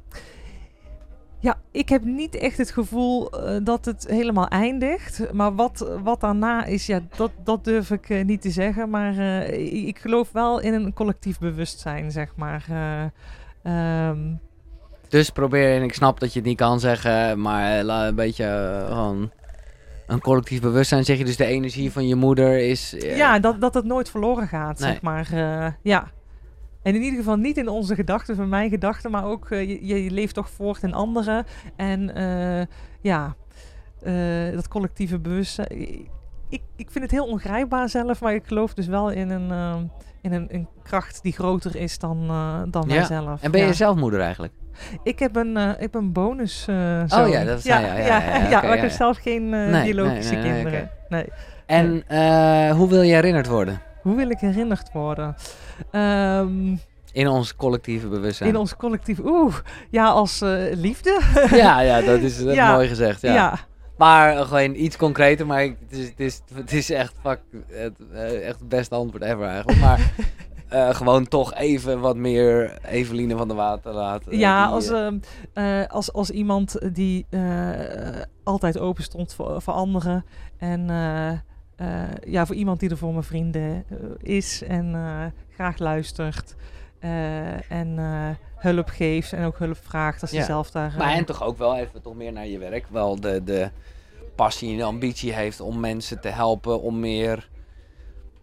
[1.42, 5.34] Ja, ik heb niet echt het gevoel eh, dat het helemaal eindigt.
[5.34, 8.90] Maar wat, wat daarna is, ja, dat, dat durf ik eh, niet te zeggen.
[8.90, 12.66] Maar eh, ik, geloof wel in een collectief bewustzijn, zeg maar.
[12.70, 13.04] Eh,
[13.64, 14.20] ehm,
[15.10, 19.32] Dus probeer, en ik snap dat je het niet kan zeggen, maar een beetje gewoon
[20.08, 21.06] een collectief bewustzijn.
[21.06, 22.96] Zeg je dus de energie van je moeder is...
[23.00, 24.92] ja, dat, dat het nooit verloren gaat, Nee.
[24.92, 25.28] zeg maar.
[25.84, 26.08] ja.
[26.82, 30.04] En in ieder geval niet in onze gedachten, van mijn gedachten, maar ook eh, je,
[30.04, 31.46] je leeft toch voort in anderen.
[31.76, 32.66] En eh,
[33.02, 33.36] ja,
[34.02, 35.68] eh, dat collectieve bewustzijn.
[36.50, 39.90] Ik, ik vind het heel ongrijpbaar zelf, maar ik geloof dus wel in een,
[40.22, 42.28] in een, een kracht die groter is dan,
[42.72, 42.96] dan Ja.
[42.96, 43.42] mijzelf.
[43.42, 43.74] En ben je ja.
[43.74, 44.54] zelf moeder eigenlijk?
[45.04, 46.66] Ik heb een, ik heb een bonus.
[46.70, 47.70] Oh ja, dat je.
[47.70, 50.92] Ja, ja, ja, ja, maar ik heb zelf geen Nee, biologische nee, kinderen.
[51.10, 51.26] Nee.
[51.66, 52.04] En
[52.76, 53.82] hoe wil je herinnerd worden?
[54.02, 55.36] Hoe wil ik herinnerd worden?
[55.92, 56.76] Ehm,
[57.12, 58.50] In ons collectieve bewustzijn.
[58.50, 59.20] In ons collectief.
[59.24, 59.56] Oeh,
[59.90, 61.20] ja, als eh, liefde.
[61.52, 62.72] Ja, ja, dat is, dat is Ja.
[62.74, 63.22] mooi gezegd.
[63.22, 63.34] Ja.
[63.34, 63.58] ja.
[63.98, 67.40] Maar eh, gewoon iets concreter, maar ik- het is, het is, het is echt, fuck,
[67.68, 69.80] het, eh, echt het beste antwoord ever eigenlijk.
[69.80, 70.12] Maar
[70.96, 74.38] gewoon toch even wat meer Eveline van der Water laten.
[74.38, 75.18] Ja, die, als, eh, ehm,
[75.54, 77.26] eh, als, als iemand die
[78.44, 80.26] altijd open stond voor, voor anderen.
[80.58, 80.90] En
[82.26, 83.98] ja, voor iemand die er voor mijn vrienden eh,
[84.36, 86.56] is en eh, graag luistert.
[87.00, 90.40] eh, en eh, hulp geeft en ook hulp vraagt als Ja.
[90.40, 90.94] je zelf daar...
[90.98, 92.88] Maar eh, en toch ook wel even toch meer naar je werk.
[92.88, 93.70] Wel de, de
[94.36, 97.50] passie en de ambitie heeft om mensen te helpen om meer,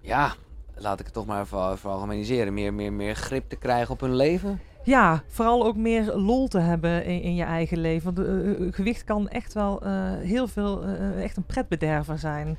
[0.01, 0.33] ja,
[0.75, 4.15] laat ik het toch maar even veralgemeniseren, meer, meer, meer grip te krijgen op hun
[4.17, 4.61] leven.
[4.85, 8.15] Ja, vooral ook meer lol te hebben in, in je eigen leven.
[8.15, 12.59] Want eh, eh, gewicht kan echt wel eh, heel veel, eh, echt een pretbederver zijn.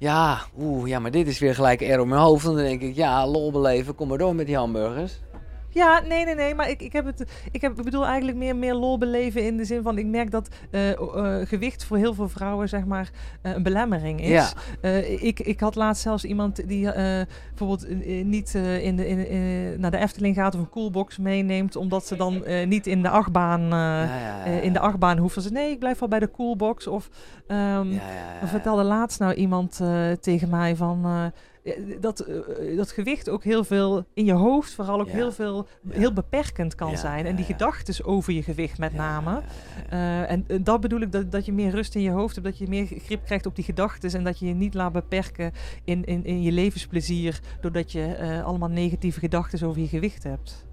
[0.00, 2.46] Ja, oeh, ja, maar dit is weer gelijk er op mijn hoofd.
[2.46, 5.20] En dan denk ik, ja, lol beleven, kom maar door met die hamburgers.
[5.72, 6.54] Ja, nee, nee, nee.
[6.54, 9.56] Maar ik, ik, heb het, ik, heb, ik bedoel eigenlijk meer, meer lol beleven in
[9.56, 9.98] de zin van...
[9.98, 13.10] Ik merk dat eh, eh, gewicht voor heel veel vrouwen zeg maar
[13.42, 14.54] eh, een belemmering is.
[14.82, 14.88] Ja.
[15.00, 16.92] Ik, ik had laatst zelfs iemand die
[17.48, 17.88] bijvoorbeeld
[18.24, 21.76] niet in de, in, in- naar de Efteling gaat of een coolbox meeneemt...
[21.76, 23.60] omdat ze dan niet in de achtbaan...
[23.68, 25.52] Ja, in de achtbaan hoeven ze...
[25.52, 26.86] Nee, ik blijf wel bij de coolbox.
[26.86, 27.08] Of
[27.46, 27.92] ehm,
[28.40, 29.80] er vertelde laatst nou iemand
[30.20, 31.32] tegen mij van...
[31.74, 35.12] eh, dat, eh, dat gewicht ook heel veel in je hoofd, vooral ook Ja.
[35.14, 35.98] heel veel, Ja.
[35.98, 37.26] heel beperkend kan Ja, zijn.
[37.26, 39.40] En die gedachten over je gewicht met name.
[39.88, 42.46] Eh, en eh, dat bedoel ik, dat, dat je meer rust in je hoofd hebt,
[42.46, 45.52] dat je meer grip krijgt op die gedachten en dat je je niet laat beperken
[45.84, 50.68] in, in, in je levensplezier, doordat je eh, allemaal negatieve gedachten over je gewicht hebt.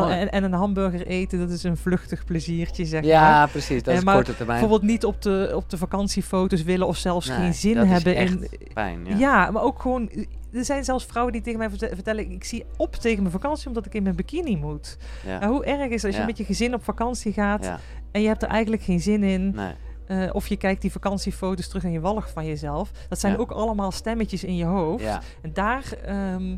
[0.00, 3.10] Want, en, en een hamburger eten, dat is een vluchtig pleziertje, zeg maar.
[3.10, 3.82] Ja, precies.
[3.82, 4.60] Dat Eh, is maar korte termijn.
[4.60, 7.90] Bijvoorbeeld niet op de, op de vakantiefoto's willen of zelfs Nee, geen zin dat is
[7.90, 8.48] hebben echt in.
[8.74, 9.16] pijn, Ja.
[9.16, 9.50] ja.
[9.50, 10.10] maar ook gewoon.
[10.52, 13.66] Er zijn zelfs vrouwen die tegen mij verte- vertellen: ik zie op tegen mijn vakantie
[13.66, 14.96] omdat ik in mijn bikini moet.
[15.26, 15.38] Ja.
[15.38, 16.20] Nou, hoe erg is het als Ja.
[16.20, 17.78] je met je gezin op vakantie gaat Ja,
[18.12, 19.50] en je hebt er eigenlijk geen zin in?
[19.54, 19.72] nee.
[20.06, 22.90] eh, of je kijkt die vakantiefoto's terug en je walgt van jezelf.
[23.08, 23.38] Dat zijn Ja.
[23.38, 25.02] ook allemaal stemmetjes in je hoofd.
[25.04, 25.20] Ja.
[25.42, 25.84] En daar.
[26.04, 26.56] ehm,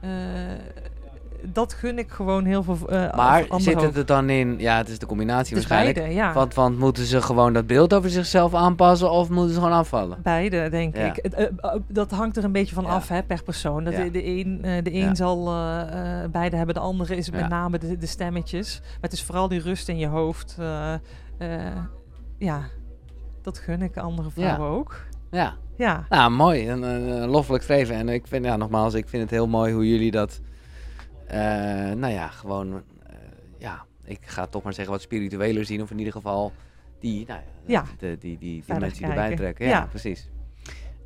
[0.00, 0.10] eh,
[1.52, 4.88] dat gun ik gewoon heel veel uh, Maar zit het er dan in, ja het
[4.88, 5.96] is de combinatie is waarschijnlijk.
[5.96, 6.32] Beide, ja.
[6.32, 10.18] want, want moeten ze gewoon dat beeld over zichzelf aanpassen of moeten ze gewoon afvallen?
[10.22, 11.04] Beide, denk Ja.
[11.06, 11.16] ik.
[11.16, 13.84] Eh, eh, dat hangt er een beetje van af hè, per persoon.
[13.84, 17.30] Dat de, de een, eh, de een zal eh, eh, beide hebben, de andere is
[17.30, 18.80] met name de, de stemmetjes.
[18.82, 20.56] Maar het is vooral die rust in je hoofd.
[20.58, 20.92] eh,
[21.38, 21.76] eh,
[22.38, 22.60] ja,
[23.42, 25.00] dat gun ik andere vrouwen ook.
[25.30, 25.54] Ja.
[25.76, 26.68] Ja, Nou, mooi.
[26.70, 27.94] Een, een, een loffelijk streven.
[27.94, 30.50] En ik vind, ja, nogmaals, ik vind het heel mooi hoe jullie dat, eh,
[31.96, 32.72] nou ja, gewoon,
[33.06, 33.14] eh,
[33.58, 35.82] ja, ik ga toch maar zeggen wat spiritueler zien.
[35.82, 36.52] Of in ieder geval
[37.00, 37.84] die, nou Ja.
[37.98, 39.66] de, die, die, die Verder dimensie erbij trekken.
[39.66, 39.86] Ja, Ja.
[39.86, 40.28] precies.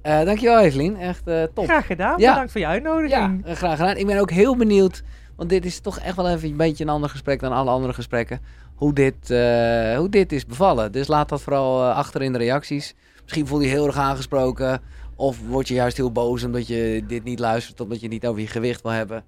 [0.03, 1.65] Eh, dankjewel Evelien, echt eh, top.
[1.65, 2.19] graag gedaan.
[2.20, 2.31] Ja.
[2.31, 3.44] Bedankt voor je Ja, uitnodiging.
[3.47, 3.97] eh, graag gedaan.
[3.97, 5.03] Ik ben ook heel benieuwd,
[5.36, 7.93] want dit is toch echt wel even een beetje een ander gesprek dan alle andere
[7.93, 8.40] gesprekken.
[8.74, 10.93] Hoe dit, eh, hoe dit is bevallen.
[10.93, 12.94] Dus laat dat vooral eh, achter in de reacties.
[13.23, 14.81] Misschien voel je je heel erg aangesproken.
[15.16, 18.27] Of word je juist heel boos omdat je dit niet luistert, omdat je het niet
[18.27, 19.24] over je gewicht wil hebben.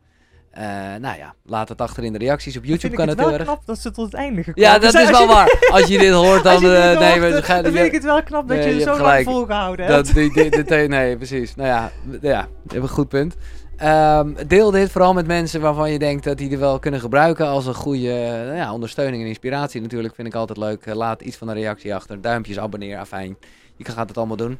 [0.51, 0.65] Eh,
[1.01, 2.57] nou ja, laat het achter in de reacties.
[2.57, 3.49] Op YouTube kan ik het het heel wel erg.
[3.55, 5.69] knap dat ze tot het einde gekomen Ja, dat is wel je- waar.
[5.71, 6.61] Als je dit hoort, dan...
[6.61, 8.99] Dit eh, nee, gaan- dan vind ik het wel knap dat Nee, je je zo
[9.01, 10.07] lang volgehouden hebt.
[10.07, 10.33] Dat, die,
[10.65, 11.55] die, nee, precies.
[11.55, 13.37] Nou ja, ja, je hebt een goed punt.
[13.77, 17.47] Ehm, deel dit vooral met mensen waarvan je denkt dat die er wel kunnen gebruiken
[17.47, 18.13] als een goede
[18.45, 19.81] nou ja, ondersteuning en inspiratie.
[19.81, 20.87] Natuurlijk vind ik altijd leuk.
[20.87, 22.21] Eh, laat iets van een reactie achter.
[22.21, 23.37] Duimpjes, abonneer, afijn.
[23.77, 24.59] Je gaat het allemaal doen.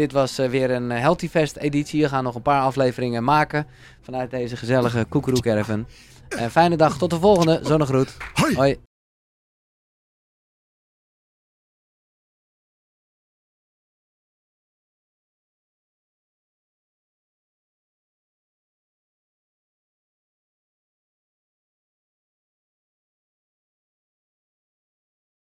[0.00, 2.02] Dit was eh, weer een eh, Healthy Fest editie.
[2.02, 3.66] We gaan nog een paar afleveringen maken
[4.00, 5.86] vanuit deze gezellige Koekeroe Caravan.
[6.28, 6.98] En fijne dag.
[6.98, 7.60] Tot de volgende.
[7.62, 8.16] Zonnegroet.
[8.34, 8.54] Hoi.
[8.54, 8.89] Hoi.